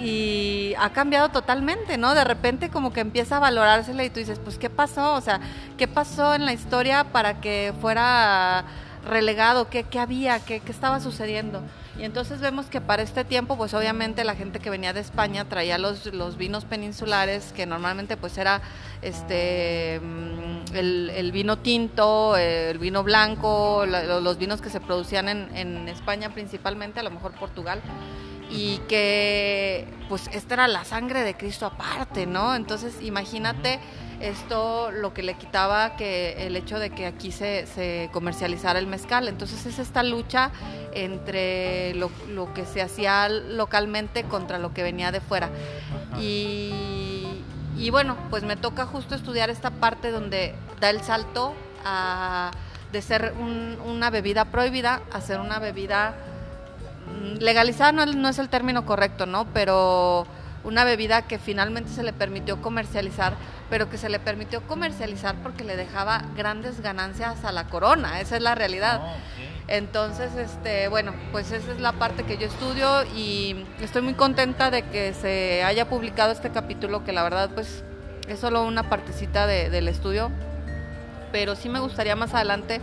y 0.00 0.74
ha 0.78 0.90
cambiado 0.90 1.30
totalmente, 1.30 1.96
¿no? 1.96 2.14
De 2.14 2.24
repente 2.24 2.68
como 2.68 2.92
que 2.92 3.00
empieza 3.00 3.38
a 3.38 3.40
valorársela 3.40 4.04
y 4.04 4.10
tú 4.10 4.20
dices, 4.20 4.38
pues, 4.38 4.58
¿qué 4.58 4.68
pasó? 4.68 5.14
O 5.14 5.20
sea, 5.20 5.40
¿qué 5.78 5.88
pasó 5.88 6.34
en 6.34 6.44
la 6.44 6.52
historia 6.52 7.04
para 7.04 7.40
que 7.40 7.72
fuera 7.80 8.64
relegado? 9.08 9.68
¿Qué, 9.70 9.86
había? 9.98 10.38
¿Qué, 10.40 10.60
¿Qué 10.60 10.72
estaba 10.72 11.00
sucediendo? 11.00 11.62
Y 11.98 12.04
entonces 12.04 12.40
vemos 12.40 12.66
que 12.66 12.80
para 12.82 13.02
este 13.02 13.24
tiempo, 13.24 13.56
pues 13.56 13.72
obviamente 13.72 14.22
la 14.24 14.34
gente 14.34 14.58
que 14.58 14.68
venía 14.68 14.92
de 14.92 15.00
España 15.00 15.46
traía 15.46 15.78
los, 15.78 16.36
vinos 16.36 16.66
peninsulares, 16.66 17.52
que 17.52 17.64
normalmente 17.64 18.18
pues 18.18 18.36
era 18.36 18.60
este 19.00 20.00
mm, 20.00 20.74
el, 20.74 21.30
vino 21.32 21.58
tinto, 21.58 22.36
el 22.36 22.78
vino 22.78 23.02
blanco, 23.02 23.86
los 23.86 24.36
vinos 24.36 24.60
que 24.60 24.68
se 24.68 24.80
producían 24.80 25.28
en, 25.28 25.56
en 25.56 25.88
España 25.88 26.34
principalmente, 26.34 27.00
a 27.00 27.02
lo 27.02 27.10
mejor 27.10 27.32
Portugal 27.32 27.80
y 28.50 28.78
que 28.88 29.88
pues 30.08 30.28
esta 30.32 30.54
era 30.54 30.68
la 30.68 30.84
sangre 30.84 31.22
de 31.22 31.36
Cristo 31.36 31.66
aparte, 31.66 32.26
¿no? 32.26 32.54
Entonces 32.54 33.00
imagínate 33.02 33.80
esto 34.20 34.90
lo 34.90 35.12
que 35.12 35.22
le 35.22 35.34
quitaba 35.34 35.96
que 35.96 36.46
el 36.46 36.56
hecho 36.56 36.78
de 36.78 36.90
que 36.90 37.06
aquí 37.06 37.32
se, 37.32 37.66
se 37.66 38.08
comercializara 38.12 38.78
el 38.78 38.86
mezcal. 38.86 39.28
Entonces 39.28 39.66
es 39.66 39.78
esta 39.78 40.02
lucha 40.02 40.50
entre 40.92 41.94
lo, 41.94 42.10
lo, 42.28 42.52
que 42.54 42.64
se 42.64 42.82
hacía 42.82 43.28
localmente 43.28 44.24
contra 44.24 44.58
lo 44.58 44.72
que 44.72 44.82
venía 44.82 45.12
de 45.12 45.20
fuera. 45.20 45.50
Y, 46.18 47.42
y, 47.76 47.90
bueno, 47.90 48.16
pues 48.30 48.42
me 48.42 48.56
toca 48.56 48.86
justo 48.86 49.14
estudiar 49.14 49.50
esta 49.50 49.70
parte 49.70 50.10
donde 50.10 50.54
da 50.80 50.90
el 50.90 51.02
salto 51.02 51.54
a, 51.84 52.50
de 52.92 53.02
ser 53.02 53.34
una 53.84 54.10
bebida 54.10 54.46
prohibida 54.46 55.02
a 55.12 55.20
ser 55.20 55.40
una 55.40 55.58
bebida 55.58 56.14
mm, 57.06 57.42
legalizada, 57.42 57.92
no, 57.92 58.06
no 58.06 58.28
es 58.28 58.38
el 58.38 58.48
término 58.48 58.86
correcto, 58.86 59.26
¿no? 59.26 59.46
Pero 59.52 60.26
una 60.66 60.82
bebida 60.84 61.22
que 61.22 61.38
finalmente 61.38 61.90
se 61.90 62.02
le 62.02 62.12
permitió 62.12 62.60
comercializar, 62.60 63.34
pero 63.70 63.88
que 63.88 63.98
se 63.98 64.08
le 64.08 64.18
permitió 64.18 64.60
comercializar 64.62 65.36
porque 65.36 65.62
le 65.62 65.76
dejaba 65.76 66.24
grandes 66.36 66.80
ganancias 66.80 67.44
a 67.44 67.52
la 67.52 67.68
corona, 67.68 68.20
esa 68.20 68.36
es 68.36 68.42
la 68.42 68.56
realidad. 68.56 69.00
Oh, 69.00 69.16
Entonces, 69.68 70.34
este, 70.34 70.88
bueno, 70.88 71.14
pues 71.30 71.52
esa 71.52 71.72
es 71.72 71.80
la 71.80 71.92
parte 71.92 72.24
que 72.24 72.36
yo 72.36 72.48
estudio 72.48 73.04
y 73.16 73.64
estoy 73.80 74.02
muy 74.02 74.14
contenta 74.14 74.72
de 74.72 74.82
que 74.82 75.14
se 75.14 75.62
haya 75.62 75.88
publicado 75.88 76.32
este 76.32 76.50
capítulo, 76.50 77.04
que 77.04 77.12
la 77.12 77.22
verdad 77.22 77.48
pues 77.54 77.84
es 78.28 78.40
solo 78.40 78.64
una 78.64 78.90
partecita 78.90 79.46
del 79.46 79.86
estudio, 79.86 80.32
pero 81.30 81.54
sí 81.54 81.68
me 81.68 81.78
gustaría 81.78 82.16
más 82.16 82.34
adelante 82.34 82.80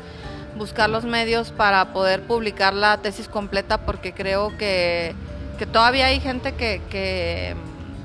buscar 0.55 0.89
los 0.89 1.03
medios 1.03 1.51
para 1.51 1.91
poder 1.91 2.21
publicar 2.23 2.73
la 2.73 2.97
tesis 2.99 3.27
completa 3.27 3.79
porque 3.79 4.13
creo 4.13 4.55
que, 4.57 5.15
que 5.59 5.65
todavía 5.65 6.05
hay 6.05 6.21
gente 6.21 6.53
que, 6.53 6.81
que 6.89 7.55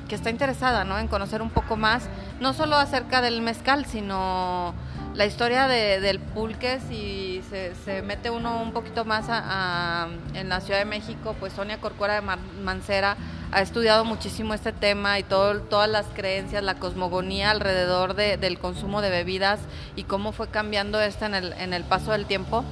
que 0.09 0.15
está 0.15 0.31
interesada 0.31 0.85
¿no? 0.85 0.99
en 0.99 1.07
conocer 1.07 1.43
un 1.43 1.51
poco 1.51 1.77
más, 1.77 2.09
no 2.41 2.55
solo 2.55 2.77
acerca 2.77 3.21
del 3.21 3.43
mezcal, 3.43 3.85
sino 3.87 4.75
la 5.15 5.27
historia 5.27 5.69
de, 5.69 6.01
del 6.01 6.21
pulque, 6.21 6.81
si 6.89 7.43
se, 7.51 8.03
mete 8.03 8.31
uno 8.31 8.63
un 8.63 8.73
poquito 8.73 9.05
más 9.05 9.27
a, 9.29 10.09
en 10.35 10.49
la 10.49 10.61
Ciudad 10.61 10.79
de 10.79 10.85
México, 10.85 11.35
pues 11.39 11.53
Sonia 11.53 11.79
Corcuera 11.81 12.21
de 12.21 12.23
Mancera 12.63 13.17
ha 13.51 13.61
estudiado 13.61 14.05
muchísimo 14.05 14.55
este 14.55 14.73
tema 14.73 15.19
y 15.19 15.23
todo, 15.23 15.61
todas 15.61 15.89
las 15.89 16.07
creencias, 16.07 16.63
la 16.63 16.75
cosmogonía 16.75 17.51
alrededor 17.51 18.15
de, 18.15 18.37
del 18.37 18.59
consumo 18.59 19.01
de 19.01 19.11
bebidas 19.11 19.61
y 19.97 20.05
cómo 20.05 20.33
fue 20.33 20.49
cambiando 20.49 21.01
esto 21.01 21.27
en 21.27 21.35
el, 21.35 21.53
en 21.55 21.73
el 21.73 21.85
paso 21.85 22.13
del 22.13 22.27
tiempo. 22.27 22.65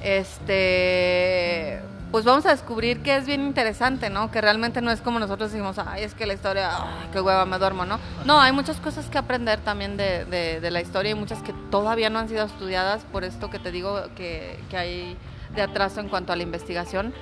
Este 0.00 1.80
pues 2.10 2.24
vamos 2.24 2.46
a 2.46 2.50
descubrir 2.50 3.00
que 3.02 3.16
es 3.16 3.26
bien 3.26 3.42
interesante, 3.42 4.08
¿no? 4.10 4.30
Que 4.30 4.40
realmente 4.40 4.80
no 4.80 4.90
es 4.90 5.00
como 5.00 5.18
nosotros 5.18 5.52
decimos, 5.52 5.78
ay, 5.78 6.04
es 6.04 6.14
que 6.14 6.26
la 6.26 6.34
historia, 6.34 6.70
ay, 6.74 7.08
qué 7.12 7.20
hueva, 7.20 7.44
me 7.44 7.58
duermo, 7.58 7.84
¿no? 7.84 7.98
No, 8.24 8.40
hay 8.40 8.52
muchas 8.52 8.78
cosas 8.78 9.06
que 9.10 9.18
aprender 9.18 9.60
también 9.60 9.96
de, 9.96 10.24
de, 10.24 10.70
la 10.70 10.80
historia 10.80 11.12
y 11.12 11.14
muchas 11.14 11.42
que 11.42 11.52
todavía 11.70 12.08
no 12.08 12.18
han 12.18 12.28
sido 12.28 12.44
estudiadas, 12.44 13.04
por 13.12 13.24
esto 13.24 13.50
que 13.50 13.58
te 13.58 13.72
digo 13.72 14.00
que, 14.16 14.58
que 14.70 14.76
hay 14.76 15.16
de 15.54 15.62
atraso 15.62 16.00
en 16.00 16.08
cuanto 16.08 16.32
a 16.32 16.36
la 16.36 16.42
investigación, 16.42 17.12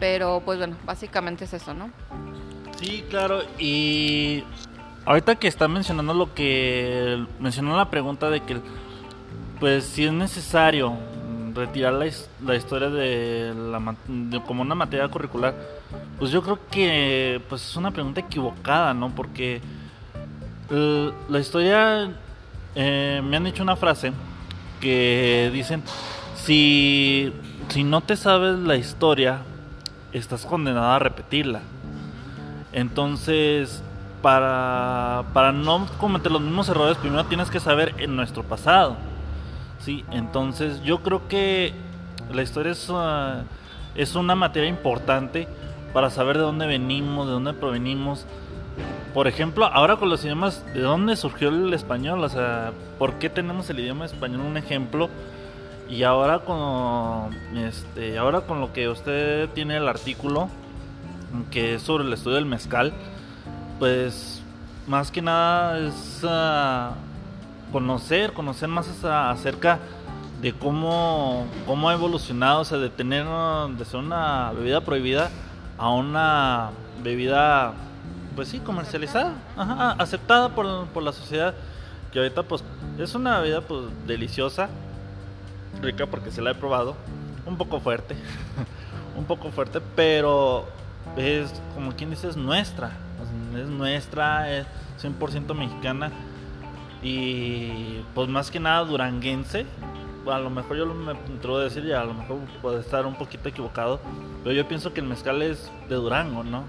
pero 0.00 0.42
pues 0.44 0.58
bueno, 0.58 0.76
básicamente 0.84 1.44
es 1.44 1.54
eso, 1.54 1.74
¿no? 1.74 1.90
Sí, 2.80 3.04
claro, 3.08 3.42
y 3.58 4.42
ahorita 5.04 5.36
que 5.36 5.46
está 5.46 5.68
mencionando 5.68 6.14
lo 6.14 6.34
que 6.34 7.24
mencionó 7.38 7.76
la 7.76 7.90
pregunta 7.90 8.28
de 8.28 8.40
que 8.40 8.60
pues 9.60 9.84
si 9.84 10.04
es 10.04 10.12
necesario 10.12 10.96
retirar 11.54 11.92
la, 11.94 12.06
la 12.44 12.56
historia 12.56 12.90
de, 12.90 13.54
la, 13.54 14.40
como 14.46 14.62
una 14.62 14.74
materia 14.74 15.08
curricular, 15.08 15.54
pues 16.18 16.30
yo 16.30 16.42
creo 16.42 16.58
que 16.70 17.40
pues 17.48 17.62
es 17.62 17.76
una 17.76 17.90
pregunta 17.90 18.20
equivocada, 18.20 18.94
¿no? 18.94 19.10
Porque 19.10 19.60
la 20.70 21.38
historia, 21.38 22.10
eh, 22.74 23.20
me 23.24 23.36
han 23.36 23.44
dicho 23.44 23.62
una 23.62 23.76
frase 23.76 24.12
que 24.80 25.50
dicen, 25.52 25.82
si, 26.34 27.32
si 27.68 27.84
no 27.84 28.00
te 28.00 28.16
sabes 28.16 28.58
la 28.58 28.76
historia, 28.76 29.42
estás 30.12 30.46
condenado 30.46 30.92
a 30.92 30.98
repetirla. 30.98 31.60
Entonces, 32.72 33.82
para, 34.22 35.24
para 35.34 35.52
no 35.52 35.86
cometer 35.98 36.32
los 36.32 36.40
mismos 36.40 36.68
errores, 36.68 36.96
primero 36.96 37.24
tienes 37.24 37.50
que 37.50 37.60
saber 37.60 37.94
en 37.98 38.16
nuestro 38.16 38.42
pasado 38.42 38.96
Sí, 39.82 40.04
entonces 40.12 40.80
yo 40.84 41.02
creo 41.02 41.26
que 41.26 41.72
la 42.32 42.42
historia 42.42 42.70
es, 42.70 42.88
uh, 42.88 43.42
es 43.96 44.14
una 44.14 44.36
materia 44.36 44.68
importante 44.68 45.48
para 45.92 46.08
saber 46.08 46.36
de 46.36 46.44
dónde 46.44 46.66
venimos, 46.66 47.26
de 47.26 47.32
dónde 47.32 47.52
provenimos. 47.52 48.24
Por 49.12 49.26
ejemplo, 49.26 49.66
ahora 49.66 49.96
con 49.96 50.08
los 50.08 50.24
idiomas, 50.24 50.64
¿de 50.72 50.82
dónde 50.82 51.16
surgió 51.16 51.48
el 51.48 51.74
español? 51.74 52.22
O 52.22 52.28
sea, 52.28 52.72
¿por 52.98 53.14
qué 53.14 53.28
tenemos 53.28 53.68
el 53.70 53.80
idioma 53.80 54.04
español? 54.04 54.42
Un 54.42 54.56
ejemplo. 54.56 55.10
Y 55.90 56.04
ahora 56.04 56.38
con, 56.38 57.34
este, 57.56 58.18
ahora 58.18 58.42
con 58.42 58.60
lo 58.60 58.72
que 58.72 58.88
usted 58.88 59.48
tiene 59.50 59.76
el 59.76 59.88
artículo, 59.88 60.48
que 61.50 61.74
es 61.74 61.82
sobre 61.82 62.04
el 62.04 62.12
estudio 62.12 62.36
del 62.36 62.46
mezcal, 62.46 62.92
pues 63.80 64.42
más 64.86 65.10
que 65.10 65.22
nada 65.22 65.78
es... 65.80 66.22
Uh, 66.22 67.11
conocer, 67.72 68.32
conocer 68.32 68.68
más 68.68 68.86
acerca 69.04 69.80
de 70.40 70.52
cómo, 70.52 71.46
cómo 71.66 71.88
ha 71.88 71.94
evolucionado, 71.94 72.60
o 72.60 72.64
sea, 72.64 72.78
de 72.78 72.90
tener, 72.90 73.24
de 73.24 73.84
ser 73.84 74.00
una 74.00 74.52
bebida 74.52 74.80
prohibida 74.82 75.30
a 75.78 75.90
una 75.90 76.70
bebida, 77.02 77.72
pues 78.36 78.48
sí, 78.48 78.58
comercializada, 78.58 79.34
aceptada 79.98 80.50
por, 80.50 80.86
por, 80.88 81.02
la 81.02 81.12
sociedad, 81.12 81.54
que 82.12 82.18
ahorita 82.18 82.42
pues 82.42 82.62
es 82.98 83.14
una 83.14 83.40
bebida 83.40 83.60
pues 83.62 83.82
deliciosa, 84.06 84.68
rica 85.80 86.06
porque 86.06 86.30
se 86.30 86.42
la 86.42 86.50
he 86.50 86.54
probado, 86.54 86.96
un 87.46 87.56
poco 87.56 87.80
fuerte, 87.80 88.16
un 89.16 89.24
poco 89.24 89.50
fuerte, 89.50 89.80
pero 89.96 90.66
es 91.16 91.52
como 91.74 91.92
quien 91.92 92.10
dice, 92.10 92.28
es 92.28 92.36
nuestra, 92.36 92.90
es 93.56 93.68
nuestra, 93.68 94.50
es 94.50 94.66
100% 95.00 95.54
mexicana 95.54 96.10
y 97.02 98.02
pues 98.14 98.28
más 98.28 98.50
que 98.50 98.60
nada 98.60 98.84
duranguense. 98.84 99.66
A 100.30 100.38
lo 100.38 100.50
mejor 100.50 100.76
yo 100.76 100.86
me 100.86 101.12
atrevo 101.12 101.56
a 101.56 101.64
decir, 101.64 101.84
y 101.84 101.92
a 101.92 102.04
lo 102.04 102.14
mejor 102.14 102.38
puede 102.60 102.80
estar 102.80 103.06
un 103.06 103.16
poquito 103.16 103.48
equivocado, 103.48 104.00
pero 104.44 104.54
yo 104.54 104.68
pienso 104.68 104.92
que 104.92 105.00
el 105.00 105.06
mezcal 105.06 105.42
es 105.42 105.70
de 105.88 105.96
Durango, 105.96 106.44
¿no? 106.44 106.62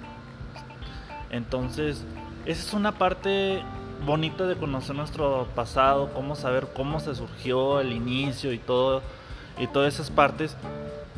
Entonces, 1.30 2.04
esa 2.46 2.68
es 2.68 2.74
una 2.74 2.94
parte 2.94 3.62
bonita 4.06 4.46
de 4.48 4.56
conocer 4.56 4.96
nuestro 4.96 5.48
pasado, 5.56 6.10
cómo 6.14 6.36
saber 6.36 6.68
cómo 6.76 7.00
se 7.00 7.14
surgió 7.16 7.80
el 7.80 7.92
inicio 7.92 8.52
y 8.54 8.58
todo 8.58 9.02
y 9.58 9.68
todas 9.68 9.94
esas 9.94 10.10
partes 10.10 10.58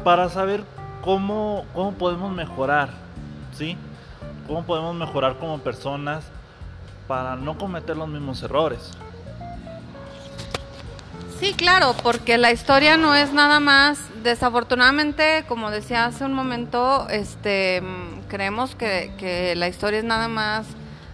para 0.04 0.30
saber 0.30 0.64
cómo, 1.02 1.66
cómo 1.74 1.94
podemos 1.94 2.32
mejorar, 2.34 2.90
¿sí? 3.54 3.78
Cómo 4.46 4.64
podemos 4.64 4.94
mejorar 4.96 5.38
como 5.38 5.60
personas 5.60 6.30
para 7.08 7.36
no 7.36 7.58
cometer 7.58 7.96
los 7.96 8.08
mismos 8.08 8.44
errores. 8.44 8.92
Sí, 11.40 11.54
claro, 11.54 11.94
porque 12.02 12.38
la 12.38 12.52
historia 12.52 12.96
no 12.96 13.14
es 13.14 13.34
nada 13.34 13.60
más, 13.60 14.00
desafortunadamente, 14.24 15.44
como 15.50 15.70
decía 15.70 16.06
hace 16.06 16.24
un 16.24 16.34
momento, 16.34 17.08
este, 17.10 17.84
creemos 18.30 18.74
que, 18.76 19.12
que 19.18 19.54
la 19.56 19.68
historia 19.68 20.00
es 20.00 20.06
nada 20.06 20.30
más, 20.30 20.66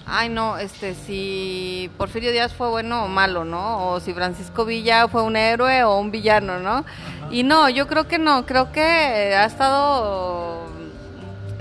ay 0.06 0.30
no, 0.30 0.60
este, 0.60 0.94
si 0.94 1.90
Porfirio 1.98 2.32
Díaz 2.32 2.54
fue 2.54 2.70
bueno 2.70 3.06
o 3.06 3.08
malo, 3.08 3.46
¿no? 3.46 3.90
O 3.90 4.00
si 4.00 4.14
Francisco 4.14 4.64
Villa 4.64 5.08
fue 5.08 5.24
un 5.24 5.36
héroe 5.36 5.84
o 5.84 5.98
un 5.98 6.12
villano, 6.12 6.60
¿no? 6.60 6.86
Y 7.32 7.42
no, 7.42 7.68
yo 7.70 7.88
creo 7.88 8.08
que 8.08 8.20
no, 8.20 8.46
creo 8.46 8.72
que 8.72 8.82
ha 8.82 9.46
estado 9.46 10.68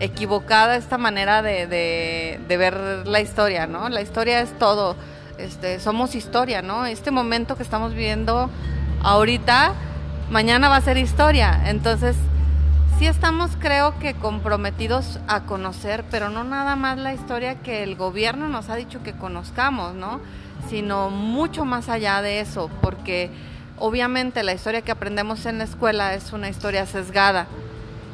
equivocada 0.00 0.76
esta 0.76 0.98
manera 0.98 1.40
de, 1.40 1.66
de, 1.66 2.40
de 2.46 2.56
ver 2.58 3.06
la 3.06 3.20
historia, 3.20 3.66
¿no? 3.66 3.88
La 3.88 4.02
historia 4.02 4.40
es 4.42 4.56
todo 4.58 4.96
este, 5.44 5.80
somos 5.80 6.14
historia, 6.14 6.62
¿no? 6.62 6.86
Este 6.86 7.10
momento 7.10 7.56
que 7.56 7.62
estamos 7.62 7.92
viviendo 7.92 8.50
ahorita, 9.02 9.72
mañana 10.30 10.68
va 10.68 10.76
a 10.76 10.80
ser 10.80 10.98
historia. 10.98 11.62
Entonces, 11.66 12.16
sí 12.98 13.06
estamos, 13.06 13.52
creo 13.58 13.98
que, 13.98 14.14
comprometidos 14.14 15.18
a 15.26 15.40
conocer, 15.44 16.04
pero 16.10 16.30
no 16.30 16.44
nada 16.44 16.76
más 16.76 16.98
la 16.98 17.14
historia 17.14 17.56
que 17.56 17.82
el 17.82 17.96
gobierno 17.96 18.48
nos 18.48 18.68
ha 18.68 18.76
dicho 18.76 19.02
que 19.02 19.12
conozcamos, 19.12 19.94
¿no? 19.94 20.20
Sino 20.68 21.10
mucho 21.10 21.64
más 21.64 21.88
allá 21.88 22.22
de 22.22 22.40
eso, 22.40 22.70
porque 22.82 23.30
obviamente 23.78 24.42
la 24.42 24.52
historia 24.52 24.82
que 24.82 24.92
aprendemos 24.92 25.46
en 25.46 25.58
la 25.58 25.64
escuela 25.64 26.14
es 26.14 26.32
una 26.32 26.48
historia 26.48 26.84
sesgada 26.86 27.46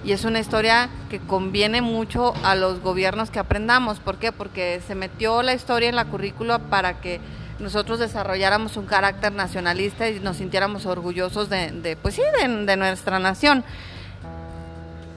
y 0.06 0.12
es 0.12 0.24
una 0.24 0.38
historia 0.38 0.88
que 1.10 1.18
conviene 1.18 1.82
mucho 1.82 2.32
a 2.44 2.54
los 2.54 2.80
gobiernos 2.80 3.30
que 3.30 3.40
aprendamos. 3.40 3.98
¿Por 3.98 4.18
qué? 4.18 4.30
Porque 4.30 4.80
se 4.86 4.94
metió 4.94 5.42
la 5.42 5.52
historia 5.52 5.88
en 5.88 5.96
la 5.96 6.04
currícula 6.04 6.60
para 6.60 7.00
que 7.00 7.20
nosotros 7.58 7.98
desarrolláramos 7.98 8.76
un 8.76 8.86
carácter 8.86 9.32
nacionalista 9.32 10.08
y 10.08 10.20
nos 10.20 10.36
sintiéramos 10.36 10.86
orgullosos 10.86 11.50
de, 11.50 11.98
pues 12.00 12.14
sí, 12.14 12.22
de, 12.40 12.76
nuestra 12.76 13.18
nación. 13.18 13.64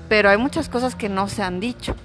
Pero 0.09 0.31
hay 0.31 0.37
muchas 0.39 0.69
cosas 0.69 0.95
que 0.95 1.07
no 1.07 1.27
se 1.27 1.43
han 1.43 1.59
dicho 1.59 1.95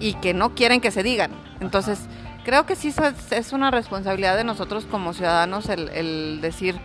y 0.00 0.14
que 0.14 0.32
no 0.32 0.54
quieren 0.54 0.80
que 0.80 0.90
se 0.90 1.02
digan. 1.02 1.30
Entonces, 1.60 1.98
creo 2.42 2.64
que 2.64 2.74
sí 2.74 2.90
es 3.32 3.52
una 3.52 3.70
responsabilidad 3.70 4.38
de 4.38 4.44
nosotros 4.44 4.86
como 4.90 5.12
ciudadanos 5.12 5.68
el, 5.68 5.90
el 5.90 6.40
decir, 6.40 6.80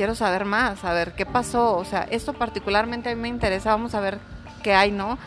quiero 0.00 0.14
saber 0.14 0.46
más, 0.46 0.82
a 0.82 0.94
ver 0.94 1.12
qué 1.12 1.26
pasó, 1.26 1.76
o 1.76 1.84
sea, 1.84 2.08
esto 2.10 2.32
particularmente 2.32 3.10
a 3.10 3.14
mí 3.14 3.20
me 3.20 3.28
interesa, 3.28 3.72
vamos 3.72 3.94
a 3.94 4.00
ver 4.00 4.18
qué 4.62 4.72
hay, 4.72 4.90
¿no? 4.90 5.18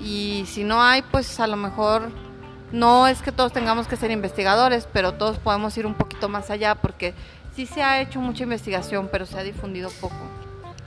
Y 0.00 0.44
si 0.46 0.64
no 0.64 0.82
hay, 0.82 1.02
pues 1.02 1.40
a 1.40 1.46
lo 1.46 1.58
mejor 1.58 2.08
no 2.72 3.06
es 3.06 3.20
que 3.20 3.32
todos 3.32 3.52
tengamos 3.52 3.86
que 3.86 3.96
ser 3.96 4.10
investigadores, 4.10 4.88
pero 4.90 5.12
todos 5.12 5.36
podemos 5.36 5.76
ir 5.76 5.84
un 5.84 5.92
poquito 5.92 6.30
más 6.30 6.48
allá 6.48 6.74
porque 6.74 7.12
sí 7.54 7.66
se 7.66 7.82
ha 7.82 8.00
hecho 8.00 8.18
mucha 8.18 8.44
investigación, 8.44 9.10
pero 9.12 9.26
se 9.26 9.38
ha 9.38 9.42
difundido 9.42 9.90
poco. 10.00 10.16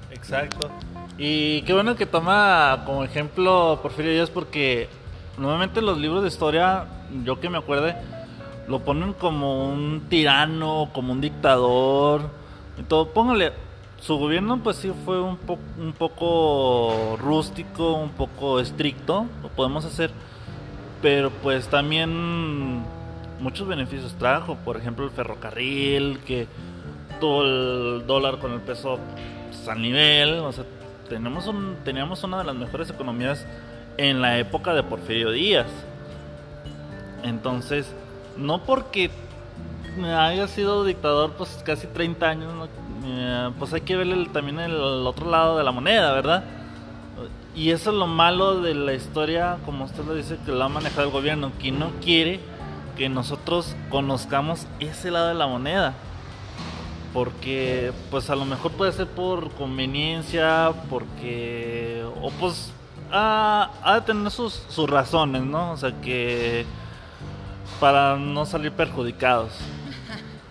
Exacto. 0.10 0.72
Y 1.20 1.62
qué 1.62 1.74
bueno 1.74 1.96
que 1.96 2.08
toma 2.08 2.82
como 2.88 3.04
ejemplo 3.04 3.78
Porfirio 3.84 4.14
Díaz 4.14 4.32
porque 4.32 4.90
normalmente 5.38 5.84
los 5.84 6.00
libros 6.00 6.24
de 6.24 6.30
historia, 6.30 6.86
yo 7.24 7.40
que 7.40 7.52
me 7.52 7.60
acuerde, 7.60 7.96
lo 8.68 8.80
ponen 8.80 9.14
como 9.14 9.72
un 9.72 10.08
tirano, 10.10 10.90
como 10.92 11.14
un 11.14 11.22
dictador, 11.22 12.32
póngale, 13.14 13.54
su 14.00 14.18
gobierno 14.18 14.60
pues 14.64 14.78
sí 14.78 14.92
fue 15.06 15.20
un, 15.22 15.38
poco 15.98 17.18
rústico, 17.18 17.94
un 17.94 18.10
poco 18.10 18.60
estricto, 18.60 19.26
lo 19.42 19.50
podemos 19.50 19.86
hacer, 19.86 20.12
pero 21.02 21.32
pues 21.32 21.68
también 21.68 22.84
muchos 23.40 23.68
beneficios 23.68 24.14
trajo, 24.18 24.56
por 24.64 24.78
ejemplo 24.78 25.06
el 25.06 25.12
ferrocarril, 25.12 26.20
que 26.26 26.48
todo 27.20 27.44
el 27.44 28.08
dólar 28.08 28.38
con 28.40 28.54
el 28.54 28.62
peso 28.62 29.00
pues, 29.50 29.68
al 29.68 29.82
nivel, 29.82 30.40
o 30.40 30.52
sea, 30.52 30.66
tenemos 31.10 31.50
teníamos 31.84 32.24
una 32.24 32.40
de 32.40 32.44
las 32.44 32.56
mejores 32.56 32.90
economías 32.90 33.46
en 33.98 34.22
la 34.22 34.38
época 34.38 34.74
de 34.74 34.84
Porfirio 34.84 35.32
Díaz. 35.32 35.68
Entonces, 37.24 37.94
no 38.38 38.64
porque 38.64 39.10
haya 40.06 40.48
sido 40.48 40.84
dictador 40.84 41.34
pues 41.34 41.62
casi 41.66 41.88
30 41.88 42.26
años, 42.28 42.70
pues 43.58 43.74
hay 43.74 43.82
que 43.82 43.96
ver 43.96 44.30
también 44.32 44.60
el, 44.60 44.76
otro 44.76 45.30
lado 45.30 45.58
de 45.58 45.64
la 45.64 45.72
moneda, 45.72 46.14
¿verdad? 46.14 46.44
Y 47.56 47.72
eso 47.72 47.90
es 47.90 47.96
lo 47.96 48.08
malo 48.08 48.62
de 48.62 48.76
la 48.76 48.94
historia, 48.94 49.58
como 49.66 49.86
usted 49.86 50.04
lo 50.06 50.14
dice, 50.14 50.38
que 50.46 50.52
lo 50.52 50.64
ha 50.64 50.70
manejado 50.70 51.08
el 51.08 51.12
gobierno, 51.12 51.52
que 51.60 51.72
no 51.72 51.92
quiere 52.02 52.40
que 52.96 53.10
nosotros 53.10 53.76
conozcamos 53.90 54.66
ese 54.80 55.12
lado 55.12 55.30
de 55.30 55.36
la 55.36 55.48
moneda. 55.48 55.94
Porque 57.14 57.94
pues 58.12 58.30
a 58.30 58.36
lo 58.36 58.46
mejor 58.46 58.72
puede 58.74 58.92
ser 58.92 59.08
por 59.08 59.52
conveniencia, 59.52 60.72
porque... 60.90 62.04
o 62.22 62.30
pues 62.32 62.72
ha, 63.12 63.70
de 63.96 64.02
tener 64.02 64.32
sus, 64.32 64.54
sus 64.70 64.90
razones, 64.90 65.44
¿no? 65.44 65.72
O 65.72 65.78
sea 65.78 65.92
que 66.02 66.66
para 67.80 68.18
no 68.18 68.46
salir 68.46 68.72
perjudicados. 68.72 69.52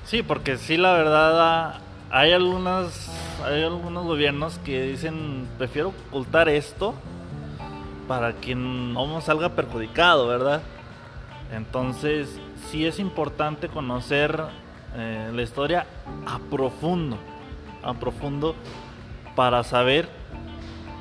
Sí, 0.06 0.22
porque 0.22 0.56
sí, 0.56 0.76
la 0.76 0.92
verdad, 0.92 1.80
hay 2.12 2.30
algunas, 2.30 3.10
hay 3.44 3.64
algunos 3.64 4.04
gobiernos 4.04 4.60
que 4.60 4.84
dicen, 4.84 5.48
prefiero 5.58 5.88
ocultar 5.88 6.48
esto 6.48 6.94
para 8.06 8.34
que 8.34 8.54
no 8.54 9.20
salga 9.20 9.48
perjudicado, 9.48 10.28
¿verdad? 10.28 10.62
Entonces, 11.52 12.38
sí 12.70 12.86
es 12.86 13.00
importante 13.00 13.66
conocer 13.66 14.44
eh, 14.94 15.32
la 15.34 15.42
historia 15.42 15.86
a 16.24 16.38
profundo, 16.38 17.18
a 17.82 17.94
profundo, 17.94 18.54
para 19.34 19.64
saber 19.64 20.08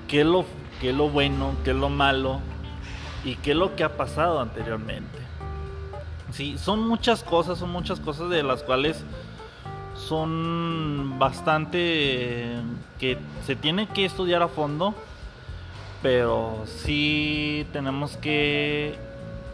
qué 0.07 0.21
es 0.21 0.25
lo, 0.25 0.45
qué 0.81 0.89
es 0.89 0.95
lo 0.95 1.09
bueno, 1.09 1.53
qué 1.63 1.71
es 1.71 1.77
lo 1.77 1.89
malo 1.89 2.39
y 3.23 3.35
qué 3.35 3.51
es 3.51 3.57
lo 3.57 3.75
que 3.75 3.83
ha 3.83 3.97
pasado 3.97 4.41
anteriormente. 4.41 5.24
Sí, 6.35 6.57
son 6.57 6.85
muchas 6.85 7.23
cosas, 7.23 7.59
son 7.59 7.71
muchas 7.71 8.01
cosas 8.01 8.29
de 8.29 8.43
las 8.43 8.61
cuales 8.61 9.05
son 9.95 11.17
bastante 11.17 12.57
que 12.99 13.17
se 13.45 13.55
tiene 13.55 13.87
que 13.87 14.03
estudiar 14.03 14.41
a 14.41 14.49
fondo, 14.49 14.93
pero 16.01 16.63
sí 16.65 17.65
tenemos 17.71 18.17
que 18.17 18.99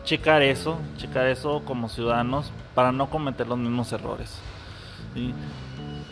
checar 0.05 0.41
eso, 0.41 0.79
checar 0.97 1.27
eso 1.27 1.61
como 1.65 1.87
ciudadanos 1.87 2.51
para 2.73 2.91
no 2.91 3.11
cometer 3.11 3.47
los 3.47 3.59
mismos 3.59 3.93
errores. 3.93 4.39
¿sí? 5.13 5.35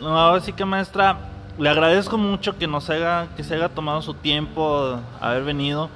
Ahora 0.00 0.40
sí 0.40 0.52
que 0.52 0.64
maestra, 0.64 1.18
le 1.58 1.68
agradezco 1.68 2.16
mucho 2.16 2.56
que 2.56 2.68
nos 2.68 2.90
haya, 2.90 3.26
que 3.36 3.42
se 3.42 3.56
haya 3.56 3.70
tomado 3.70 4.02
su 4.02 4.14
tiempo 4.14 5.00
haber 5.20 5.42
venido. 5.42 5.90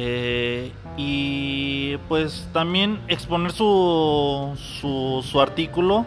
Eh, 0.00 0.70
y 0.96 1.96
pues 2.08 2.46
también 2.52 3.00
exponer 3.08 3.50
su, 3.50 4.56
su, 4.56 5.40
artículo 5.40 6.06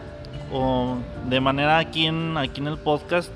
o 0.50 0.96
de 1.28 1.40
manera 1.40 1.76
aquí 1.76 2.06
en, 2.06 2.38
aquí 2.38 2.62
en 2.62 2.68
el 2.68 2.78
podcast. 2.78 3.30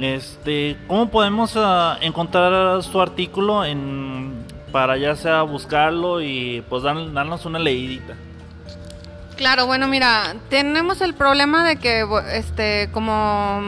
Este, 0.00 0.78
¿Cómo 0.88 1.10
podemos 1.10 1.52
ah, 1.56 1.98
encontrar 2.00 2.82
su 2.82 2.98
artículo 3.02 3.66
en, 3.66 4.32
para 4.72 4.96
ya 4.96 5.14
sea 5.14 5.42
buscarlo 5.42 6.22
y 6.22 6.64
pues 6.70 6.82
darnos 6.82 7.44
una 7.44 7.58
leidita? 7.58 8.14
Claro, 9.36 9.66
bueno, 9.66 9.88
mira, 9.88 10.36
tenemos 10.48 11.02
el 11.02 11.12
problema 11.12 11.68
de 11.68 11.76
que, 11.76 12.06
este, 12.32 12.88
como 12.92 13.60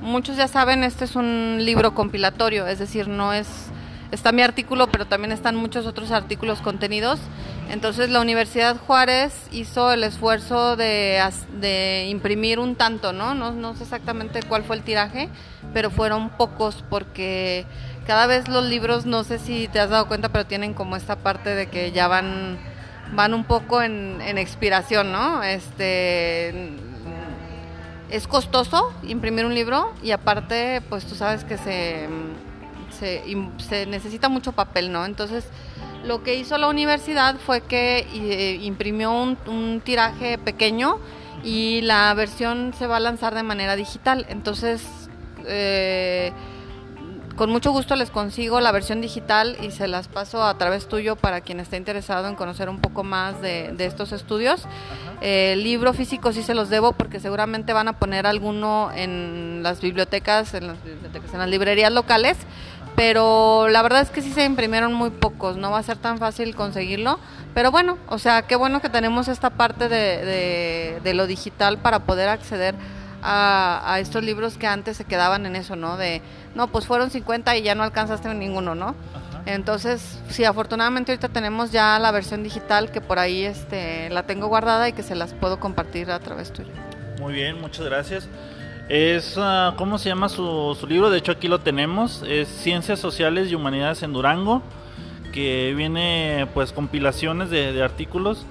muchos 0.00 0.38
ya 0.38 0.48
saben, 0.48 0.82
este 0.82 1.04
es 1.04 1.14
un 1.14 1.58
libro 1.60 1.92
compilatorio, 1.94 2.66
es 2.66 2.78
decir, 2.78 3.06
no 3.06 3.34
es 3.34 3.70
está 4.10 4.32
mi 4.32 4.42
artículo, 4.42 4.88
pero 4.88 5.06
también 5.06 5.32
están 5.32 5.56
muchos 5.56 5.86
otros 5.86 6.10
artículos 6.10 6.60
contenidos. 6.60 7.20
Entonces 7.70 8.10
la 8.10 8.20
Universidad 8.20 8.76
Juárez 8.76 9.32
hizo 9.52 9.92
el 9.92 10.02
esfuerzo 10.02 10.76
de, 10.76 12.06
imprimir 12.08 12.58
un 12.58 12.74
tanto, 12.74 13.12
¿no? 13.12 13.34
¿no? 13.34 13.52
No 13.52 13.74
sé 13.74 13.84
exactamente 13.84 14.42
cuál 14.42 14.64
fue 14.64 14.76
el 14.76 14.82
tiraje, 14.82 15.28
pero 15.72 15.90
fueron 15.90 16.30
pocos 16.30 16.84
porque 16.90 17.64
cada 18.06 18.26
vez 18.26 18.48
los 18.48 18.64
libros, 18.64 19.06
no 19.06 19.22
sé 19.22 19.38
si 19.38 19.68
te 19.68 19.78
has 19.78 19.90
dado 19.90 20.08
cuenta, 20.08 20.30
pero 20.30 20.46
tienen 20.46 20.74
como 20.74 20.96
esta 20.96 21.16
parte 21.16 21.54
de 21.54 21.68
que 21.68 21.92
ya 21.92 22.08
van, 22.08 22.58
van 23.14 23.34
un 23.34 23.44
poco 23.44 23.82
en, 23.82 24.20
en 24.20 24.38
expiración, 24.38 25.12
¿no? 25.12 25.44
Este 25.44 26.70
es 28.10 28.26
costoso 28.26 28.92
imprimir 29.04 29.44
un 29.44 29.54
libro 29.54 29.92
y 30.02 30.10
aparte, 30.10 30.82
pues 30.88 31.04
tú 31.04 31.14
sabes 31.14 31.44
que 31.44 31.56
se 31.56 32.08
se, 33.00 33.86
necesita 33.86 34.28
mucho 34.28 34.52
papel, 34.52 34.92
¿no? 34.92 35.04
Entonces, 35.04 35.44
Lo 36.04 36.22
que 36.22 36.34
hizo 36.34 36.56
la 36.56 36.68
universidad 36.68 37.36
fue 37.36 37.60
que 37.60 38.06
eh, 38.14 38.58
imprimió 38.62 39.12
un, 39.12 39.36
un 39.46 39.82
tiraje 39.84 40.38
pequeño 40.38 40.98
y 41.42 41.82
la 41.82 42.12
versión 42.14 42.72
se 42.78 42.86
va 42.86 42.96
a 42.96 43.00
lanzar 43.00 43.34
de 43.34 43.42
manera 43.42 43.76
digital. 43.76 44.26
Entonces, 44.28 44.82
eh, 45.46 46.32
con 47.36 47.48
mucho 47.50 47.72
gusto 47.72 47.96
les 47.96 48.10
consigo 48.10 48.60
la 48.60 48.70
versión 48.70 49.00
digital 49.00 49.56
y 49.62 49.70
se 49.70 49.88
las 49.88 50.08
paso 50.08 50.44
a 50.44 50.58
través 50.58 50.88
tuyo 50.88 51.16
para 51.16 51.40
quien 51.40 51.58
esté 51.58 51.78
interesado 51.78 52.28
en 52.28 52.34
conocer 52.34 52.68
un 52.68 52.80
poco 52.80 53.02
más 53.02 53.40
de, 53.40 53.74
estos 53.78 54.12
estudios. 54.12 54.64
Eh, 55.22 55.54
libro 55.56 55.94
físico 55.94 56.32
sí 56.32 56.42
se 56.42 56.54
los 56.54 56.68
debo 56.68 56.92
porque 56.92 57.18
seguramente 57.18 57.72
van 57.72 57.88
a 57.88 57.98
poner 57.98 58.26
alguno 58.26 58.90
en 58.94 59.62
las 59.62 59.80
bibliotecas, 59.80 60.52
en 60.52 60.66
las 60.66 60.84
bibliotecas, 60.84 61.32
en 61.32 61.38
las 61.38 61.48
librerías 61.48 61.92
locales, 61.92 62.36
pero 62.96 63.68
la 63.68 63.82
verdad 63.82 64.02
es 64.02 64.10
que 64.10 64.22
sí 64.22 64.32
se 64.32 64.44
imprimieron 64.44 64.92
muy 64.92 65.10
pocos, 65.10 65.56
no 65.56 65.70
va 65.70 65.78
a 65.78 65.82
ser 65.82 65.96
tan 65.96 66.18
fácil 66.18 66.54
conseguirlo. 66.54 67.18
Pero 67.54 67.70
bueno, 67.70 67.98
o 68.08 68.18
sea, 68.18 68.42
qué 68.42 68.56
bueno 68.56 68.80
que 68.80 68.88
tenemos 68.88 69.28
esta 69.28 69.50
parte 69.50 69.88
de, 69.88 71.00
de 71.02 71.14
lo 71.14 71.26
digital 71.26 71.78
para 71.78 72.00
poder 72.00 72.28
acceder 72.28 72.74
a, 73.22 73.98
estos 74.00 74.24
libros 74.24 74.56
que 74.56 74.66
antes 74.66 74.96
se 74.96 75.04
quedaban 75.04 75.46
en 75.46 75.56
eso, 75.56 75.76
¿no? 75.76 75.96
De, 75.96 76.22
no, 76.54 76.68
pues 76.68 76.86
fueron 76.86 77.10
50 77.10 77.56
y 77.56 77.62
ya 77.62 77.74
no 77.74 77.82
alcanzaste 77.82 78.32
ninguno, 78.34 78.74
¿no? 78.74 78.94
Entonces, 79.46 80.20
sí, 80.28 80.44
afortunadamente 80.44 81.12
ahorita 81.12 81.28
tenemos 81.30 81.72
ya 81.72 81.98
la 81.98 82.10
versión 82.10 82.42
digital 82.42 82.90
que 82.90 83.00
por 83.00 83.18
ahí 83.18 83.44
este, 83.44 84.10
la 84.10 84.24
tengo 84.24 84.48
guardada 84.48 84.88
y 84.88 84.92
que 84.92 85.02
se 85.02 85.14
las 85.14 85.32
puedo 85.32 85.58
compartir 85.58 86.10
a 86.10 86.18
través 86.18 86.52
tuyo. 86.52 86.70
Muy 87.18 87.34
bien, 87.34 87.60
muchas 87.60 87.86
gracias. 87.86 88.28
Es, 88.90 89.38
ah, 89.38 89.74
¿cómo 89.76 89.98
se 89.98 90.08
llama 90.08 90.28
su, 90.28 90.76
libro? 90.88 91.10
De 91.10 91.18
hecho 91.18 91.30
aquí 91.30 91.46
lo 91.46 91.60
tenemos, 91.60 92.24
es 92.26 92.48
Ciencias 92.48 92.98
Sociales 92.98 93.48
y 93.48 93.54
Humanidades 93.54 94.02
en 94.02 94.12
Durango, 94.12 94.62
que 95.32 95.72
viene 95.76 96.48
pues 96.54 96.72
compilaciones 96.72 97.50
de, 97.50 97.80
artículos 97.84 98.44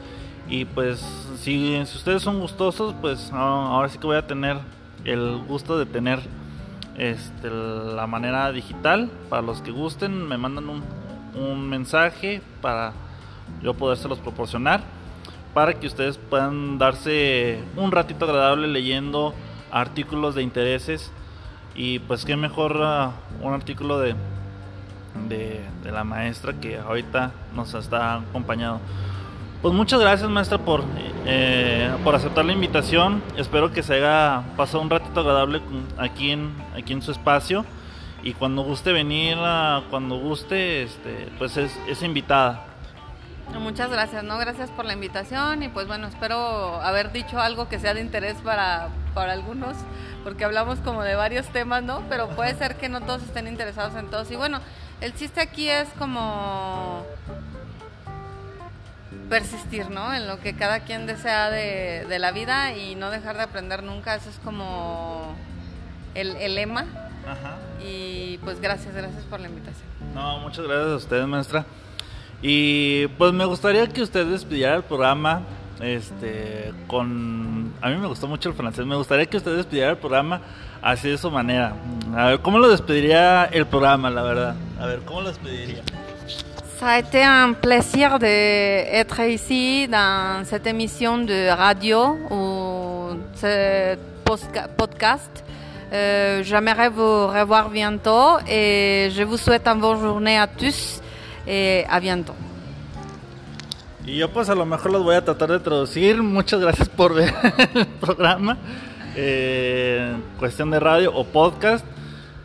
y 0.47 0.63
pues 0.63 1.05
si, 1.41 1.77
ustedes 1.81 2.21
son 2.21 2.39
gustosos, 2.39 2.95
pues 3.01 3.33
ahora 3.33 3.89
sí 3.89 3.97
que 3.97 4.07
voy 4.07 4.15
a 4.15 4.27
tener 4.27 4.55
el 5.03 5.39
gusto 5.45 5.77
de 5.77 5.85
tener 5.85 6.21
este, 6.97 7.49
la 7.49 8.07
manera 8.07 8.49
digital. 8.53 9.11
Para 9.27 9.41
los 9.41 9.61
que 9.61 9.71
gusten, 9.71 10.25
me 10.25 10.37
mandan 10.37 10.69
un, 10.69 10.83
un 11.35 11.67
mensaje 11.67 12.41
para 12.61 12.93
yo 13.61 13.73
podérselos 13.73 14.19
proporcionar. 14.19 14.83
Para 15.53 15.73
que 15.73 15.87
ustedes 15.87 16.17
puedan 16.17 16.77
darse 16.77 17.59
un 17.75 17.91
ratito 17.91 18.23
agradable 18.23 18.69
leyendo 18.69 19.33
artículos 19.71 20.35
de 20.35 20.43
intereses. 20.43 21.11
Y 21.75 21.99
pues 21.99 22.25
qué 22.25 22.35
mejor 22.35 22.77
uh, 22.77 23.45
un 23.45 23.53
artículo 23.53 23.99
de, 23.99 24.15
de, 25.27 25.61
de 25.83 25.91
la 25.91 26.03
maestra 26.03 26.53
que 26.53 26.77
ahorita 26.77 27.31
nos 27.55 27.73
está 27.73 28.15
acompañando. 28.15 28.81
Pues 29.61 29.73
muchas 29.73 29.99
gracias 29.99 30.29
maestra 30.29 30.57
por, 30.57 30.83
eh, 31.25 31.91
por 32.03 32.15
aceptar 32.15 32.45
la 32.45 32.53
invitación. 32.53 33.21
Espero 33.35 33.71
que 33.71 33.83
se 33.83 33.95
haya 33.95 34.43
pasado 34.55 34.81
un 34.81 34.89
ratito 34.89 35.19
agradable 35.19 35.61
aquí 35.97 36.31
en, 36.31 36.53
aquí 36.75 36.93
en 36.93 37.01
su 37.01 37.11
espacio. 37.11 37.65
Y 38.23 38.33
cuando 38.33 38.63
guste 38.63 38.91
venir, 38.91 39.37
cuando 39.89 40.17
guste, 40.17 40.83
este, 40.83 41.29
pues 41.37 41.57
es, 41.57 41.77
es 41.87 42.03
invitada. 42.03 42.65
Muchas 43.59 43.89
gracias, 43.89 44.23
¿no? 44.23 44.37
Gracias 44.37 44.69
por 44.69 44.85
la 44.85 44.93
invitación 44.93 45.63
y 45.63 45.69
pues 45.69 45.87
bueno, 45.87 46.07
espero 46.07 46.81
haber 46.81 47.11
dicho 47.11 47.39
algo 47.39 47.67
que 47.67 47.79
sea 47.79 47.93
de 47.93 48.01
interés 48.01 48.35
para, 48.43 48.89
para 49.13 49.33
algunos, 49.33 49.75
porque 50.23 50.45
hablamos 50.45 50.79
como 50.79 51.03
de 51.03 51.15
varios 51.15 51.47
temas, 51.47 51.83
¿no? 51.83 52.03
Pero 52.09 52.29
puede 52.29 52.55
ser 52.55 52.75
que 52.75 52.89
no 52.89 53.01
todos 53.01 53.23
estén 53.23 53.47
interesados 53.47 53.95
en 53.95 54.09
todos. 54.09 54.29
Y 54.31 54.35
bueno, 54.35 54.59
el 55.01 55.13
chiste 55.13 55.41
aquí 55.41 55.69
es 55.69 55.87
como 55.97 57.05
persistir, 59.29 59.89
¿no? 59.89 60.13
En 60.13 60.27
lo 60.27 60.39
que 60.39 60.55
cada 60.55 60.81
quien 60.81 61.05
desea 61.05 61.49
de, 61.49 62.05
de, 62.09 62.19
la 62.19 62.31
vida 62.31 62.73
y 62.73 62.95
no 62.95 63.11
dejar 63.11 63.37
de 63.37 63.43
aprender 63.43 63.83
nunca. 63.83 64.15
Eso 64.15 64.29
es 64.29 64.39
como 64.43 65.35
el, 66.15 66.35
el 66.37 66.55
lema. 66.55 66.85
Ajá. 67.27 67.57
Y 67.83 68.39
pues 68.39 68.59
gracias, 68.59 68.93
gracias 68.93 69.23
por 69.25 69.39
la 69.39 69.47
invitación. 69.47 69.87
No, 70.13 70.39
muchas 70.39 70.65
gracias 70.65 70.91
a 70.91 70.95
ustedes, 70.95 71.27
maestra. 71.27 71.65
Y 72.41 73.07
pues 73.17 73.33
me 73.33 73.45
gustaría 73.45 73.87
que 73.87 74.01
usted 74.01 74.25
despidiera 74.25 74.75
el 74.75 74.83
programa 74.83 75.41
este 75.81 76.73
con 76.87 77.73
a 77.81 77.89
mí 77.89 77.97
me 77.97 78.07
gustó 78.07 78.27
mucho 78.27 78.49
el 78.49 78.55
francés 78.55 78.85
me 78.85 78.95
gustaría 78.95 79.25
que 79.25 79.37
usted 79.37 79.55
despidiera 79.55 79.91
el 79.91 79.97
programa 79.97 80.41
así 80.81 81.09
de 81.09 81.17
su 81.17 81.31
manera 81.31 81.73
a 82.15 82.27
ver 82.27 82.39
cómo 82.39 82.59
lo 82.59 82.69
despediría 82.69 83.45
el 83.45 83.65
programa 83.65 84.09
la 84.09 84.23
verdad? 84.23 84.55
A 84.79 84.85
ver 84.85 84.99
cómo 84.99 85.21
lo 85.21 85.29
despediría? 85.29 85.81
Ça 86.79 86.91
a 86.91 86.99
été 86.99 87.25
un 87.25 87.55
plaisir 87.55 88.19
d'être 88.19 89.19
ici 89.19 89.85
dans 89.89 90.45
cette 90.45 90.65
émission 90.65 91.17
de 91.17 91.49
radio 91.49 92.17
ou 92.29 93.17
ce 93.35 93.97
podcast. 94.77 95.43
Euh, 95.91 96.41
J'aimerais 96.43 96.87
vous 96.87 97.27
revoir 97.27 97.69
bientôt 97.69 98.37
et 98.47 99.09
je 99.13 99.23
vous 99.23 99.35
souhaite 99.35 99.67
une 99.67 99.81
bonne 99.81 99.99
journée 99.99 100.37
à 100.37 100.47
tous 100.47 101.01
et 101.45 101.83
à 101.89 101.99
bientôt. 101.99 102.35
Y 104.09 104.17
yo 104.17 104.31
pues 104.31 104.49
a 104.49 104.55
lo 104.55 104.65
mejor 104.65 104.91
los 104.91 105.03
voy 105.03 105.13
a 105.13 105.23
tratar 105.23 105.51
de 105.51 105.59
traducir. 105.59 106.23
Muchas 106.23 106.59
gracias 106.59 106.89
por 106.89 107.13
ver 107.13 107.31
el 107.75 107.85
programa. 107.85 108.57
Eh, 109.15 110.15
cuestión 110.39 110.71
de 110.71 110.79
radio 110.79 111.13
o 111.13 111.25
podcast. 111.25 111.85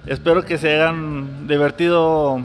Espero 0.04 0.44
que 0.44 0.58
se 0.58 0.74
hayan 0.74 1.48
divertido 1.48 2.38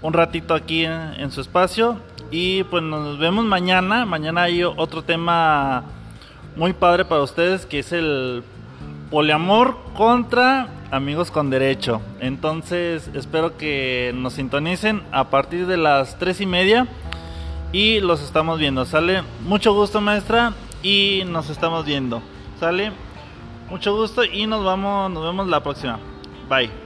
un 0.00 0.12
ratito 0.14 0.54
aquí 0.54 0.86
en, 0.86 1.30
su 1.30 1.42
espacio. 1.42 1.98
Y 2.30 2.64
pues 2.64 2.82
nos 2.82 3.18
vemos 3.18 3.44
mañana. 3.44 4.06
Mañana 4.06 4.44
hay 4.44 4.64
otro 4.64 5.04
tema 5.04 5.84
muy 6.56 6.72
padre 6.72 7.04
para 7.04 7.20
ustedes 7.20 7.66
que 7.66 7.80
es 7.80 7.92
el 7.92 8.42
poliamor 9.10 9.76
contra 9.94 10.68
amigos 10.90 11.30
con 11.30 11.50
derecho. 11.50 12.00
Entonces 12.20 13.10
espero 13.12 13.58
que 13.58 14.12
nos 14.14 14.32
sintonicen 14.32 15.02
a 15.12 15.28
partir 15.28 15.66
de 15.66 15.76
las 15.76 16.18
tres 16.18 16.40
y 16.40 16.46
media 16.46 16.88
y 17.72 18.00
los 18.00 18.22
estamos 18.22 18.58
viendo. 18.58 18.84
Sale 18.84 19.22
mucho 19.44 19.74
gusto 19.74 20.00
maestra 20.00 20.52
y 20.82 21.22
nos 21.26 21.50
estamos 21.50 21.84
viendo. 21.84 22.22
Sale 22.60 22.92
mucho 23.70 23.96
gusto 23.96 24.24
y 24.24 24.46
nos 24.46 24.64
vamos, 24.64 25.10
nos 25.10 25.24
vemos 25.24 25.48
la 25.48 25.62
próxima. 25.62 25.98
Bye. 26.48 26.81